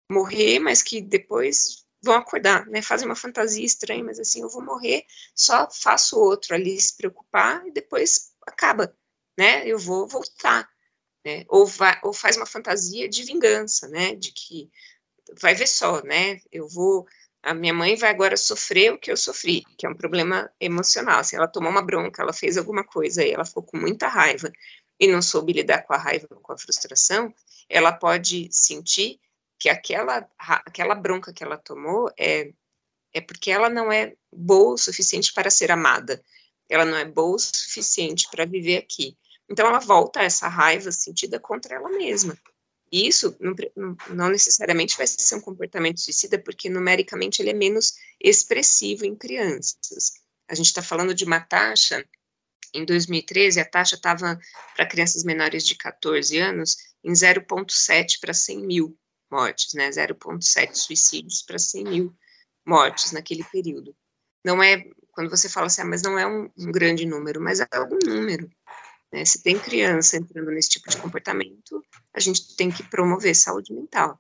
morrer, 0.09 0.59
mas 0.59 0.81
que 0.81 1.01
depois 1.01 1.85
vão 2.01 2.15
acordar, 2.15 2.65
né? 2.67 2.81
Fazem 2.81 3.07
uma 3.07 3.15
fantasia 3.15 3.65
estranha, 3.65 4.03
mas 4.03 4.19
assim, 4.19 4.41
eu 4.41 4.49
vou 4.49 4.63
morrer, 4.63 5.05
só 5.35 5.69
faço 5.71 6.19
outro 6.19 6.55
ali 6.55 6.79
se 6.79 6.95
preocupar 6.95 7.65
e 7.67 7.71
depois 7.71 8.31
acaba, 8.47 8.93
né? 9.37 9.67
Eu 9.67 9.77
vou 9.77 10.07
voltar, 10.07 10.69
né? 11.25 11.45
Ou, 11.49 11.65
vai, 11.65 11.99
ou 12.03 12.13
faz 12.13 12.37
uma 12.37 12.45
fantasia 12.45 13.07
de 13.09 13.23
vingança, 13.23 13.87
né? 13.87 14.15
De 14.15 14.31
que 14.31 14.69
vai 15.41 15.53
ver 15.55 15.67
só, 15.67 16.01
né? 16.03 16.39
Eu 16.51 16.67
vou 16.67 17.07
a 17.41 17.53
minha 17.53 17.73
mãe 17.73 17.95
vai 17.95 18.09
agora 18.09 18.35
sofrer 18.35 18.91
o 18.93 18.99
que 18.99 19.09
eu 19.09 19.15
sofri, 19.15 19.63
que 19.77 19.85
é 19.85 19.89
um 19.89 19.95
problema 19.95 20.51
emocional. 20.59 21.23
Se 21.23 21.35
ela 21.35 21.47
tomou 21.47 21.71
uma 21.71 21.81
bronca, 21.81 22.21
ela 22.21 22.33
fez 22.33 22.57
alguma 22.57 22.83
coisa 22.83 23.23
e 23.23 23.31
ela 23.31 23.45
ficou 23.45 23.63
com 23.63 23.77
muita 23.77 24.07
raiva 24.07 24.51
e 24.99 25.07
não 25.07 25.21
soube 25.21 25.53
lidar 25.53 25.83
com 25.83 25.93
a 25.93 25.97
raiva, 25.97 26.27
com 26.27 26.51
a 26.51 26.57
frustração, 26.57 27.33
ela 27.69 27.93
pode 27.93 28.49
sentir 28.51 29.19
que 29.60 29.70
aquela, 29.70 30.28
aquela 30.38 30.95
bronca 30.95 31.34
que 31.34 31.43
ela 31.43 31.57
tomou 31.57 32.10
é, 32.18 32.53
é 33.14 33.20
porque 33.20 33.51
ela 33.51 33.70
não 33.70 33.91
é 33.91 34.16
boa 34.34 34.76
o 34.76 34.78
suficiente 34.78 35.34
para 35.34 35.51
ser 35.51 35.70
amada, 35.70 36.24
ela 36.70 36.86
não 36.86 36.97
é 36.97 37.03
boa 37.03 37.36
o 37.36 37.39
suficiente 37.39 38.28
para 38.32 38.45
viver 38.45 38.78
aqui. 38.78 39.18
Então 39.49 39.68
ela 39.68 39.80
volta 39.80 40.22
a 40.22 40.24
essa 40.24 40.47
raiva 40.47 40.91
sentida 40.91 41.39
contra 41.39 41.76
ela 41.76 41.89
mesma. 41.89 42.38
E 42.91 43.07
isso 43.07 43.36
não, 43.39 43.53
não, 44.10 44.30
necessariamente 44.30 44.97
vai 44.97 45.05
ser 45.05 45.36
um 45.36 45.41
comportamento 45.41 45.99
suicida, 45.99 46.39
porque 46.39 46.70
numericamente 46.70 47.41
ele 47.41 47.51
é 47.51 47.53
menos 47.53 47.95
expressivo 48.20 49.05
em 49.05 49.16
crianças. 49.16 50.14
A 50.47 50.55
gente 50.55 50.68
está 50.68 50.82
falando 50.82 51.14
de 51.14 51.24
uma 51.24 51.39
taxa, 51.39 52.03
em 52.74 52.86
2013, 52.86 53.60
a 53.60 53.66
taxa 53.66 53.95
estava 53.95 54.39
para 54.76 54.88
crianças 54.88 55.24
menores 55.24 55.66
de 55.66 55.76
14 55.76 56.38
anos 56.38 56.78
em 57.03 57.12
0,7 57.12 58.20
para 58.20 58.34
100 58.34 58.66
mil 58.66 58.97
mortes, 59.32 59.73
né? 59.73 59.89
0,7 59.89 60.75
suicídios 60.75 61.41
para 61.41 61.59
100 61.59 61.84
mil 61.84 62.13
mortes 62.65 63.11
naquele 63.11 63.43
período. 63.43 63.95
Não 64.45 64.61
é, 64.61 64.86
quando 65.11 65.30
você 65.30 65.49
fala 65.49 65.67
assim, 65.67 65.82
ah, 65.82 65.86
mas 65.86 66.01
não 66.01 66.17
é 66.17 66.25
um, 66.25 66.49
um 66.57 66.71
grande 66.71 67.05
número, 67.05 67.41
mas 67.41 67.59
é 67.59 67.67
algum 67.73 67.97
número. 68.05 68.49
Né? 69.11 69.25
Se 69.25 69.41
tem 69.41 69.57
criança 69.57 70.17
entrando 70.17 70.51
nesse 70.51 70.69
tipo 70.69 70.89
de 70.89 70.97
comportamento, 70.97 71.84
a 72.13 72.19
gente 72.19 72.55
tem 72.55 72.71
que 72.71 72.84
promover 72.84 73.36
saúde 73.36 73.73
mental. 73.73 74.19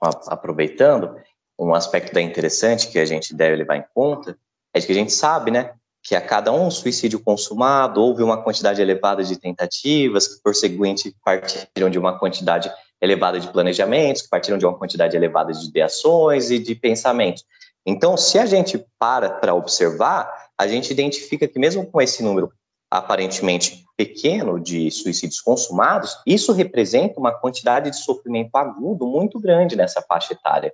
Aproveitando, 0.00 1.16
um 1.58 1.74
aspecto 1.74 2.18
interessante 2.18 2.88
que 2.88 2.98
a 2.98 3.04
gente 3.04 3.34
deve 3.34 3.56
levar 3.56 3.76
em 3.76 3.84
conta 3.94 4.38
é 4.74 4.80
que 4.80 4.90
a 4.90 4.94
gente 4.94 5.12
sabe, 5.12 5.50
né, 5.50 5.74
que 6.02 6.16
a 6.16 6.20
cada 6.20 6.52
um 6.52 6.70
suicídio 6.70 7.20
consumado 7.20 8.00
houve 8.00 8.22
uma 8.22 8.42
quantidade 8.42 8.82
elevada 8.82 9.22
de 9.22 9.38
tentativas, 9.38 10.26
que 10.26 10.42
por 10.42 10.54
seguinte 10.54 11.14
partiram 11.24 11.88
de 11.88 11.98
uma 11.98 12.18
quantidade 12.18 12.72
elevada 13.02 13.40
de 13.40 13.48
planejamentos, 13.48 14.22
que 14.22 14.28
partiram 14.28 14.56
de 14.56 14.64
uma 14.64 14.78
quantidade 14.78 15.16
elevada 15.16 15.52
de 15.52 15.66
ideações 15.66 16.50
e 16.50 16.58
de 16.60 16.76
pensamentos. 16.76 17.44
Então, 17.84 18.16
se 18.16 18.38
a 18.38 18.46
gente 18.46 18.82
para 18.96 19.28
para 19.28 19.54
observar, 19.54 20.50
a 20.56 20.68
gente 20.68 20.92
identifica 20.92 21.48
que 21.48 21.58
mesmo 21.58 21.84
com 21.84 22.00
esse 22.00 22.22
número 22.22 22.52
aparentemente 22.88 23.84
pequeno 23.96 24.60
de 24.60 24.90
suicídios 24.90 25.40
consumados, 25.40 26.16
isso 26.26 26.52
representa 26.52 27.18
uma 27.18 27.32
quantidade 27.32 27.90
de 27.90 27.96
sofrimento 27.96 28.54
agudo 28.54 29.06
muito 29.06 29.40
grande 29.40 29.74
nessa 29.74 30.00
faixa 30.02 30.34
etária. 30.34 30.72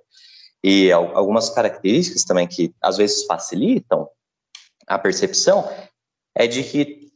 E 0.63 0.91
algumas 0.91 1.49
características 1.49 2.25
também 2.25 2.45
que 2.45 2.73
às 2.81 2.97
vezes 2.97 3.25
facilitam 3.25 4.07
a 4.85 4.99
percepção 4.99 5.67
é 6.35 6.45
de 6.45 6.63
que 6.63 7.09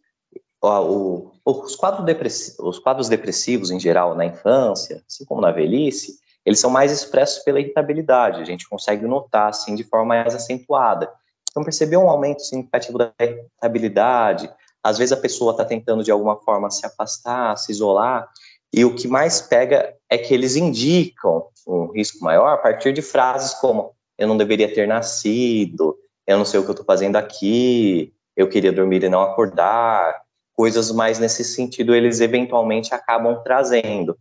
o, 0.62 1.33
os, 1.46 1.76
quadros 1.76 2.58
os 2.60 2.80
quadros 2.80 3.10
depressivos 3.10 3.72
em 3.72 3.80
geral 3.80 4.16
na 4.16 4.26
infância, 4.26 5.04
assim 5.08 5.26
como 5.26 5.42
na 5.42 5.52
velhice, 5.52 6.20
eles 6.46 6.60
são 6.60 6.70
mais 6.70 6.92
expressos 6.92 7.44
pela 7.44 7.60
irritabilidade, 7.60 8.42
a 8.42 8.46
gente 8.46 8.68
consegue 8.68 9.06
notar 9.06 9.50
assim 9.50 9.76
de 9.76 9.84
forma 9.84 10.08
mais 10.08 10.36
acentuada. 10.36 11.12
Então, 11.50 11.64
perceber 11.64 11.98
um 11.98 12.10
aumento 12.10 12.42
significativo 12.42 12.98
da 12.98 13.14
irritabilidade, 13.20 14.52
às 14.84 14.98
vezes 14.98 15.14
a 15.14 15.18
pessoa 15.18 15.52
está 15.52 15.64
tentando 15.64 16.04
de 16.04 16.12
alguma 16.12 16.36
forma 16.38 16.70
se 16.72 16.86
afastar, 16.86 17.58
se 17.58 17.72
isolar, 17.72 18.28
e 18.74 18.84
o 18.84 18.96
que 18.96 19.08
mais 19.08 19.40
pega 19.40 19.96
é 20.10 20.18
que 20.18 20.34
eles 20.34 20.56
indicam 20.56 21.48
um 21.68 21.92
risco 21.92 22.24
maior 22.24 22.54
a 22.54 22.58
partir 22.58 22.92
de 22.92 23.02
frases 23.02 23.54
como 23.54 23.92
eu 24.18 24.28
não 24.28 24.36
deveria 24.36 24.74
ter 24.74 24.88
nascido, 24.88 25.96
eu 26.26 26.38
não 26.38 26.46
sei 26.46 26.60
o 26.60 26.64
que 26.64 26.70
eu 26.70 26.74
estou 26.74 26.86
fazendo 26.86 27.16
aqui, 27.16 28.12
eu 28.36 28.50
queria 28.50 28.72
dormir 28.72 29.04
e 29.04 29.10
não 29.10 29.22
acordar, 29.22 30.23
coisas 30.56 30.92
mais 30.92 31.20
nesse 31.20 31.44
sentido 31.44 31.96
eles 31.96 32.20
eventualmente 32.20 32.94
acabam 32.94 33.42
trazendo. 33.44 34.18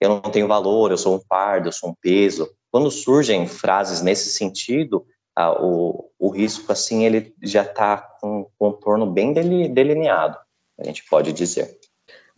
Eu 0.00 0.08
não 0.08 0.20
tenho 0.20 0.48
valor, 0.48 0.90
eu 0.90 0.98
sou 0.98 1.16
um 1.16 1.20
fardo, 1.28 1.68
eu 1.68 1.72
sou 1.72 1.90
um 1.90 1.94
peso. 1.94 2.50
Quando 2.70 2.90
surgem 2.90 3.46
frases 3.46 4.02
nesse 4.02 4.30
sentido, 4.30 5.06
ah, 5.36 5.52
o, 5.52 6.10
o 6.18 6.28
risco, 6.30 6.70
assim, 6.72 7.04
ele 7.04 7.34
já 7.42 7.62
está 7.62 7.98
com 8.20 8.40
um 8.40 8.46
contorno 8.58 9.06
bem 9.06 9.32
delineado, 9.32 10.36
a 10.78 10.84
gente 10.84 11.04
pode 11.08 11.32
dizer. 11.32 11.78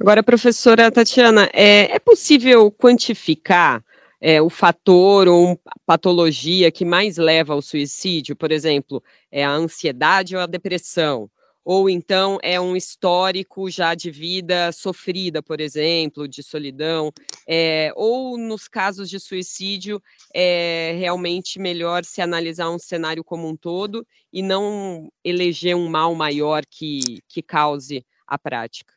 Agora, 0.00 0.22
professora 0.22 0.90
Tatiana, 0.90 1.48
é, 1.52 1.94
é 1.94 1.98
possível 1.98 2.70
quantificar 2.70 3.82
é, 4.20 4.40
o 4.40 4.50
fator 4.50 5.28
ou 5.28 5.60
patologia 5.86 6.70
que 6.70 6.84
mais 6.84 7.16
leva 7.16 7.52
ao 7.52 7.62
suicídio? 7.62 8.34
Por 8.34 8.50
exemplo, 8.50 9.02
é 9.30 9.44
a 9.44 9.50
ansiedade 9.50 10.34
ou 10.34 10.42
a 10.42 10.46
depressão? 10.46 11.30
Ou 11.64 11.88
então 11.88 12.38
é 12.42 12.60
um 12.60 12.76
histórico 12.76 13.70
já 13.70 13.94
de 13.94 14.10
vida 14.10 14.70
sofrida, 14.70 15.42
por 15.42 15.60
exemplo, 15.60 16.28
de 16.28 16.42
solidão, 16.42 17.12
é, 17.48 17.90
ou 17.96 18.36
nos 18.36 18.68
casos 18.68 19.08
de 19.08 19.18
suicídio 19.18 20.02
é 20.34 20.94
realmente 20.98 21.58
melhor 21.58 22.04
se 22.04 22.20
analisar 22.20 22.68
um 22.70 22.78
cenário 22.78 23.24
como 23.24 23.48
um 23.48 23.56
todo 23.56 24.06
e 24.32 24.42
não 24.42 25.10
eleger 25.24 25.74
um 25.74 25.88
mal 25.88 26.14
maior 26.14 26.64
que, 26.66 27.22
que 27.28 27.42
cause 27.42 28.04
a 28.26 28.38
prática. 28.38 28.92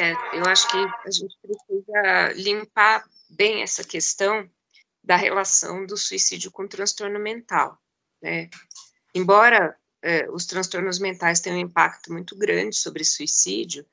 É, 0.00 0.12
eu 0.38 0.44
acho 0.46 0.68
que 0.68 0.76
a 0.76 1.10
gente 1.10 1.36
precisa 1.42 2.32
limpar 2.36 3.04
bem 3.28 3.62
essa 3.62 3.82
questão 3.82 4.48
da 5.02 5.16
relação 5.16 5.84
do 5.84 5.96
suicídio 5.96 6.50
com 6.50 6.68
transtorno 6.68 7.18
mental. 7.18 7.78
Né? 8.22 8.48
Embora 9.14 9.76
é, 10.04 10.30
os 10.30 10.44
transtornos 10.44 10.98
mentais 10.98 11.40
têm 11.40 11.54
um 11.54 11.58
impacto 11.58 12.12
muito 12.12 12.36
grande 12.36 12.76
sobre 12.76 13.02
suicídio, 13.02 13.86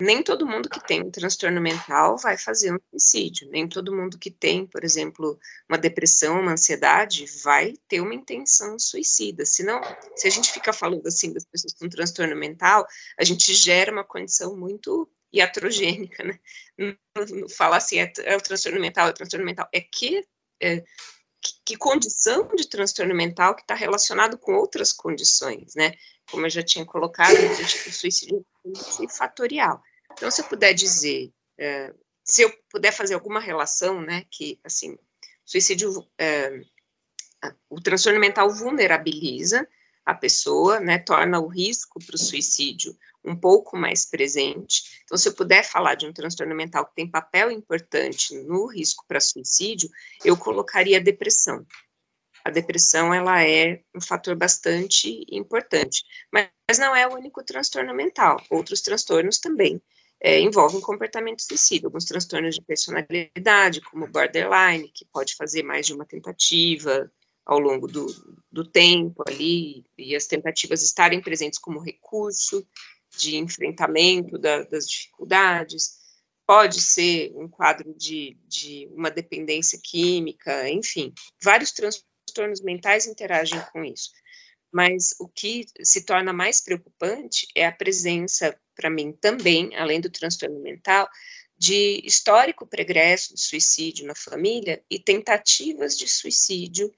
nem 0.00 0.22
todo 0.22 0.46
mundo 0.46 0.70
que 0.70 0.82
tem 0.82 1.02
um 1.02 1.10
transtorno 1.10 1.60
mental 1.60 2.16
vai 2.16 2.38
fazer 2.38 2.72
um 2.72 2.78
suicídio, 2.90 3.50
nem 3.50 3.68
todo 3.68 3.94
mundo 3.94 4.18
que 4.18 4.30
tem, 4.30 4.66
por 4.66 4.82
exemplo, 4.82 5.38
uma 5.68 5.76
depressão, 5.76 6.40
uma 6.40 6.52
ansiedade, 6.52 7.26
vai 7.44 7.74
ter 7.86 8.00
uma 8.00 8.14
intenção 8.14 8.78
suicida. 8.78 9.44
Senão, 9.44 9.82
se 10.16 10.26
a 10.26 10.30
gente 10.30 10.50
fica 10.50 10.72
falando 10.72 11.06
assim 11.06 11.32
das 11.34 11.44
pessoas 11.44 11.74
com 11.74 11.88
transtorno 11.88 12.34
mental, 12.34 12.86
a 13.18 13.24
gente 13.24 13.52
gera 13.52 13.92
uma 13.92 14.04
condição 14.04 14.56
muito 14.56 15.06
iatrogênica, 15.30 16.24
né? 16.24 16.38
Não, 16.78 16.96
não 17.14 17.72
assim, 17.74 17.98
é, 17.98 18.10
é, 18.20 18.36
o 18.36 18.40
transtorno 18.40 18.80
mental, 18.80 19.08
é 19.08 19.10
o 19.10 19.14
transtorno 19.14 19.44
mental, 19.44 19.68
é 19.72 19.80
que 19.82 20.24
é, 20.62 20.82
que, 21.70 21.76
condição 21.76 22.48
de 22.56 22.68
transtorno 22.68 23.14
mental 23.14 23.54
que 23.54 23.62
está 23.62 23.74
relacionado 23.74 24.36
com 24.36 24.54
outras 24.54 24.92
condições, 24.92 25.74
né? 25.76 25.94
Como 26.28 26.44
eu 26.44 26.50
já 26.50 26.64
tinha 26.64 26.84
colocado, 26.84 27.36
o 27.36 27.92
suicídio 27.92 28.44
é 29.00 29.08
fatorial. 29.08 29.80
Então, 30.12 30.28
se 30.32 30.40
eu 30.40 30.46
puder 30.46 30.74
dizer, 30.74 31.32
é, 31.56 31.94
se 32.24 32.42
eu 32.42 32.52
puder 32.68 32.92
fazer 32.92 33.14
alguma 33.14 33.38
relação, 33.38 34.00
né, 34.00 34.24
que, 34.30 34.58
assim, 34.64 34.98
suicídio, 35.44 36.04
é, 36.18 36.60
o 37.68 37.80
transtorno 37.80 38.18
mental 38.18 38.50
vulnerabiliza 38.52 39.66
a 40.10 40.14
pessoa, 40.14 40.80
né, 40.80 40.98
torna 40.98 41.40
o 41.40 41.46
risco 41.46 41.98
para 42.04 42.16
o 42.16 42.18
suicídio 42.18 42.96
um 43.24 43.36
pouco 43.36 43.76
mais 43.76 44.06
presente. 44.06 45.02
Então, 45.04 45.16
se 45.16 45.28
eu 45.28 45.34
puder 45.34 45.64
falar 45.64 45.94
de 45.94 46.06
um 46.06 46.12
transtorno 46.12 46.54
mental 46.54 46.86
que 46.86 46.94
tem 46.94 47.10
papel 47.10 47.50
importante 47.50 48.34
no 48.44 48.66
risco 48.66 49.04
para 49.06 49.20
suicídio, 49.20 49.90
eu 50.24 50.36
colocaria 50.36 50.98
a 50.98 51.02
depressão. 51.02 51.66
A 52.44 52.50
depressão, 52.50 53.12
ela 53.12 53.44
é 53.44 53.82
um 53.94 54.00
fator 54.00 54.34
bastante 54.34 55.24
importante, 55.30 56.02
mas 56.32 56.78
não 56.78 56.96
é 56.96 57.06
o 57.06 57.12
único 57.12 57.44
transtorno 57.44 57.94
mental. 57.94 58.42
Outros 58.48 58.80
transtornos 58.80 59.38
também 59.38 59.80
é, 60.20 60.40
envolvem 60.40 60.80
comportamento 60.80 61.42
suicida, 61.42 61.86
alguns 61.86 62.04
transtornos 62.04 62.54
de 62.54 62.62
personalidade, 62.62 63.80
como 63.82 64.06
borderline, 64.06 64.88
que 64.88 65.04
pode 65.06 65.34
fazer 65.34 65.62
mais 65.62 65.86
de 65.86 65.92
uma 65.92 66.06
tentativa, 66.06 67.10
ao 67.44 67.58
longo 67.58 67.86
do, 67.86 68.06
do 68.50 68.64
tempo 68.64 69.22
ali, 69.26 69.84
e 69.98 70.14
as 70.14 70.26
tentativas 70.26 70.82
estarem 70.82 71.20
presentes 71.20 71.58
como 71.58 71.80
recurso, 71.80 72.66
de 73.18 73.36
enfrentamento 73.36 74.38
da, 74.38 74.62
das 74.62 74.88
dificuldades, 74.88 75.98
pode 76.46 76.80
ser 76.80 77.32
um 77.34 77.48
quadro 77.48 77.94
de, 77.94 78.36
de 78.46 78.88
uma 78.92 79.10
dependência 79.10 79.78
química, 79.82 80.68
enfim, 80.68 81.12
vários 81.42 81.72
transtornos 81.72 82.60
mentais 82.60 83.06
interagem 83.06 83.60
com 83.72 83.84
isso. 83.84 84.10
Mas 84.72 85.14
o 85.18 85.28
que 85.28 85.66
se 85.82 86.04
torna 86.04 86.32
mais 86.32 86.60
preocupante 86.60 87.46
é 87.54 87.66
a 87.66 87.72
presença, 87.72 88.56
para 88.74 88.90
mim 88.90 89.12
também, 89.12 89.74
além 89.76 90.00
do 90.00 90.10
transtorno 90.10 90.60
mental, 90.60 91.08
de 91.58 92.00
histórico 92.04 92.66
pregresso 92.66 93.34
de 93.34 93.40
suicídio 93.40 94.06
na 94.06 94.14
família 94.14 94.82
e 94.88 94.98
tentativas 94.98 95.96
de 95.96 96.08
suicídio 96.08 96.90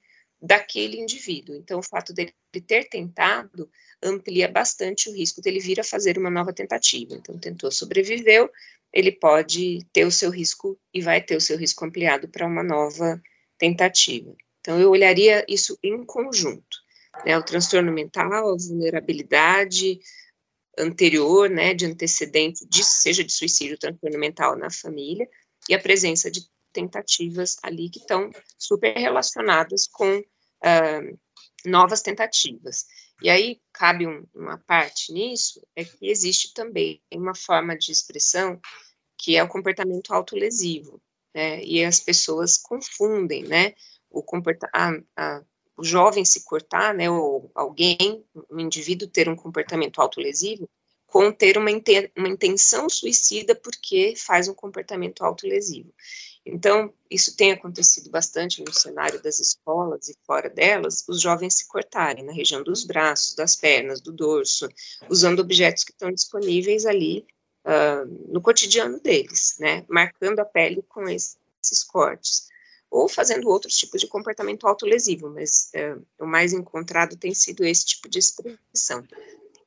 daquele 0.43 0.99
indivíduo. 0.99 1.55
Então, 1.55 1.78
o 1.78 1.82
fato 1.82 2.12
dele 2.12 2.34
ter 2.66 2.88
tentado 2.88 3.70
amplia 4.03 4.49
bastante 4.49 5.09
o 5.09 5.14
risco 5.14 5.40
dele 5.40 5.61
vir 5.61 5.78
a 5.78 5.84
fazer 5.84 6.18
uma 6.18 6.28
nova 6.28 6.53
tentativa. 6.53 7.14
Então, 7.14 7.38
tentou, 7.38 7.70
sobreviveu, 7.70 8.51
ele 8.93 9.12
pode 9.12 9.86
ter 9.93 10.05
o 10.05 10.11
seu 10.11 10.30
risco 10.30 10.76
e 10.93 11.01
vai 11.01 11.22
ter 11.22 11.36
o 11.36 11.40
seu 11.40 11.57
risco 11.57 11.84
ampliado 11.84 12.28
para 12.28 12.47
uma 12.47 12.64
nova 12.64 13.22
tentativa. 13.57 14.34
Então, 14.61 14.80
eu 14.80 14.90
olharia 14.90 15.45
isso 15.49 15.78
em 15.82 16.05
conjunto, 16.05 16.78
né, 17.24 17.38
o 17.38 17.43
transtorno 17.43 17.93
mental, 17.93 18.51
a 18.51 18.57
vulnerabilidade 18.57 20.01
anterior, 20.78 21.49
né, 21.49 21.74
de 21.74 21.86
antecedente, 21.86 22.66
de, 22.66 22.84
seja 22.84 23.22
de 23.22 23.32
suicídio, 23.32 23.78
transtorno 23.78 24.18
mental 24.18 24.57
na 24.57 24.70
família, 24.70 25.28
e 25.68 25.74
a 25.74 25.78
presença 25.78 26.30
de 26.30 26.40
tentativas 26.72 27.57
ali 27.62 27.90
que 27.90 27.99
estão 27.99 28.30
super 28.59 28.97
relacionadas 28.97 29.86
com 29.86 30.22
uh, 30.64 31.18
novas 31.64 32.02
tentativas. 32.02 32.86
E 33.20 33.30
aí 33.30 33.60
cabe 33.72 34.06
um, 34.06 34.26
uma 34.34 34.58
parte 34.58 35.12
nisso, 35.12 35.64
é 35.76 35.84
que 35.84 36.08
existe 36.08 36.52
também 36.52 37.00
uma 37.12 37.34
forma 37.34 37.76
de 37.76 37.92
expressão 37.92 38.60
que 39.16 39.36
é 39.36 39.42
o 39.42 39.48
comportamento 39.48 40.12
autolesivo, 40.12 41.00
né? 41.32 41.62
E 41.62 41.84
as 41.84 42.00
pessoas 42.00 42.58
confundem, 42.58 43.44
né? 43.44 43.74
O 44.10 44.22
comporta 44.22 44.68
o 45.76 45.84
jovem 45.84 46.24
se 46.24 46.44
cortar, 46.44 46.92
né? 46.92 47.08
Ou 47.08 47.50
alguém, 47.54 48.24
um 48.50 48.58
indivíduo 48.58 49.08
ter 49.08 49.28
um 49.28 49.36
comportamento 49.36 50.00
autolesivo, 50.00 50.68
com 51.06 51.30
ter 51.30 51.56
uma, 51.56 51.70
uma 52.16 52.28
intenção 52.28 52.88
suicida 52.88 53.54
porque 53.54 54.14
faz 54.16 54.48
um 54.48 54.54
comportamento 54.54 55.22
autolesivo. 55.22 55.94
Então, 56.45 56.93
isso 57.09 57.36
tem 57.36 57.53
acontecido 57.53 58.11
bastante 58.11 58.64
no 58.64 58.72
cenário 58.72 59.22
das 59.22 59.38
escolas 59.38 60.09
e 60.09 60.16
fora 60.26 60.51
delas, 60.51 61.05
os 61.09 61.20
jovens 61.20 61.57
se 61.57 61.68
cortarem 61.68 62.24
na 62.24 62.32
região 62.32 62.64
dos 62.64 62.84
braços, 62.84 63.36
das 63.36 63.55
pernas, 63.55 64.01
do 64.01 64.12
dorso, 64.12 64.68
usando 65.09 65.38
objetos 65.38 65.84
que 65.84 65.93
estão 65.93 66.11
disponíveis 66.11 66.84
ali 66.84 67.24
uh, 67.64 68.32
no 68.32 68.40
cotidiano 68.40 68.99
deles, 69.01 69.57
né, 69.61 69.84
marcando 69.88 70.40
a 70.40 70.45
pele 70.45 70.82
com 70.88 71.09
esses, 71.09 71.38
cortes, 71.86 72.49
ou 72.90 73.09
fazendo 73.09 73.49
outros 73.49 73.76
tipos 73.76 74.01
de 74.01 74.09
comportamento 74.09 74.66
autolesivo, 74.66 75.30
mas 75.30 75.70
uh, 75.76 76.05
o 76.18 76.26
mais 76.26 76.53
encontrado 76.53 77.16
tem 77.16 77.32
sido 77.32 77.64
esse 77.64 77.86
tipo 77.86 78.09
de 78.09 78.18
expressão. 78.18 79.07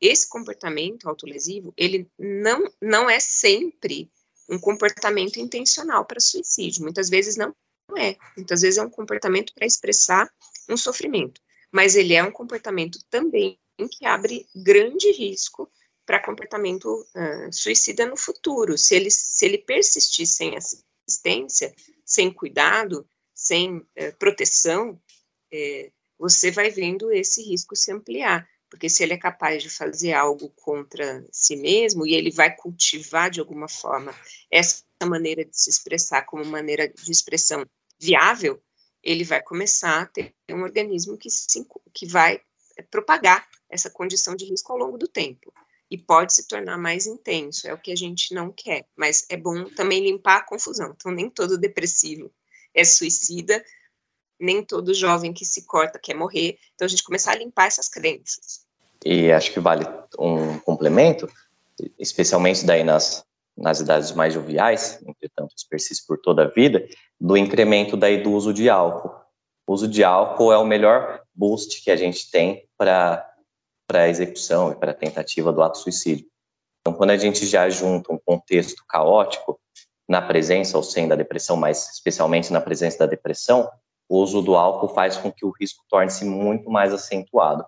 Esse 0.02 0.28
comportamento 0.28 1.08
autolesivo, 1.08 1.74
ele 1.78 2.06
não, 2.20 2.70
não 2.82 3.10
é 3.10 3.18
sempre 3.20 4.12
um 4.50 4.60
comportamento 4.60 5.38
intencional 5.38 6.06
para 6.06 6.20
suicídio. 6.20 6.84
Muitas 6.84 7.10
vezes 7.10 7.36
não 7.36 7.56
é. 7.98 8.16
Muitas 8.36 8.62
vezes 8.62 8.78
é 8.78 8.84
um 8.84 8.90
comportamento 8.90 9.54
para 9.54 9.66
expressar 9.66 10.30
um 10.70 10.78
sofrimento. 10.78 11.42
Mas 11.72 11.96
ele 11.96 12.14
é 12.14 12.24
um 12.24 12.32
comportamento 12.32 13.00
também 13.10 13.60
que 13.92 14.06
abre 14.06 14.48
grande 14.56 15.12
risco 15.12 15.70
para 16.06 16.24
comportamento 16.24 16.86
uh, 17.16 17.52
suicida 17.52 18.06
no 18.06 18.16
futuro. 18.16 18.78
Se 18.78 18.96
ele, 18.96 19.10
se 19.12 19.46
ele 19.46 19.58
persistir 19.58 20.28
sem 20.28 20.56
assistência, 20.56 21.74
sem 22.06 22.32
cuidado, 22.32 23.08
sem 23.34 23.78
uh, 23.78 23.86
proteção, 24.18 24.92
uh, 24.92 25.92
você 26.18 26.52
vai 26.52 26.70
vendo 26.70 27.12
esse 27.12 27.42
risco 27.42 27.76
se 27.76 27.92
ampliar 27.92 28.48
porque 28.70 28.90
se 28.90 29.04
ele 29.04 29.14
é 29.14 29.18
capaz 29.18 29.62
de 29.62 29.70
fazer 29.70 30.14
algo 30.14 30.50
contra 30.50 31.26
si 31.32 31.56
mesmo 31.56 32.06
e 32.06 32.14
ele 32.14 32.32
vai 32.32 32.56
cultivar 32.56 33.30
de 33.30 33.40
alguma 33.40 33.68
forma 33.68 34.14
essa 34.52 34.84
maneira 35.06 35.46
de 35.46 35.58
se 35.58 35.70
expressar 35.70 36.24
como 36.24 36.44
maneira 36.46 36.88
de 36.88 37.12
expressão 37.12 37.66
viável, 38.00 38.62
ele 39.04 39.24
vai 39.24 39.42
começar 39.42 40.02
a 40.02 40.06
ter 40.06 40.34
um 40.50 40.64
organismo 40.64 41.18
que, 41.18 41.30
se, 41.30 41.66
que 41.94 42.06
vai 42.08 42.42
propagar 42.90 43.48
essa 43.70 43.90
condição 43.90 44.36
de 44.36 44.46
risco 44.46 44.72
ao 44.72 44.80
longo 44.80 44.98
do 44.98 45.08
tempo 45.08 45.54
e 45.90 45.98
pode 45.98 46.34
se 46.34 46.48
tornar 46.48 46.78
mais 46.78 47.06
intenso, 47.06 47.68
é 47.68 47.74
o 47.74 47.78
que 47.78 47.92
a 47.92 47.96
gente 47.96 48.34
não 48.34 48.52
quer, 48.52 48.88
mas 48.96 49.26
é 49.30 49.38
bom 49.38 49.66
também 49.66 50.04
limpar 50.04 50.38
a 50.38 50.46
confusão. 50.46 50.94
Então, 50.96 51.12
nem 51.12 51.30
todo 51.30 51.58
depressivo 51.58 52.34
é 52.74 52.84
suicida, 52.84 53.64
nem 54.40 54.64
todo 54.64 54.94
jovem 54.94 55.34
que 55.34 55.46
se 55.46 55.66
corta 55.66 56.00
quer 56.00 56.14
morrer. 56.14 56.58
Então, 56.74 56.86
a 56.86 56.90
gente 56.90 57.04
começar 57.04 57.32
a 57.32 57.36
limpar 57.36 57.68
essas 57.68 57.88
crenças 57.88 58.66
e 59.06 59.32
acho 59.32 59.54
que 59.54 59.60
vale 59.60 59.86
um 60.18 60.58
complemento, 60.60 61.30
especialmente 62.00 62.66
daí 62.66 62.84
nas, 62.84 63.24
nas 63.56 63.80
idades 63.80 64.12
mais 64.14 64.34
joviais, 64.34 65.00
entretanto 65.06 65.54
isso 65.56 65.68
persiste 65.70 66.06
por 66.08 66.18
toda 66.18 66.44
a 66.44 66.48
vida, 66.48 66.88
do 67.22 67.38
incremento 67.38 67.96
daí 67.96 68.24
do 68.24 68.32
uso 68.32 68.52
de 68.52 68.68
álcool. 68.68 69.14
O 69.68 69.74
uso 69.74 69.88
de 69.88 70.04
álcool 70.04 70.52
é 70.52 70.58
o 70.58 70.66
melhor 70.66 71.22
boost 71.36 71.84
que 71.84 71.92
a 71.92 71.96
gente 71.96 72.32
tem 72.32 72.68
para 72.76 73.32
a 73.94 74.10
execução 74.10 74.72
e 74.72 74.76
para 74.76 74.92
a 74.92 74.96
tentativa 74.96 75.54
do 75.54 75.62
ato 75.62 75.78
suicídio. 75.78 76.26
Então, 76.82 76.94
quando 76.94 77.12
a 77.12 77.18
gente 77.18 77.46
já 77.46 77.70
junta 77.70 78.12
um 78.12 78.18
contexto 78.18 78.84
caótico, 78.88 79.60
na 80.08 80.22
presença 80.22 80.78
ou 80.78 80.84
sem 80.84 81.08
da 81.08 81.16
depressão, 81.16 81.58
mas 81.58 81.90
especialmente 81.94 82.54
na 82.54 82.62
presença 82.62 83.00
da 83.00 83.06
depressão, 83.08 83.68
o 84.08 84.20
uso 84.20 84.42
do 84.42 84.56
álcool 84.56 84.90
faz 84.90 85.18
com 85.18 85.32
que 85.32 85.46
o 85.46 85.52
risco 85.52 85.84
torne-se 85.90 86.26
muito 86.26 86.70
mais 86.70 86.94
acentuado. 86.94 87.66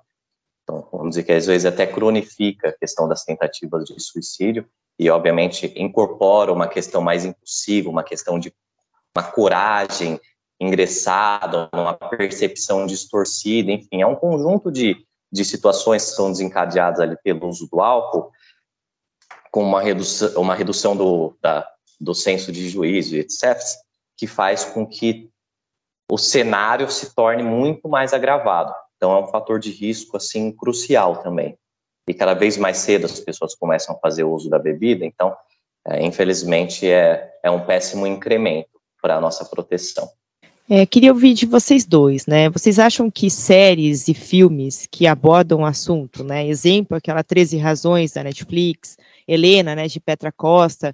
Então, 0.64 0.88
vamos 0.92 1.10
dizer 1.10 1.24
que 1.24 1.32
às 1.32 1.46
vezes 1.46 1.66
até 1.66 1.88
cronifica 1.88 2.70
a 2.70 2.78
questão 2.78 3.08
das 3.08 3.24
tentativas 3.24 3.86
de 3.86 4.00
suicídio 4.00 4.68
e, 5.00 5.10
obviamente, 5.10 5.74
incorpora 5.76 6.52
uma 6.52 6.68
questão 6.68 7.02
mais 7.02 7.24
impulsiva, 7.24 7.90
uma 7.90 8.04
questão 8.04 8.38
de 8.38 8.54
uma 9.16 9.24
coragem 9.24 10.20
ingressada, 10.60 11.70
uma 11.74 11.94
percepção 11.94 12.86
distorcida, 12.86 13.72
enfim, 13.72 14.02
é 14.02 14.08
um 14.08 14.16
conjunto 14.16 14.72
de, 14.72 15.06
de 15.32 15.46
situações 15.46 16.06
que 16.06 16.16
são 16.16 16.32
desencadeadas 16.32 17.00
ali 17.00 17.16
pelo 17.24 17.48
uso 17.48 17.68
do 17.72 17.80
álcool, 17.80 18.32
com 19.52 19.64
uma 19.64 19.82
redução, 19.82 20.42
uma 20.42 20.56
redução 20.56 20.96
do, 20.96 21.38
da, 21.42 21.68
do 22.00 22.14
senso 22.14 22.52
de 22.52 22.68
juízo, 22.70 23.16
etc., 23.16 23.58
que 24.16 24.28
faz 24.28 24.66
com 24.66 24.86
que 24.86 25.30
o 26.10 26.18
cenário 26.18 26.90
se 26.90 27.14
torne 27.14 27.44
muito 27.44 27.90
mais 27.90 28.14
agravado. 28.14 28.74
Então 28.96 29.12
é 29.12 29.20
um 29.20 29.28
fator 29.28 29.60
de 29.60 29.72
risco 29.72 30.18
assim 30.18 30.52
crucial 30.52 31.18
também. 31.18 31.58
E 32.08 32.14
cada 32.14 32.34
vez 32.34 32.58
mais 32.58 32.78
cedo 32.78 33.06
as 33.06 33.20
pessoas 33.20 33.54
começam 33.54 33.96
a 33.96 34.00
fazer 34.00 34.24
uso 34.24 34.50
da 34.50 34.58
bebida, 34.58 35.06
então 35.06 35.36
é, 35.86 36.04
infelizmente 36.06 36.90
é, 36.90 37.30
é 37.44 37.52
um 37.52 37.66
péssimo 37.66 38.08
incremento 38.08 38.70
para 39.02 39.18
a 39.18 39.22
nossa 39.22 39.46
proteção. 39.46 40.10
É, 40.70 40.86
queria 40.86 41.14
ouvir 41.14 41.34
de 41.34 41.46
vocês 41.46 41.86
dois, 41.86 42.26
né? 42.26 42.50
Vocês 42.50 42.78
acham 42.78 43.10
que 43.10 43.30
séries 43.30 44.10
e 44.10 44.14
filmes 44.14 44.86
que 44.92 45.08
abordam 45.08 45.62
o 45.62 45.66
assunto, 45.66 46.26
né? 46.26 46.46
Exemplo, 46.46 46.98
aquela 46.98 47.24
13 47.24 47.58
Razões 47.58 48.12
da 48.12 48.24
Netflix, 48.24 48.98
Helena, 49.26 49.76
né, 49.76 49.88
de 49.88 50.00
Petra 50.02 50.30
Costa, 50.30 50.94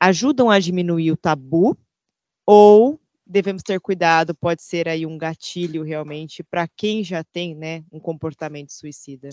ajudam 0.00 0.50
a 0.50 0.58
diminuir 0.58 1.12
o 1.12 1.16
tabu 1.16 1.76
ou 2.44 2.98
devemos 3.32 3.62
ter 3.62 3.80
cuidado, 3.80 4.34
pode 4.34 4.62
ser 4.62 4.88
aí 4.88 5.06
um 5.06 5.16
gatilho 5.16 5.82
realmente 5.82 6.42
para 6.42 6.68
quem 6.68 7.02
já 7.02 7.24
tem, 7.24 7.54
né, 7.54 7.82
um 7.90 7.98
comportamento 7.98 8.72
suicida. 8.72 9.30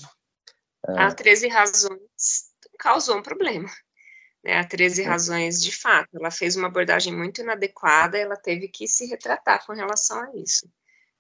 A 0.88 1.14
13 1.14 1.47
razões 1.50 2.54
causou 2.80 3.18
um 3.18 3.22
problema. 3.22 3.70
Né, 4.43 4.58
a 4.58 4.64
13 4.64 5.04
razões, 5.04 5.62
de 5.62 5.76
fato, 5.76 6.10
ela 6.16 6.32
fez 6.32 6.56
uma 6.56 6.68
abordagem 6.68 7.16
muito 7.16 7.41
inadequada, 7.41 8.18
ela 8.18 8.38
teve 8.38 8.70
que 8.70 8.88
se 8.88 9.06
retratar 9.06 9.66
com 9.66 9.74
relação 9.74 10.18
a 10.18 10.36
isso. 10.36 10.68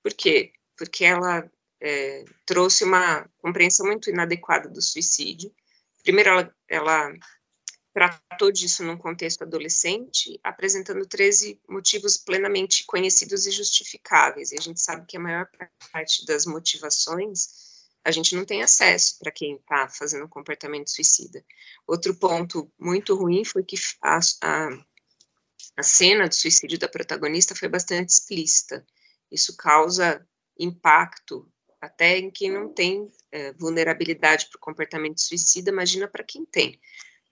Por 0.01 0.13
quê? 0.13 0.53
Porque 0.77 1.03
ela 1.03 1.49
é, 1.81 2.23
trouxe 2.45 2.85
uma 2.85 3.29
compreensão 3.39 3.85
muito 3.85 4.09
inadequada 4.09 4.69
do 4.69 4.81
suicídio. 4.81 5.53
Primeiro, 6.01 6.29
ela, 6.29 6.55
ela 6.69 7.13
tratou 7.93 8.51
disso 8.51 8.83
num 8.83 8.97
contexto 8.97 9.41
adolescente, 9.41 10.39
apresentando 10.43 11.05
13 11.05 11.59
motivos 11.67 12.17
plenamente 12.17 12.85
conhecidos 12.85 13.47
e 13.47 13.51
justificáveis. 13.51 14.51
E 14.51 14.57
a 14.57 14.61
gente 14.61 14.79
sabe 14.79 15.05
que 15.05 15.17
a 15.17 15.19
maior 15.19 15.49
parte 15.91 16.25
das 16.25 16.45
motivações 16.45 17.69
a 18.03 18.11
gente 18.11 18.35
não 18.35 18.45
tem 18.45 18.63
acesso 18.63 19.17
para 19.19 19.31
quem 19.31 19.55
está 19.55 19.89
fazendo 19.89 20.25
um 20.25 20.29
comportamento 20.29 20.89
suicida. 20.89 21.43
Outro 21.85 22.15
ponto 22.15 22.71
muito 22.79 23.13
ruim 23.13 23.43
foi 23.43 23.63
que 23.63 23.75
a, 24.01 24.19
a, 24.41 24.69
a 25.77 25.83
cena 25.83 26.27
do 26.27 26.33
suicídio 26.33 26.79
da 26.79 26.87
protagonista 26.87 27.55
foi 27.55 27.67
bastante 27.67 28.09
explícita. 28.09 28.85
Isso 29.29 29.55
causa 29.55 30.25
impacto 30.57 31.51
até 31.81 32.17
em 32.17 32.29
quem 32.29 32.51
não 32.51 32.73
tem 32.73 33.07
é, 33.31 33.53
vulnerabilidade 33.53 34.47
para 34.49 34.57
o 34.57 34.61
comportamento 34.61 35.21
suicida, 35.21 35.71
imagina 35.71 36.07
para 36.07 36.23
quem 36.23 36.45
tem. 36.45 36.79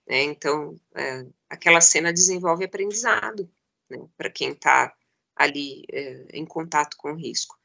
Né? 0.08 0.24
Então, 0.24 0.80
é, 0.96 1.26
aquela 1.50 1.82
cena 1.82 2.14
desenvolve 2.14 2.66
aprendizado 2.66 3.50
né, 3.90 4.00
para 4.18 4.30
quem 4.30 4.52
está 4.52 4.94
ali 5.36 5.86
é, 5.92 6.26
em 6.34 6.46
contato 6.46 6.98
com 6.98 7.12
o 7.12 7.16
risco. 7.16 7.58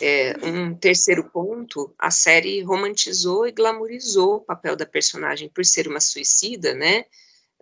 É, 0.00 0.34
um 0.44 0.74
terceiro 0.74 1.30
ponto, 1.30 1.94
a 1.96 2.10
série 2.10 2.62
romantizou 2.62 3.46
e 3.46 3.52
glamorizou 3.52 4.36
o 4.36 4.40
papel 4.40 4.74
da 4.74 4.84
personagem 4.84 5.48
por 5.48 5.64
ser 5.64 5.86
uma 5.86 6.00
suicida, 6.00 6.74
né? 6.74 7.04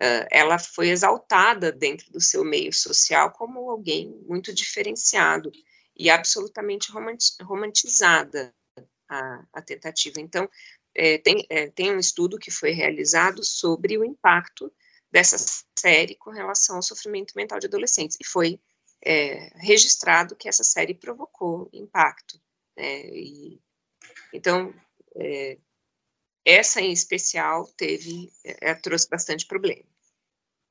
Uh, 0.00 0.26
ela 0.30 0.58
foi 0.58 0.88
exaltada 0.88 1.70
dentro 1.70 2.10
do 2.10 2.20
seu 2.20 2.42
meio 2.42 2.72
social 2.72 3.30
como 3.32 3.70
alguém 3.70 4.08
muito 4.26 4.52
diferenciado. 4.52 5.52
e 5.94 6.08
absolutamente 6.08 6.90
romantizada 7.42 8.52
a, 9.06 9.44
a 9.52 9.62
tentativa. 9.62 10.18
Então, 10.20 10.48
é, 10.95 11.18
tem, 11.18 11.47
é, 11.49 11.68
tem 11.68 11.95
um 11.95 11.99
estudo 11.99 12.38
que 12.38 12.51
foi 12.51 12.70
realizado 12.72 13.45
sobre 13.45 13.97
o 13.99 14.05
impacto 14.05 14.72
dessa 15.11 15.36
série 15.78 16.14
com 16.16 16.30
relação 16.30 16.76
ao 16.76 16.82
sofrimento 16.82 17.34
mental 17.36 17.59
de 17.59 17.66
adolescentes, 17.66 18.16
e 18.20 18.26
foi 18.26 18.61
é, 19.05 19.51
registrado 19.57 20.36
que 20.36 20.49
essa 20.49 20.64
série 20.64 20.95
provocou 20.95 21.68
impacto. 21.72 22.40
Né, 22.76 23.07
e, 23.09 23.61
então, 24.32 24.72
é, 25.16 25.59
essa 26.45 26.80
em 26.80 26.93
especial 26.93 27.66
teve, 27.76 28.30
é, 28.45 28.74
trouxe 28.74 29.09
bastante 29.09 29.47
problema. 29.47 29.84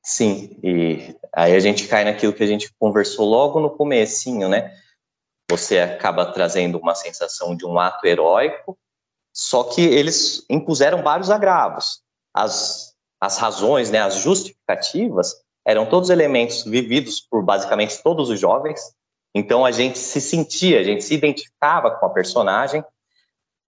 Sim, 0.04 0.58
e 0.64 1.16
aí 1.32 1.54
a 1.54 1.60
gente 1.60 1.86
cai 1.86 2.04
naquilo 2.04 2.32
que 2.32 2.42
a 2.42 2.46
gente 2.46 2.72
conversou 2.74 3.24
logo 3.24 3.60
no 3.60 3.70
comecinho, 3.70 4.48
né? 4.48 4.76
Você 5.48 5.78
acaba 5.78 6.32
trazendo 6.32 6.76
uma 6.78 6.94
sensação 6.94 7.56
de 7.56 7.64
um 7.64 7.78
ato 7.78 8.04
heróico, 8.04 8.76
só 9.32 9.64
que 9.64 9.80
eles 9.80 10.44
impuseram 10.48 11.02
vários 11.02 11.30
agravos. 11.30 12.02
As, 12.34 12.94
as 13.20 13.38
razões, 13.38 13.90
né, 13.90 14.00
as 14.00 14.16
justificativas, 14.16 15.34
eram 15.64 15.86
todos 15.86 16.10
elementos 16.10 16.64
vividos 16.64 17.20
por 17.20 17.42
basicamente 17.42 18.02
todos 18.02 18.28
os 18.30 18.38
jovens. 18.38 18.80
Então 19.34 19.64
a 19.64 19.70
gente 19.70 19.98
se 19.98 20.20
sentia, 20.20 20.80
a 20.80 20.84
gente 20.84 21.04
se 21.04 21.14
identificava 21.14 21.90
com 21.90 22.06
a 22.06 22.10
personagem. 22.10 22.84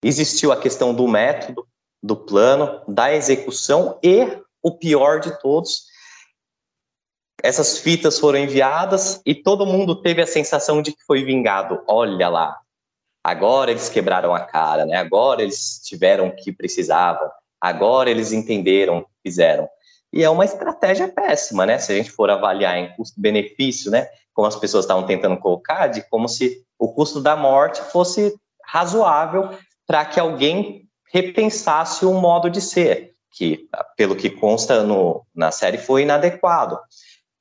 Existiu 0.03 0.53
a 0.53 0.57
questão 0.57 0.95
do 0.95 1.09
método, 1.09 1.67
do 2.03 2.17
plano, 2.17 2.83
da 2.87 3.15
execução 3.15 3.99
e 4.03 4.39
o 4.63 4.73
pior 4.73 5.21
de 5.21 5.39
todos, 5.41 5.85
essas 7.45 7.77
fitas 7.77 8.19
foram 8.19 8.39
enviadas 8.39 9.21
e 9.27 9.35
todo 9.35 9.67
mundo 9.67 10.01
teve 10.01 10.23
a 10.23 10.27
sensação 10.27 10.81
de 10.81 10.93
que 10.93 11.05
foi 11.05 11.23
vingado. 11.23 11.83
Olha 11.87 12.31
lá, 12.31 12.59
agora 13.25 13.71
eles 13.71 13.89
quebraram 13.89 14.35
a 14.35 14.41
cara, 14.41 14.85
né? 14.85 14.97
Agora 14.97 15.43
eles 15.43 15.81
tiveram 15.83 16.29
o 16.29 16.37
que 16.37 16.53
precisavam, 16.53 17.31
agora 17.59 18.11
eles 18.11 18.31
entenderam 18.33 19.07
fizeram. 19.23 19.67
E 20.13 20.23
é 20.23 20.31
uma 20.31 20.45
estratégia 20.45 21.09
péssima, 21.09 21.65
né? 21.65 21.79
Se 21.79 21.91
a 21.91 21.97
gente 21.97 22.11
for 22.11 22.31
avaliar 22.31 22.77
em 22.79 22.95
custo-benefício, 22.95 23.91
né? 23.91 24.07
Como 24.33 24.47
as 24.47 24.55
pessoas 24.55 24.85
estavam 24.85 25.07
tentando 25.07 25.39
colocar, 25.39 25.87
de 25.87 26.03
como 26.09 26.29
se 26.29 26.63
o 26.79 26.93
custo 26.93 27.21
da 27.21 27.35
morte 27.35 27.81
fosse 27.81 28.35
razoável 28.65 29.51
para 29.87 30.05
que 30.05 30.21
alguém 30.21 30.89
repensasse 31.13 32.05
o 32.05 32.13
modo 32.13 32.51
de 32.51 32.61
ser, 32.61 33.13
que, 33.33 33.69
pelo 33.97 34.15
que 34.15 34.31
consta 34.31 34.83
no, 34.83 35.25
na 35.35 35.51
série, 35.51 35.79
foi 35.79 36.03
inadequado. 36.03 36.79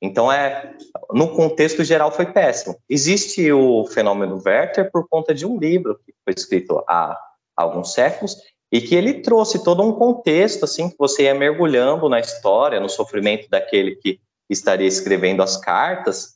Então, 0.04 0.30
é, 0.30 0.74
no 1.12 1.34
contexto 1.34 1.82
geral, 1.82 2.12
foi 2.12 2.26
péssimo. 2.26 2.76
Existe 2.86 3.50
o 3.50 3.86
fenômeno 3.86 4.42
Werther 4.44 4.90
por 4.90 5.08
conta 5.08 5.34
de 5.34 5.46
um 5.46 5.58
livro 5.58 5.98
que 6.04 6.12
foi 6.22 6.34
escrito 6.36 6.84
há 6.86 7.18
alguns 7.56 7.94
séculos 7.94 8.36
e 8.70 8.82
que 8.82 8.94
ele 8.94 9.22
trouxe 9.22 9.64
todo 9.64 9.82
um 9.82 9.92
contexto, 9.92 10.64
assim, 10.64 10.90
que 10.90 10.96
você 10.98 11.22
ia 11.22 11.34
mergulhando 11.34 12.06
na 12.06 12.20
história, 12.20 12.78
no 12.80 12.88
sofrimento 12.88 13.48
daquele 13.48 13.96
que 13.96 14.20
estaria 14.50 14.86
escrevendo 14.86 15.42
as 15.42 15.56
cartas, 15.56 16.34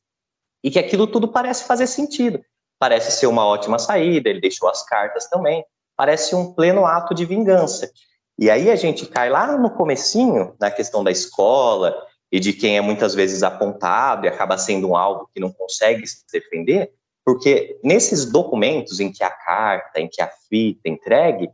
e 0.65 0.71
que 0.71 0.79
aquilo 0.79 1.07
tudo 1.07 1.29
parece 1.29 1.65
fazer 1.65 1.87
sentido. 1.87 2.41
Parece 2.79 3.13
ser 3.13 3.27
uma 3.27 3.45
ótima 3.45 3.79
saída, 3.79 4.31
ele 4.31 4.41
deixou 4.41 4.69
as 4.69 4.83
cartas 4.83 5.29
também, 5.29 5.63
parece 5.95 6.35
um 6.35 6.55
pleno 6.55 6.87
ato 6.87 7.15
de 7.15 7.27
vingança. 7.27 7.91
E 8.39 8.49
aí 8.49 8.71
a 8.71 8.77
gente 8.77 9.05
cai 9.05 9.29
lá 9.29 9.59
no 9.59 9.71
comecinho, 9.71 10.55
na 10.59 10.71
questão 10.71 11.05
da 11.05 11.11
escola, 11.11 11.95
e 12.31 12.39
de 12.39 12.53
quem 12.53 12.77
é 12.77 12.81
muitas 12.81 13.15
vezes 13.15 13.43
apontado 13.43 14.27
e 14.27 14.29
acaba 14.29 14.59
sendo 14.59 14.91
um 14.91 14.97
alvo 14.97 15.29
que 15.33 15.41
não 15.41 15.51
consegue 15.51 16.07
se 16.07 16.25
defender, 16.33 16.93
porque 17.25 17.79
nesses 17.83 18.25
documentos 18.25 19.01
em 19.01 19.11
que 19.11 19.23
a 19.23 19.31
carta, 19.31 20.01
em 20.01 20.09
que 20.09 20.21
a 20.23 20.31
fita 20.49 20.81
é 20.87 20.91
entregue, 20.91 21.51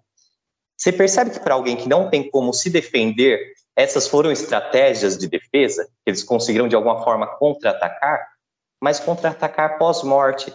você 0.77 0.93
percebe 0.93 1.31
que 1.31 1.41
para 1.41 1.55
alguém 1.55 1.77
que 1.77 1.89
não 1.89 2.11
tem 2.11 2.29
como 2.29 2.53
se 2.53 2.69
defender, 2.69 3.53
essas 3.77 4.07
foram 4.07 4.31
estratégias 4.31 5.17
de 5.17 5.29
defesa, 5.29 5.85
que 5.85 6.11
eles 6.11 6.23
conseguiram 6.23 6.69
de 6.69 6.77
alguma 6.77 7.03
forma 7.03 7.27
contra-atacar, 7.27 8.25
mas 8.81 9.01
contra-atacar 9.01 9.79
pós-morte, 9.79 10.53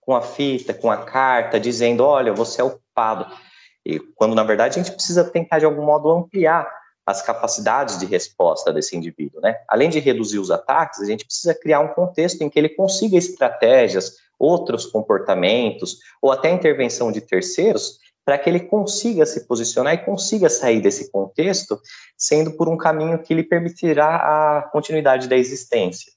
com 0.00 0.14
a 0.14 0.22
fita, 0.22 0.74
com 0.74 0.90
a 0.90 1.04
carta, 1.04 1.58
dizendo: 1.58 2.04
olha, 2.04 2.32
você 2.32 2.60
é 2.60 2.64
o 2.64 2.70
culpado. 2.70 3.26
E 3.84 3.98
quando 3.98 4.34
na 4.34 4.42
verdade 4.42 4.78
a 4.78 4.82
gente 4.82 4.94
precisa 4.94 5.24
tentar 5.24 5.58
de 5.58 5.64
algum 5.64 5.84
modo 5.84 6.10
ampliar 6.10 6.68
as 7.06 7.22
capacidades 7.22 7.98
de 7.98 8.06
resposta 8.06 8.72
desse 8.72 8.96
indivíduo, 8.96 9.40
né? 9.40 9.56
Além 9.68 9.90
de 9.90 9.98
reduzir 9.98 10.38
os 10.38 10.50
ataques, 10.50 11.00
a 11.00 11.06
gente 11.06 11.24
precisa 11.24 11.54
criar 11.54 11.80
um 11.80 11.88
contexto 11.88 12.42
em 12.42 12.48
que 12.48 12.58
ele 12.58 12.68
consiga 12.68 13.16
estratégias, 13.16 14.16
outros 14.38 14.86
comportamentos 14.86 15.98
ou 16.22 16.32
até 16.32 16.50
intervenção 16.50 17.12
de 17.12 17.20
terceiros 17.20 17.98
para 18.24 18.38
que 18.38 18.48
ele 18.48 18.60
consiga 18.60 19.26
se 19.26 19.46
posicionar 19.46 19.94
e 19.94 20.04
consiga 20.04 20.48
sair 20.48 20.80
desse 20.80 21.10
contexto, 21.10 21.80
sendo 22.16 22.52
por 22.52 22.68
um 22.68 22.76
caminho 22.76 23.18
que 23.18 23.34
lhe 23.34 23.42
permitirá 23.42 24.16
a 24.16 24.62
continuidade 24.70 25.28
da 25.28 25.36
existência. 25.36 26.12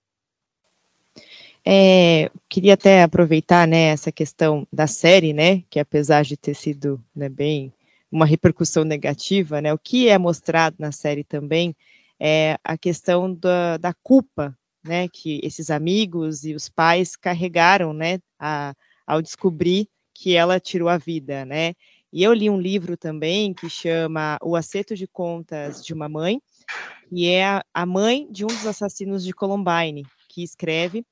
É, 1.66 2.30
queria 2.50 2.74
até 2.74 3.04
aproveitar 3.04 3.66
né, 3.68 3.86
essa 3.88 4.12
questão 4.12 4.68
da 4.72 4.86
série, 4.86 5.32
né, 5.32 5.64
que 5.70 5.80
apesar 5.80 6.24
de 6.24 6.36
ter 6.36 6.54
sido 6.54 7.02
né, 7.16 7.30
bem 7.30 7.74
uma 8.14 8.28
repercussão 8.28 8.84
negativa, 8.84 9.60
né? 9.60 9.74
O 9.74 9.78
que 9.78 10.08
é 10.08 10.20
mostrado 10.20 10.76
na 10.78 10.92
série 10.92 11.24
também 11.24 11.76
é 12.20 12.60
a 12.64 12.78
questão 12.78 13.34
da, 13.34 13.78
da 13.78 13.92
culpa, 13.92 14.56
né? 14.86 15.08
Que 15.08 15.40
esses 15.44 15.72
amigos 15.72 16.46
e 16.46 16.54
os 16.54 16.70
pais 16.70 17.16
carregaram, 17.16 17.92
né? 17.92 18.20
A, 18.40 18.76
ao 19.08 19.20
descobrir 19.20 19.90
que 20.14 20.36
ela 20.36 20.60
tirou 20.60 20.90
a 20.90 20.98
vida, 20.98 21.44
né? 21.44 21.74
E 22.12 22.22
eu 22.22 22.32
li 22.32 22.52
um 22.52 22.62
livro 22.62 22.96
também 22.96 23.52
que 23.52 23.68
chama 23.68 24.38
O 24.44 24.56
Acerto 24.56 24.96
de 24.96 25.08
Contas 25.08 25.84
de 25.84 25.92
uma 25.92 26.08
Mãe, 26.08 26.40
e 27.12 27.28
é 27.28 27.64
a 27.74 27.86
mãe 27.86 28.28
de 28.32 28.46
um 28.46 28.48
dos 28.48 28.68
assassinos 28.68 29.24
de 29.24 29.34
Columbine, 29.34 30.06
que 30.30 30.44
escreve 30.44 31.04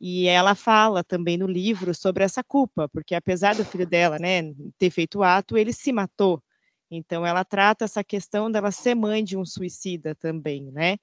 e 0.00 0.26
ela 0.26 0.54
fala 0.54 1.04
também 1.04 1.36
no 1.36 1.46
livro 1.46 1.94
sobre 1.94 2.24
essa 2.24 2.42
culpa, 2.42 2.88
porque 2.88 3.14
apesar 3.14 3.54
do 3.54 3.64
filho 3.64 3.86
dela, 3.86 4.18
né, 4.18 4.42
ter 4.78 4.90
feito 4.90 5.18
o 5.18 5.22
ato, 5.22 5.58
ele 5.58 5.72
se 5.72 5.92
matou. 5.92 6.42
Então, 6.90 7.24
ela 7.24 7.44
trata 7.44 7.84
essa 7.84 8.02
questão 8.02 8.50
dela 8.50 8.72
ser 8.72 8.96
mãe 8.96 9.22
de 9.22 9.36
um 9.36 9.44
suicida 9.44 10.14
também, 10.14 10.72
né? 10.72 10.96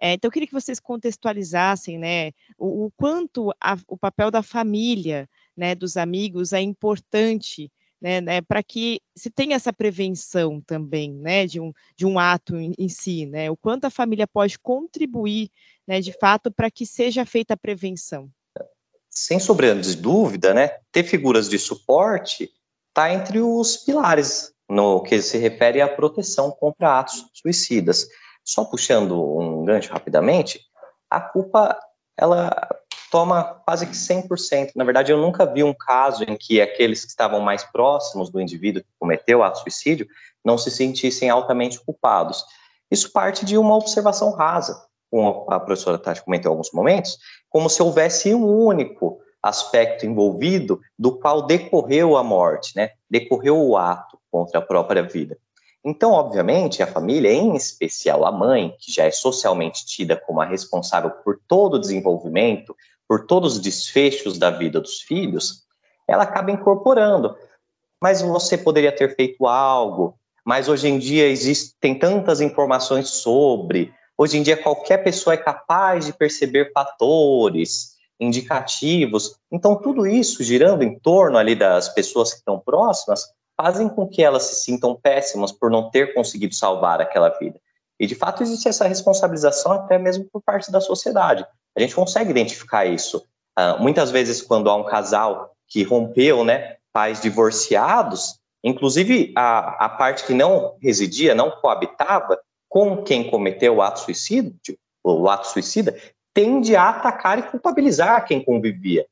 É, 0.00 0.12
então, 0.12 0.28
eu 0.28 0.32
queria 0.32 0.46
que 0.46 0.54
vocês 0.54 0.78
contextualizassem, 0.78 1.98
né, 1.98 2.30
o, 2.56 2.86
o 2.86 2.90
quanto 2.92 3.50
a, 3.60 3.76
o 3.88 3.96
papel 3.96 4.30
da 4.30 4.42
família, 4.42 5.28
né, 5.56 5.74
dos 5.74 5.96
amigos 5.96 6.52
é 6.52 6.60
importante, 6.60 7.72
né, 8.00 8.20
né 8.20 8.40
para 8.40 8.62
que 8.62 9.00
se 9.16 9.30
tenha 9.30 9.56
essa 9.56 9.72
prevenção 9.72 10.60
também, 10.60 11.12
né, 11.12 11.46
de 11.46 11.58
um, 11.60 11.72
de 11.96 12.06
um 12.06 12.18
ato 12.18 12.56
em, 12.56 12.72
em 12.78 12.88
si, 12.88 13.26
né? 13.26 13.50
O 13.50 13.56
quanto 13.56 13.86
a 13.86 13.90
família 13.90 14.26
pode 14.28 14.58
contribuir, 14.58 15.50
né, 15.86 16.00
de 16.00 16.12
fato, 16.12 16.52
para 16.52 16.70
que 16.70 16.86
seja 16.86 17.24
feita 17.26 17.54
a 17.54 17.56
prevenção 17.56 18.30
sem 19.12 19.38
sombra 19.38 19.74
de 19.74 19.94
dúvida, 19.96 20.54
né, 20.54 20.70
ter 20.90 21.04
figuras 21.04 21.48
de 21.48 21.58
suporte 21.58 22.50
está 22.88 23.12
entre 23.12 23.40
os 23.40 23.76
pilares 23.76 24.52
no 24.68 25.02
que 25.02 25.20
se 25.20 25.36
refere 25.36 25.82
à 25.82 25.88
proteção 25.88 26.50
contra 26.50 26.98
atos 26.98 27.26
suicidas. 27.34 28.08
Só 28.42 28.64
puxando 28.64 29.38
um 29.38 29.64
gancho 29.64 29.92
rapidamente, 29.92 30.60
a 31.10 31.20
culpa 31.20 31.78
ela 32.18 32.50
toma 33.10 33.44
quase 33.66 33.86
que 33.86 33.94
100%. 33.94 34.72
Na 34.74 34.84
verdade, 34.84 35.12
eu 35.12 35.18
nunca 35.18 35.44
vi 35.44 35.62
um 35.62 35.74
caso 35.74 36.24
em 36.24 36.36
que 36.36 36.60
aqueles 36.60 37.04
que 37.04 37.10
estavam 37.10 37.40
mais 37.40 37.62
próximos 37.64 38.30
do 38.30 38.40
indivíduo 38.40 38.82
que 38.82 38.88
cometeu 38.98 39.40
o 39.40 39.42
ato 39.42 39.58
suicídio 39.58 40.08
não 40.42 40.56
se 40.56 40.70
sentissem 40.70 41.28
altamente 41.28 41.78
culpados. 41.78 42.42
Isso 42.90 43.12
parte 43.12 43.44
de 43.44 43.58
uma 43.58 43.76
observação 43.76 44.32
rasa 44.32 44.86
como 45.12 45.46
a 45.50 45.60
professora 45.60 45.98
Tati 45.98 46.24
comentou 46.24 46.50
em 46.50 46.52
alguns 46.54 46.72
momentos, 46.72 47.18
como 47.52 47.68
se 47.68 47.82
houvesse 47.82 48.34
um 48.34 48.46
único 48.46 49.20
aspecto 49.42 50.06
envolvido 50.06 50.80
do 50.98 51.18
qual 51.18 51.42
decorreu 51.42 52.16
a 52.16 52.24
morte, 52.24 52.74
né? 52.74 52.92
decorreu 53.10 53.58
o 53.58 53.76
ato 53.76 54.18
contra 54.30 54.60
a 54.60 54.62
própria 54.62 55.02
vida. 55.02 55.36
Então, 55.84 56.12
obviamente, 56.12 56.82
a 56.82 56.86
família, 56.86 57.32
em 57.32 57.56
especial 57.56 58.24
a 58.24 58.30
mãe, 58.30 58.74
que 58.78 58.92
já 58.92 59.04
é 59.04 59.10
socialmente 59.10 59.84
tida 59.84 60.16
como 60.16 60.40
a 60.40 60.44
responsável 60.44 61.10
por 61.10 61.40
todo 61.48 61.74
o 61.74 61.78
desenvolvimento, 61.78 62.74
por 63.08 63.26
todos 63.26 63.54
os 63.54 63.60
desfechos 63.60 64.38
da 64.38 64.48
vida 64.48 64.80
dos 64.80 65.00
filhos, 65.00 65.64
ela 66.06 66.22
acaba 66.22 66.52
incorporando. 66.52 67.36
Mas 68.00 68.22
você 68.22 68.56
poderia 68.56 68.92
ter 68.92 69.14
feito 69.16 69.46
algo, 69.46 70.16
mas 70.44 70.68
hoje 70.68 70.88
em 70.88 70.98
dia 70.98 71.26
existem 71.26 71.98
tantas 71.98 72.40
informações 72.40 73.08
sobre, 73.08 73.92
Hoje 74.22 74.38
em 74.38 74.42
dia, 74.44 74.56
qualquer 74.56 74.98
pessoa 74.98 75.34
é 75.34 75.36
capaz 75.36 76.06
de 76.06 76.12
perceber 76.12 76.70
fatores 76.72 77.96
indicativos. 78.20 79.34
Então, 79.50 79.74
tudo 79.74 80.06
isso 80.06 80.44
girando 80.44 80.84
em 80.84 80.96
torno 80.96 81.36
ali 81.36 81.56
das 81.56 81.88
pessoas 81.88 82.30
que 82.30 82.36
estão 82.36 82.56
próximas 82.56 83.26
fazem 83.60 83.88
com 83.88 84.06
que 84.06 84.22
elas 84.22 84.44
se 84.44 84.62
sintam 84.62 84.94
péssimas 84.94 85.50
por 85.50 85.72
não 85.72 85.90
ter 85.90 86.14
conseguido 86.14 86.54
salvar 86.54 87.00
aquela 87.00 87.30
vida. 87.30 87.58
E, 87.98 88.06
de 88.06 88.14
fato, 88.14 88.44
existe 88.44 88.68
essa 88.68 88.86
responsabilização 88.86 89.72
até 89.72 89.98
mesmo 89.98 90.24
por 90.32 90.40
parte 90.40 90.70
da 90.70 90.80
sociedade. 90.80 91.44
A 91.76 91.80
gente 91.80 91.96
consegue 91.96 92.30
identificar 92.30 92.86
isso. 92.86 93.26
Uh, 93.58 93.82
muitas 93.82 94.12
vezes, 94.12 94.40
quando 94.40 94.70
há 94.70 94.76
um 94.76 94.84
casal 94.84 95.50
que 95.66 95.82
rompeu, 95.82 96.44
né, 96.44 96.76
pais 96.92 97.20
divorciados, 97.20 98.38
inclusive 98.62 99.32
a, 99.36 99.86
a 99.86 99.88
parte 99.88 100.24
que 100.24 100.32
não 100.32 100.76
residia, 100.80 101.34
não 101.34 101.50
coabitava 101.50 102.38
com 102.72 103.02
quem 103.02 103.28
cometeu 103.28 103.76
o 103.76 103.82
ato 103.82 104.00
suicídio, 104.00 104.78
o 105.04 105.28
ato 105.28 105.46
suicida, 105.48 105.94
tende 106.32 106.74
a 106.74 106.88
atacar 106.88 107.38
e 107.38 107.42
culpabilizar 107.42 108.24
quem 108.24 108.42
convivia. 108.42 109.04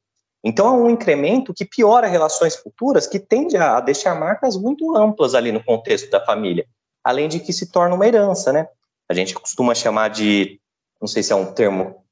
Então 0.43 0.67
é 0.67 0.71
um 0.71 0.89
incremento 0.89 1.53
que 1.53 1.67
piora 1.67 2.07
relações 2.07 2.57
futuras, 2.57 3.07
que 3.07 3.19
tende 3.19 3.59
a 3.59 3.79
deixar 3.81 4.19
marcas 4.19 4.57
muito 4.57 4.97
amplas 4.97 5.35
ali 5.35 5.53
no 5.53 5.63
contexto 5.63 6.11
da 6.11 6.25
família, 6.25 6.67
além 7.05 7.29
de 7.29 7.39
que 7.39 7.53
se 7.53 7.71
torna 7.71 7.95
uma 7.95 8.07
herança, 8.09 8.51
né? 8.51 8.67
A 9.07 9.13
gente 9.13 9.35
costuma 9.35 9.75
chamar 9.75 10.09
de, 10.09 10.59
não 10.99 11.07
sei 11.07 11.23
se 11.23 11.31
é 11.31 11.37
um 11.37 11.53
termo 11.53 12.03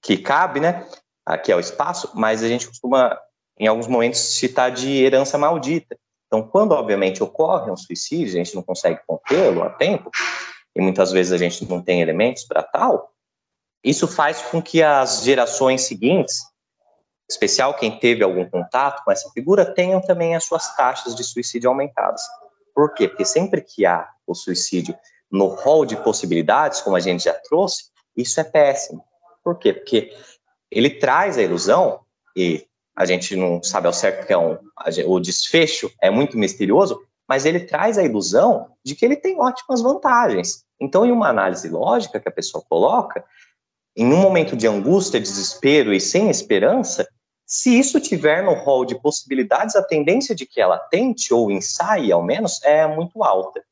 que 0.00 0.16
cabe, 0.16 0.60
né? 0.60 0.86
Aqui 1.26 1.50
é 1.50 1.56
o 1.56 1.60
espaço, 1.60 2.12
mas 2.14 2.44
a 2.44 2.48
gente 2.48 2.68
costuma, 2.68 3.18
em 3.58 3.66
alguns 3.66 3.88
momentos, 3.88 4.20
citar 4.20 4.70
de 4.70 5.02
herança 5.02 5.36
maldita. 5.36 5.98
Então, 6.28 6.44
quando 6.44 6.70
obviamente 6.70 7.24
ocorre 7.24 7.72
um 7.72 7.76
suicídio, 7.76 8.34
a 8.34 8.44
gente 8.44 8.54
não 8.54 8.62
consegue 8.62 9.00
contê-lo 9.04 9.64
a 9.64 9.70
tempo, 9.70 10.08
e 10.74 10.80
muitas 10.80 11.12
vezes 11.12 11.32
a 11.32 11.38
gente 11.38 11.68
não 11.68 11.82
tem 11.82 12.00
elementos 12.00 12.44
para 12.44 12.62
tal, 12.62 13.12
isso 13.84 14.06
faz 14.06 14.42
com 14.42 14.62
que 14.62 14.82
as 14.82 15.22
gerações 15.22 15.82
seguintes 15.82 16.52
especial 17.32 17.74
quem 17.74 17.98
teve 17.98 18.22
algum 18.22 18.48
contato 18.48 19.02
com 19.04 19.10
essa 19.10 19.30
figura, 19.30 19.64
tenham 19.64 20.00
também 20.00 20.34
as 20.34 20.44
suas 20.44 20.74
taxas 20.76 21.14
de 21.14 21.24
suicídio 21.24 21.68
aumentadas. 21.68 22.22
Por 22.74 22.94
quê? 22.94 23.08
Porque 23.08 23.24
sempre 23.24 23.60
que 23.60 23.84
há 23.84 24.08
o 24.26 24.34
suicídio 24.34 24.94
no 25.30 25.46
rol 25.46 25.84
de 25.84 25.96
possibilidades, 25.96 26.80
como 26.80 26.96
a 26.96 27.00
gente 27.00 27.24
já 27.24 27.34
trouxe, 27.34 27.84
isso 28.16 28.38
é 28.40 28.44
péssimo. 28.44 29.02
Por 29.42 29.58
quê? 29.58 29.72
Porque 29.72 30.14
ele 30.70 30.90
traz 30.90 31.38
a 31.38 31.42
ilusão, 31.42 32.00
e 32.36 32.66
a 32.94 33.04
gente 33.04 33.34
não 33.34 33.62
sabe 33.62 33.86
ao 33.86 33.92
certo 33.92 34.26
que 34.26 34.32
é 34.32 34.38
um, 34.38 34.58
o 35.06 35.20
desfecho 35.20 35.90
é 36.00 36.10
muito 36.10 36.36
misterioso, 36.38 37.02
mas 37.32 37.46
ele 37.46 37.60
traz 37.60 37.96
a 37.96 38.02
ilusão 38.02 38.68
de 38.84 38.94
que 38.94 39.02
ele 39.06 39.16
tem 39.16 39.40
ótimas 39.40 39.80
vantagens. 39.80 40.66
Então, 40.78 41.06
em 41.06 41.10
uma 41.10 41.30
análise 41.30 41.66
lógica 41.66 42.20
que 42.20 42.28
a 42.28 42.32
pessoa 42.32 42.62
coloca, 42.68 43.24
em 43.96 44.04
um 44.12 44.18
momento 44.18 44.54
de 44.54 44.68
angústia, 44.68 45.18
desespero 45.18 45.94
e 45.94 45.98
sem 45.98 46.28
esperança, 46.28 47.08
se 47.46 47.78
isso 47.78 47.98
tiver 47.98 48.44
no 48.44 48.52
rol 48.52 48.84
de 48.84 49.00
possibilidades, 49.00 49.74
a 49.76 49.82
tendência 49.82 50.34
de 50.34 50.44
que 50.44 50.60
ela 50.60 50.76
tente 50.76 51.32
ou 51.32 51.50
ensaie, 51.50 52.12
ao 52.12 52.22
menos, 52.22 52.62
é 52.64 52.86
muito 52.86 53.24
alta. 53.24 53.64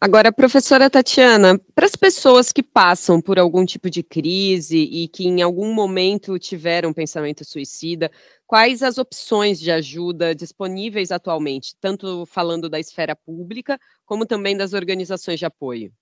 Agora, 0.00 0.32
professora 0.32 0.88
Tatiana, 0.88 1.60
para 1.74 1.84
as 1.84 1.96
pessoas 1.96 2.50
que 2.50 2.62
passam 2.62 3.20
por 3.20 3.38
algum 3.38 3.66
tipo 3.66 3.90
de 3.90 4.02
crise 4.02 4.78
e 4.78 5.06
que 5.06 5.26
em 5.26 5.42
algum 5.42 5.74
momento 5.74 6.38
tiveram 6.38 6.94
pensamento 6.94 7.44
suicida, 7.44 8.10
quais 8.48 8.82
as 8.82 8.96
opções 8.96 9.60
de 9.60 9.70
ajuda 9.70 10.34
disponíveis 10.34 11.12
atualmente, 11.12 11.76
tanto 11.78 12.24
falando 12.24 12.68
da 12.68 12.80
esfera 12.80 13.14
pública, 13.14 13.78
como 14.06 14.24
também 14.24 14.56
das 14.56 14.72
organizações 14.72 15.38
de 15.38 15.44
apoio? 15.44 15.92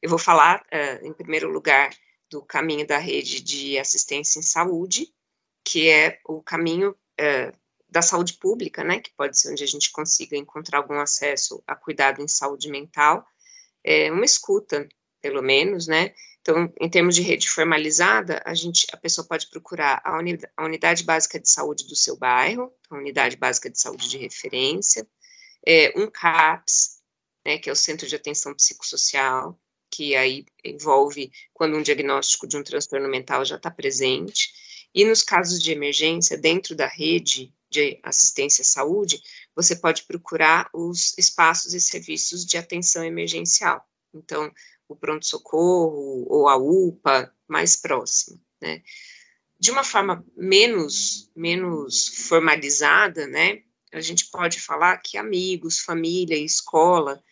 Eu 0.00 0.08
vou 0.08 0.18
falar, 0.18 0.64
uh, 0.72 1.06
em 1.06 1.12
primeiro 1.12 1.50
lugar, 1.50 1.90
do 2.30 2.40
caminho 2.40 2.86
da 2.86 2.98
rede 2.98 3.42
de 3.42 3.78
assistência 3.78 4.38
em 4.38 4.42
saúde, 4.42 5.12
que 5.64 5.90
é 5.90 6.18
o 6.24 6.40
caminho 6.40 6.96
é, 7.18 7.52
da 7.90 8.00
saúde 8.00 8.34
pública, 8.34 8.82
né, 8.82 9.00
que 9.00 9.12
pode 9.14 9.38
ser 9.38 9.52
onde 9.52 9.62
a 9.62 9.66
gente 9.66 9.92
consiga 9.92 10.36
encontrar 10.36 10.78
algum 10.78 10.98
acesso 10.98 11.62
a 11.66 11.76
cuidado 11.76 12.22
em 12.22 12.28
saúde 12.28 12.70
mental, 12.70 13.24
é 13.84 14.10
uma 14.10 14.24
escuta, 14.24 14.88
pelo 15.20 15.42
menos, 15.42 15.86
né, 15.86 16.14
então, 16.42 16.72
em 16.80 16.90
termos 16.90 17.14
de 17.14 17.22
rede 17.22 17.48
formalizada, 17.48 18.42
a 18.44 18.52
gente, 18.52 18.84
a 18.92 18.96
pessoa 18.96 19.24
pode 19.26 19.48
procurar 19.48 20.02
a 20.04 20.18
unidade, 20.18 20.52
a 20.56 20.64
unidade 20.64 21.04
básica 21.04 21.38
de 21.38 21.48
saúde 21.48 21.86
do 21.86 21.94
seu 21.94 22.16
bairro, 22.16 22.72
a 22.90 22.96
unidade 22.96 23.36
básica 23.36 23.70
de 23.70 23.80
saúde 23.80 24.08
de 24.08 24.18
referência, 24.18 25.06
é, 25.64 25.92
um 25.96 26.10
CAPS, 26.10 27.00
né, 27.46 27.58
que 27.58 27.70
é 27.70 27.72
o 27.72 27.76
Centro 27.76 28.08
de 28.08 28.16
Atenção 28.16 28.54
Psicossocial, 28.54 29.56
que 29.88 30.16
aí 30.16 30.44
envolve 30.64 31.30
quando 31.54 31.76
um 31.76 31.82
diagnóstico 31.82 32.48
de 32.48 32.56
um 32.56 32.64
transtorno 32.64 33.08
mental 33.08 33.44
já 33.44 33.54
está 33.54 33.70
presente, 33.70 34.52
e 34.92 35.04
nos 35.04 35.22
casos 35.22 35.62
de 35.62 35.70
emergência, 35.70 36.36
dentro 36.36 36.74
da 36.74 36.88
rede 36.88 37.54
de 37.70 38.00
assistência 38.02 38.62
à 38.62 38.64
saúde, 38.64 39.22
você 39.54 39.76
pode 39.76 40.02
procurar 40.02 40.68
os 40.74 41.16
espaços 41.16 41.72
e 41.72 41.80
serviços 41.80 42.44
de 42.44 42.58
atenção 42.58 43.04
emergencial. 43.04 43.86
Então, 44.12 44.52
o 44.92 44.96
pronto-socorro 44.96 46.26
ou 46.28 46.48
a 46.48 46.56
UPA 46.56 47.32
mais 47.48 47.76
próxima, 47.76 48.38
né? 48.60 48.82
De 49.58 49.70
uma 49.70 49.84
forma 49.84 50.24
menos, 50.36 51.30
menos 51.36 52.08
formalizada, 52.26 53.26
né? 53.26 53.62
A 53.92 54.00
gente 54.00 54.30
pode 54.30 54.60
falar 54.60 54.98
que 54.98 55.16
amigos, 55.16 55.80
família, 55.80 56.36
escola, 56.36 57.22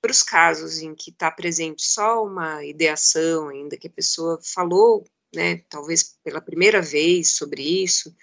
para 0.00 0.10
os 0.10 0.22
casos 0.22 0.78
em 0.78 0.94
que 0.94 1.10
está 1.10 1.30
presente 1.30 1.82
só 1.82 2.24
uma 2.24 2.64
ideação 2.64 3.48
ainda, 3.48 3.76
que 3.76 3.88
a 3.88 3.90
pessoa 3.90 4.38
falou 4.42 5.04
né, 5.34 5.62
talvez 5.68 6.16
pela 6.22 6.40
primeira 6.40 6.80
vez 6.80 7.34
sobre 7.36 7.62
isso, 7.82 8.14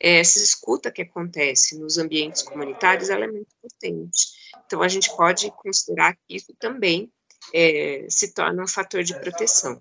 é, 0.00 0.18
essa 0.18 0.38
escuta 0.38 0.90
que 0.90 1.02
acontece 1.02 1.78
nos 1.78 1.98
ambientes 1.98 2.42
comunitários, 2.42 3.10
ela 3.10 3.24
é 3.24 3.30
muito 3.30 3.54
potente. 3.60 4.28
Então, 4.66 4.82
a 4.82 4.88
gente 4.88 5.14
pode 5.16 5.50
considerar 5.52 6.14
que 6.14 6.36
isso 6.36 6.54
também 6.58 7.10
é, 7.52 8.06
se 8.08 8.32
torna 8.32 8.62
um 8.62 8.68
fator 8.68 9.02
de 9.02 9.18
proteção. 9.20 9.80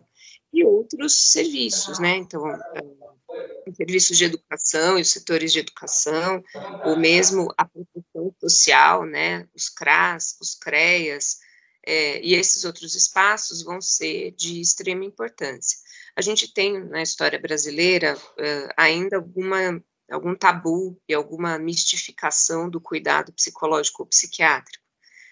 E 0.53 0.63
outros 0.63 1.31
serviços, 1.31 1.99
né, 1.99 2.15
então, 2.15 2.49
é, 2.49 3.73
serviços 3.75 4.17
de 4.17 4.25
educação 4.25 4.97
e 4.97 5.01
os 5.01 5.11
setores 5.11 5.51
de 5.51 5.59
educação, 5.59 6.43
ou 6.85 6.97
mesmo 6.97 7.53
a 7.57 7.65
proteção 7.65 8.33
social, 8.39 9.05
né, 9.05 9.47
os 9.55 9.69
CRAS, 9.69 10.37
os 10.41 10.55
CREAS, 10.55 11.37
é, 11.85 12.21
e 12.21 12.33
esses 12.33 12.65
outros 12.65 12.95
espaços 12.95 13.63
vão 13.63 13.81
ser 13.81 14.31
de 14.31 14.59
extrema 14.59 15.05
importância 15.05 15.77
a 16.17 16.21
gente 16.21 16.51
tem 16.51 16.83
na 16.83 17.03
história 17.03 17.37
brasileira 17.37 18.17
uh, 18.17 18.73
ainda 18.75 19.17
alguma, 19.17 19.79
algum 20.09 20.33
tabu 20.33 20.99
e 21.07 21.13
alguma 21.13 21.59
mistificação 21.59 22.67
do 22.67 22.81
cuidado 22.81 23.31
psicológico 23.31 24.01
ou 24.01 24.07
psiquiátrico. 24.07 24.83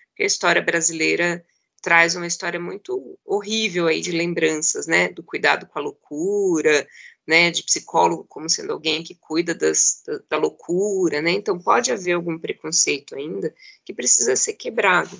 Porque 0.09 0.21
a 0.21 0.27
história 0.27 0.61
brasileira 0.61 1.43
traz 1.85 2.15
uma 2.15 2.25
história 2.25 2.59
muito 2.59 3.15
horrível 3.23 3.85
aí 3.85 4.01
de 4.01 4.11
lembranças, 4.11 4.87
né, 4.87 5.09
do 5.09 5.21
cuidado 5.21 5.67
com 5.67 5.77
a 5.77 5.81
loucura, 5.83 6.87
né, 7.27 7.51
de 7.51 7.61
psicólogo 7.61 8.25
como 8.27 8.49
sendo 8.49 8.73
alguém 8.73 9.03
que 9.03 9.13
cuida 9.13 9.53
das, 9.53 10.01
da, 10.03 10.19
da, 10.31 10.37
loucura, 10.37 11.21
né, 11.21 11.29
então 11.29 11.59
pode 11.59 11.91
haver 11.91 12.13
algum 12.13 12.39
preconceito 12.39 13.15
ainda 13.15 13.53
que 13.85 13.93
precisa 13.93 14.35
ser 14.35 14.53
quebrado, 14.53 15.15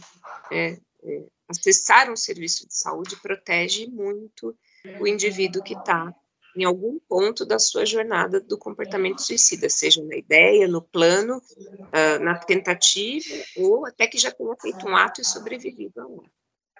né, 0.49 0.79
é, 1.03 1.23
acessar 1.47 2.11
um 2.11 2.15
serviço 2.15 2.67
de 2.67 2.75
saúde 2.75 3.15
protege 3.21 3.85
muito 3.85 4.57
o 4.99 5.05
indivíduo 5.05 5.61
que 5.61 5.75
está 5.75 6.11
em 6.57 6.63
algum 6.63 6.97
ponto 6.97 7.45
da 7.45 7.59
sua 7.59 7.85
jornada 7.85 8.39
do 8.39 8.57
comportamento 8.57 9.21
suicida, 9.21 9.69
seja 9.69 10.03
na 10.03 10.15
ideia, 10.15 10.67
no 10.67 10.81
plano, 10.81 11.37
uh, 11.37 12.23
na 12.23 12.39
tentativa, 12.39 13.35
ou 13.57 13.85
até 13.85 14.07
que 14.07 14.17
já 14.17 14.31
tenha 14.31 14.55
feito 14.59 14.87
um 14.87 14.95
ato 14.95 15.21
e 15.21 15.25
sobrevivido 15.25 16.01
a 16.01 16.07
um. 16.07 16.23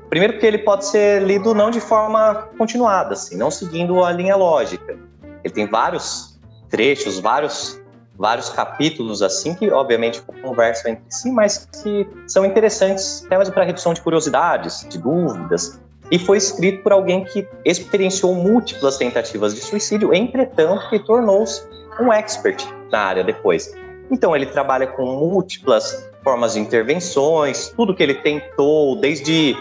Primeiro 0.08 0.34
porque 0.34 0.46
ele 0.46 0.58
pode 0.58 0.84
ser 0.86 1.22
lido 1.22 1.54
não 1.54 1.70
de 1.70 1.80
forma 1.80 2.48
continuada, 2.58 3.14
assim, 3.14 3.36
não 3.36 3.50
seguindo 3.50 4.04
a 4.04 4.12
linha 4.12 4.36
lógica. 4.36 4.96
Ele 5.42 5.54
tem 5.54 5.66
vários 5.66 6.38
trechos, 6.68 7.18
vários 7.18 7.80
vários 8.18 8.48
capítulos 8.50 9.22
assim 9.22 9.54
que 9.54 9.70
obviamente 9.70 10.22
conversam 10.42 10.92
entre 10.92 11.04
si, 11.08 11.30
mas 11.30 11.68
que 11.82 12.06
são 12.26 12.44
interessantes 12.44 13.26
mesmo 13.30 13.54
para 13.54 13.64
redução 13.64 13.94
de 13.94 14.00
curiosidades, 14.00 14.86
de 14.88 14.98
dúvidas, 14.98 15.80
e 16.10 16.18
foi 16.18 16.36
escrito 16.36 16.82
por 16.82 16.92
alguém 16.92 17.24
que 17.24 17.48
experienciou 17.64 18.34
múltiplas 18.34 18.98
tentativas 18.98 19.54
de 19.54 19.60
suicídio, 19.60 20.12
entretanto, 20.12 20.88
que 20.90 20.98
tornou-se 20.98 21.62
um 21.98 22.12
expert 22.12 22.62
na 22.90 22.98
área 22.98 23.24
depois. 23.24 23.74
Então, 24.10 24.36
ele 24.36 24.44
trabalha 24.44 24.86
com 24.86 25.06
múltiplas 25.06 26.10
formas 26.22 26.52
de 26.52 26.60
intervenções, 26.60 27.72
tudo 27.74 27.94
que 27.94 28.02
ele 28.02 28.14
tentou, 28.14 28.94
desde 28.96 29.56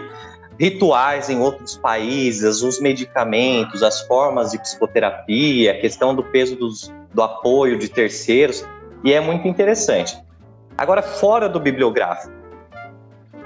rituais 0.59 1.29
em 1.29 1.39
outros 1.39 1.77
países, 1.77 2.61
os 2.61 2.81
medicamentos, 2.81 3.81
as 3.81 4.01
formas 4.01 4.51
de 4.51 4.59
psicoterapia, 4.59 5.71
a 5.71 5.79
questão 5.79 6.13
do 6.13 6.21
peso 6.21 6.55
dos, 6.57 6.93
do 7.13 7.21
apoio 7.21 7.77
de 7.77 7.89
terceiros, 7.89 8.65
e 9.03 9.13
é 9.13 9.19
muito 9.19 9.47
interessante. 9.47 10.17
Agora, 10.77 11.01
fora 11.01 11.49
do 11.49 11.59
bibliográfico, 11.59 12.33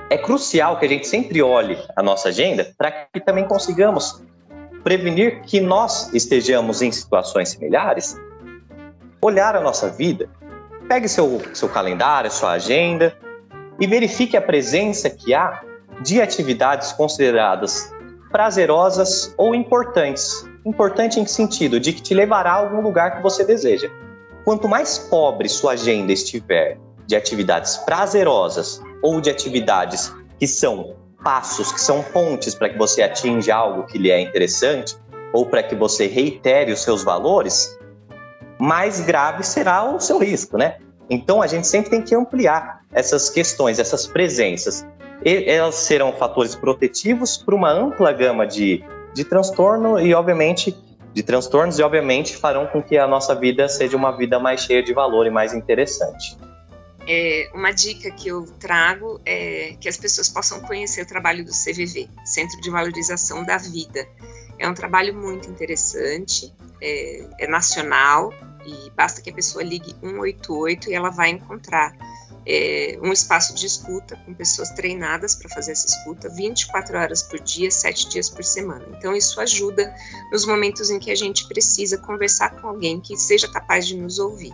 é 0.10 0.18
crucial 0.18 0.78
que 0.78 0.86
a 0.86 0.90
gente 0.90 1.08
sempre 1.08 1.42
olhe 1.42 1.78
a 1.96 2.04
nossa 2.04 2.30
agenda 2.30 2.72
para 2.78 2.92
que 2.92 3.20
também 3.20 3.46
consigamos 3.46 4.24
prevenir 4.84 5.42
que 5.42 5.60
nós 5.60 6.14
estejamos 6.14 6.82
em 6.82 6.92
situações 6.92 7.50
similares. 7.50 8.16
Olhar 9.20 9.56
a 9.56 9.62
nossa 9.62 9.90
vida, 9.90 10.30
pegue 10.88 11.08
seu, 11.08 11.42
seu 11.56 11.68
calendário, 11.68 12.30
sua 12.30 12.52
agenda 12.52 13.18
e 13.80 13.88
verifique 13.88 14.38
a 14.38 14.42
presença 14.42 15.10
que 15.10 15.34
há 15.34 15.64
de 16.02 16.22
atividades 16.22 16.92
consideradas 16.92 17.92
prazerosas 18.32 19.34
ou 19.38 19.56
importantes. 19.56 20.48
Importante 20.66 21.20
em 21.20 21.24
que 21.24 21.32
sentido? 21.32 21.80
De 21.80 21.94
que 21.94 22.02
te 22.02 22.14
levará 22.14 22.54
a 22.54 22.56
algum 22.56 22.82
lugar 22.82 23.18
que 23.18 23.22
você 23.22 23.46
deseja. 23.46 23.90
Quanto 24.44 24.68
mais 24.68 24.98
pobre 24.98 25.48
sua 25.48 25.74
agenda 25.74 26.12
estiver 26.12 26.78
de 27.06 27.16
atividades 27.16 27.78
prazerosas 27.78 28.82
ou 29.02 29.22
de 29.22 29.30
atividades 29.30 30.12
que 30.40 30.48
são 30.48 30.96
passos, 31.24 31.72
que 31.72 31.82
são 31.82 32.02
pontes 32.04 32.56
para 32.56 32.70
que 32.70 32.78
você 32.78 33.02
atinja 33.02 33.56
algo 33.56 33.86
que 33.86 33.98
lhe 33.98 34.10
é 34.10 34.20
interessante 34.20 34.98
ou 35.34 35.46
para 35.46 35.62
que 35.62 35.76
você 35.76 36.08
reitere 36.08 36.72
os 36.72 36.82
seus 36.82 37.04
valores, 37.04 37.78
mais 38.60 39.02
grave 39.02 39.44
será 39.44 39.84
o 39.84 40.00
seu 40.00 40.18
risco, 40.18 40.58
né? 40.58 40.78
Então 41.10 41.42
a 41.42 41.48
gente 41.48 41.68
sempre 41.68 41.90
tem 41.92 42.02
que 42.02 42.16
ampliar 42.16 42.82
essas 42.92 43.30
questões, 43.30 43.80
essas 43.80 44.08
presenças. 44.08 44.86
Elas 45.24 45.76
serão 45.76 46.14
fatores 46.14 46.56
protetivos 46.56 47.38
para 47.38 47.56
uma 47.56 47.72
ampla 47.72 48.12
gama 48.12 48.46
de, 48.46 48.84
de 49.16 49.24
transtorno 49.24 49.98
e, 49.98 50.14
obviamente, 50.14 50.78
de 51.14 51.24
transtornos 51.24 51.80
e, 51.80 51.84
obviamente, 51.84 52.36
farão 52.36 52.68
com 52.68 52.84
que 52.84 52.98
a 52.98 53.08
nossa 53.08 53.34
vida 53.34 53.70
seja 53.70 53.96
uma 53.96 54.12
vida 54.12 54.38
mais 54.38 54.62
cheia 54.62 54.84
de 54.84 54.94
valor 54.94 55.26
e 55.26 55.30
mais 55.30 55.54
interessante. 55.54 56.38
É, 57.08 57.50
uma 57.54 57.72
dica 57.72 58.12
que 58.12 58.28
eu 58.28 58.46
trago 58.60 59.22
é 59.26 59.76
que 59.80 59.88
as 59.88 59.96
pessoas 59.96 60.28
possam 60.28 60.60
conhecer 60.60 61.04
o 61.04 61.08
trabalho 61.08 61.46
do 61.46 61.52
CVV, 61.52 62.10
Centro 62.26 62.60
de 62.60 62.70
Valorização 62.70 63.46
da 63.46 63.58
Vida. 63.58 64.06
É 64.60 64.68
um 64.68 64.74
trabalho 64.74 65.14
muito 65.16 65.50
interessante, 65.50 66.54
é, 66.82 67.26
é 67.40 67.48
nacional 67.48 68.34
e 68.66 68.92
basta 68.98 69.22
que 69.22 69.30
a 69.30 69.34
pessoa 69.34 69.64
ligue 69.64 69.96
188 70.02 70.90
e 70.90 70.94
ela 70.94 71.10
vai 71.10 71.30
encontrar 71.30 71.94
é, 72.48 72.98
um 73.02 73.12
espaço 73.12 73.56
de 73.56 73.66
escuta 73.66 74.16
com 74.26 74.34
pessoas 74.34 74.70
treinadas 74.72 75.36
para 75.36 75.50
fazer 75.50 75.72
essa 75.72 75.88
escuta 75.88 76.30
24 76.30 76.98
horas 76.98 77.24
por 77.24 77.40
dia, 77.40 77.72
7 77.72 78.10
dias 78.10 78.30
por 78.30 78.44
semana. 78.44 78.86
Então, 78.98 79.16
isso 79.16 79.40
ajuda 79.42 79.94
nos 80.32 80.46
momentos 80.46 80.90
em 80.90 81.00
que 81.00 81.12
a 81.12 81.16
gente 81.16 81.48
precisa 81.48 81.98
conversar 81.98 82.62
com 82.62 82.68
alguém 82.68 83.00
que 83.00 83.18
seja 83.18 83.48
capaz 83.48 83.88
de 83.88 83.96
nos 83.96 84.20
ouvir 84.20 84.54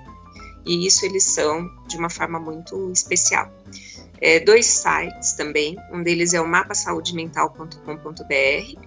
e 0.65 0.85
isso 0.85 1.05
eles 1.05 1.23
são 1.23 1.69
de 1.87 1.95
uma 1.97 2.09
forma 2.09 2.37
muito 2.39 2.91
especial. 2.91 3.49
É, 4.19 4.39
dois 4.39 4.65
sites 4.65 5.33
também, 5.33 5.77
um 5.91 6.01
deles 6.03 6.33
é 6.33 6.41
o 6.41 6.47
mapasaudemental.com.br, 6.47 8.79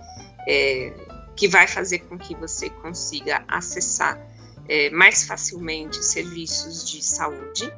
é, 0.46 0.92
que 1.34 1.48
vai 1.48 1.66
fazer 1.66 2.00
com 2.00 2.16
que 2.16 2.34
você 2.36 2.70
consiga 2.70 3.44
acessar 3.48 4.20
é, 4.68 4.90
mais 4.90 5.24
facilmente 5.24 6.05
serviços 6.05 6.88
de 6.88 7.05
saúde, 7.05 7.72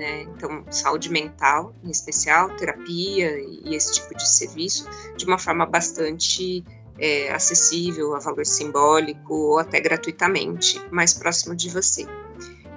né? 0.00 0.22
então 0.22 0.64
saúde 0.70 1.10
mental 1.10 1.74
em 1.84 1.90
especial, 1.90 2.56
terapia 2.56 3.38
e 3.38 3.74
esse 3.74 3.94
tipo 3.94 4.16
de 4.16 4.28
serviço, 4.28 4.88
de 5.16 5.26
uma 5.26 5.38
forma 5.38 5.66
bastante 5.66 6.64
é, 6.98 7.30
acessível, 7.32 8.14
a 8.14 8.18
valor 8.18 8.46
simbólico 8.46 9.34
ou 9.34 9.58
até 9.58 9.78
gratuitamente, 9.78 10.80
mais 10.90 11.12
próximo 11.12 11.54
de 11.54 11.68
você. 11.68 12.06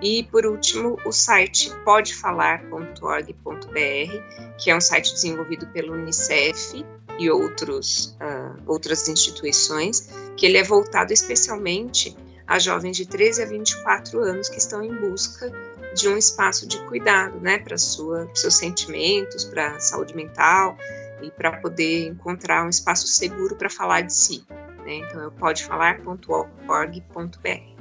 E, 0.01 0.23
por 0.23 0.45
último, 0.45 0.97
o 1.05 1.13
site 1.13 1.73
podefalar.org.br, 1.85 4.57
que 4.57 4.69
é 4.69 4.75
um 4.75 4.81
site 4.81 5.13
desenvolvido 5.13 5.65
pelo 5.67 5.93
Unicef 5.93 6.85
e 7.17 7.29
outros, 7.29 8.17
uh, 8.21 8.61
outras 8.67 9.07
instituições, 9.07 10.09
que 10.35 10.45
ele 10.45 10.57
é 10.57 10.63
voltado 10.63 11.13
especialmente 11.13 12.17
a 12.45 12.59
jovens 12.59 12.97
de 12.97 13.05
13 13.05 13.43
a 13.43 13.45
24 13.45 14.19
anos 14.19 14.49
que 14.49 14.57
estão 14.57 14.83
em 14.83 14.93
busca 14.93 15.49
de 15.93 16.07
um 16.07 16.17
espaço 16.17 16.67
de 16.67 16.77
cuidado, 16.85 17.39
né, 17.39 17.59
para 17.59 17.77
seus 17.77 18.55
sentimentos, 18.55 19.45
para 19.45 19.75
a 19.75 19.79
saúde 19.79 20.15
mental 20.15 20.77
e 21.21 21.31
para 21.31 21.57
poder 21.57 22.07
encontrar 22.07 22.65
um 22.65 22.69
espaço 22.69 23.07
seguro 23.07 23.55
para 23.55 23.69
falar 23.69 24.01
de 24.01 24.13
si. 24.13 24.45
Né? 24.85 24.95
Então, 24.95 25.21
eu 25.21 25.31
pode 25.31 25.63
falar.org.br. 25.63 27.73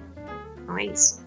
Então 0.62 0.78
é 0.78 0.86
isso. 0.86 1.22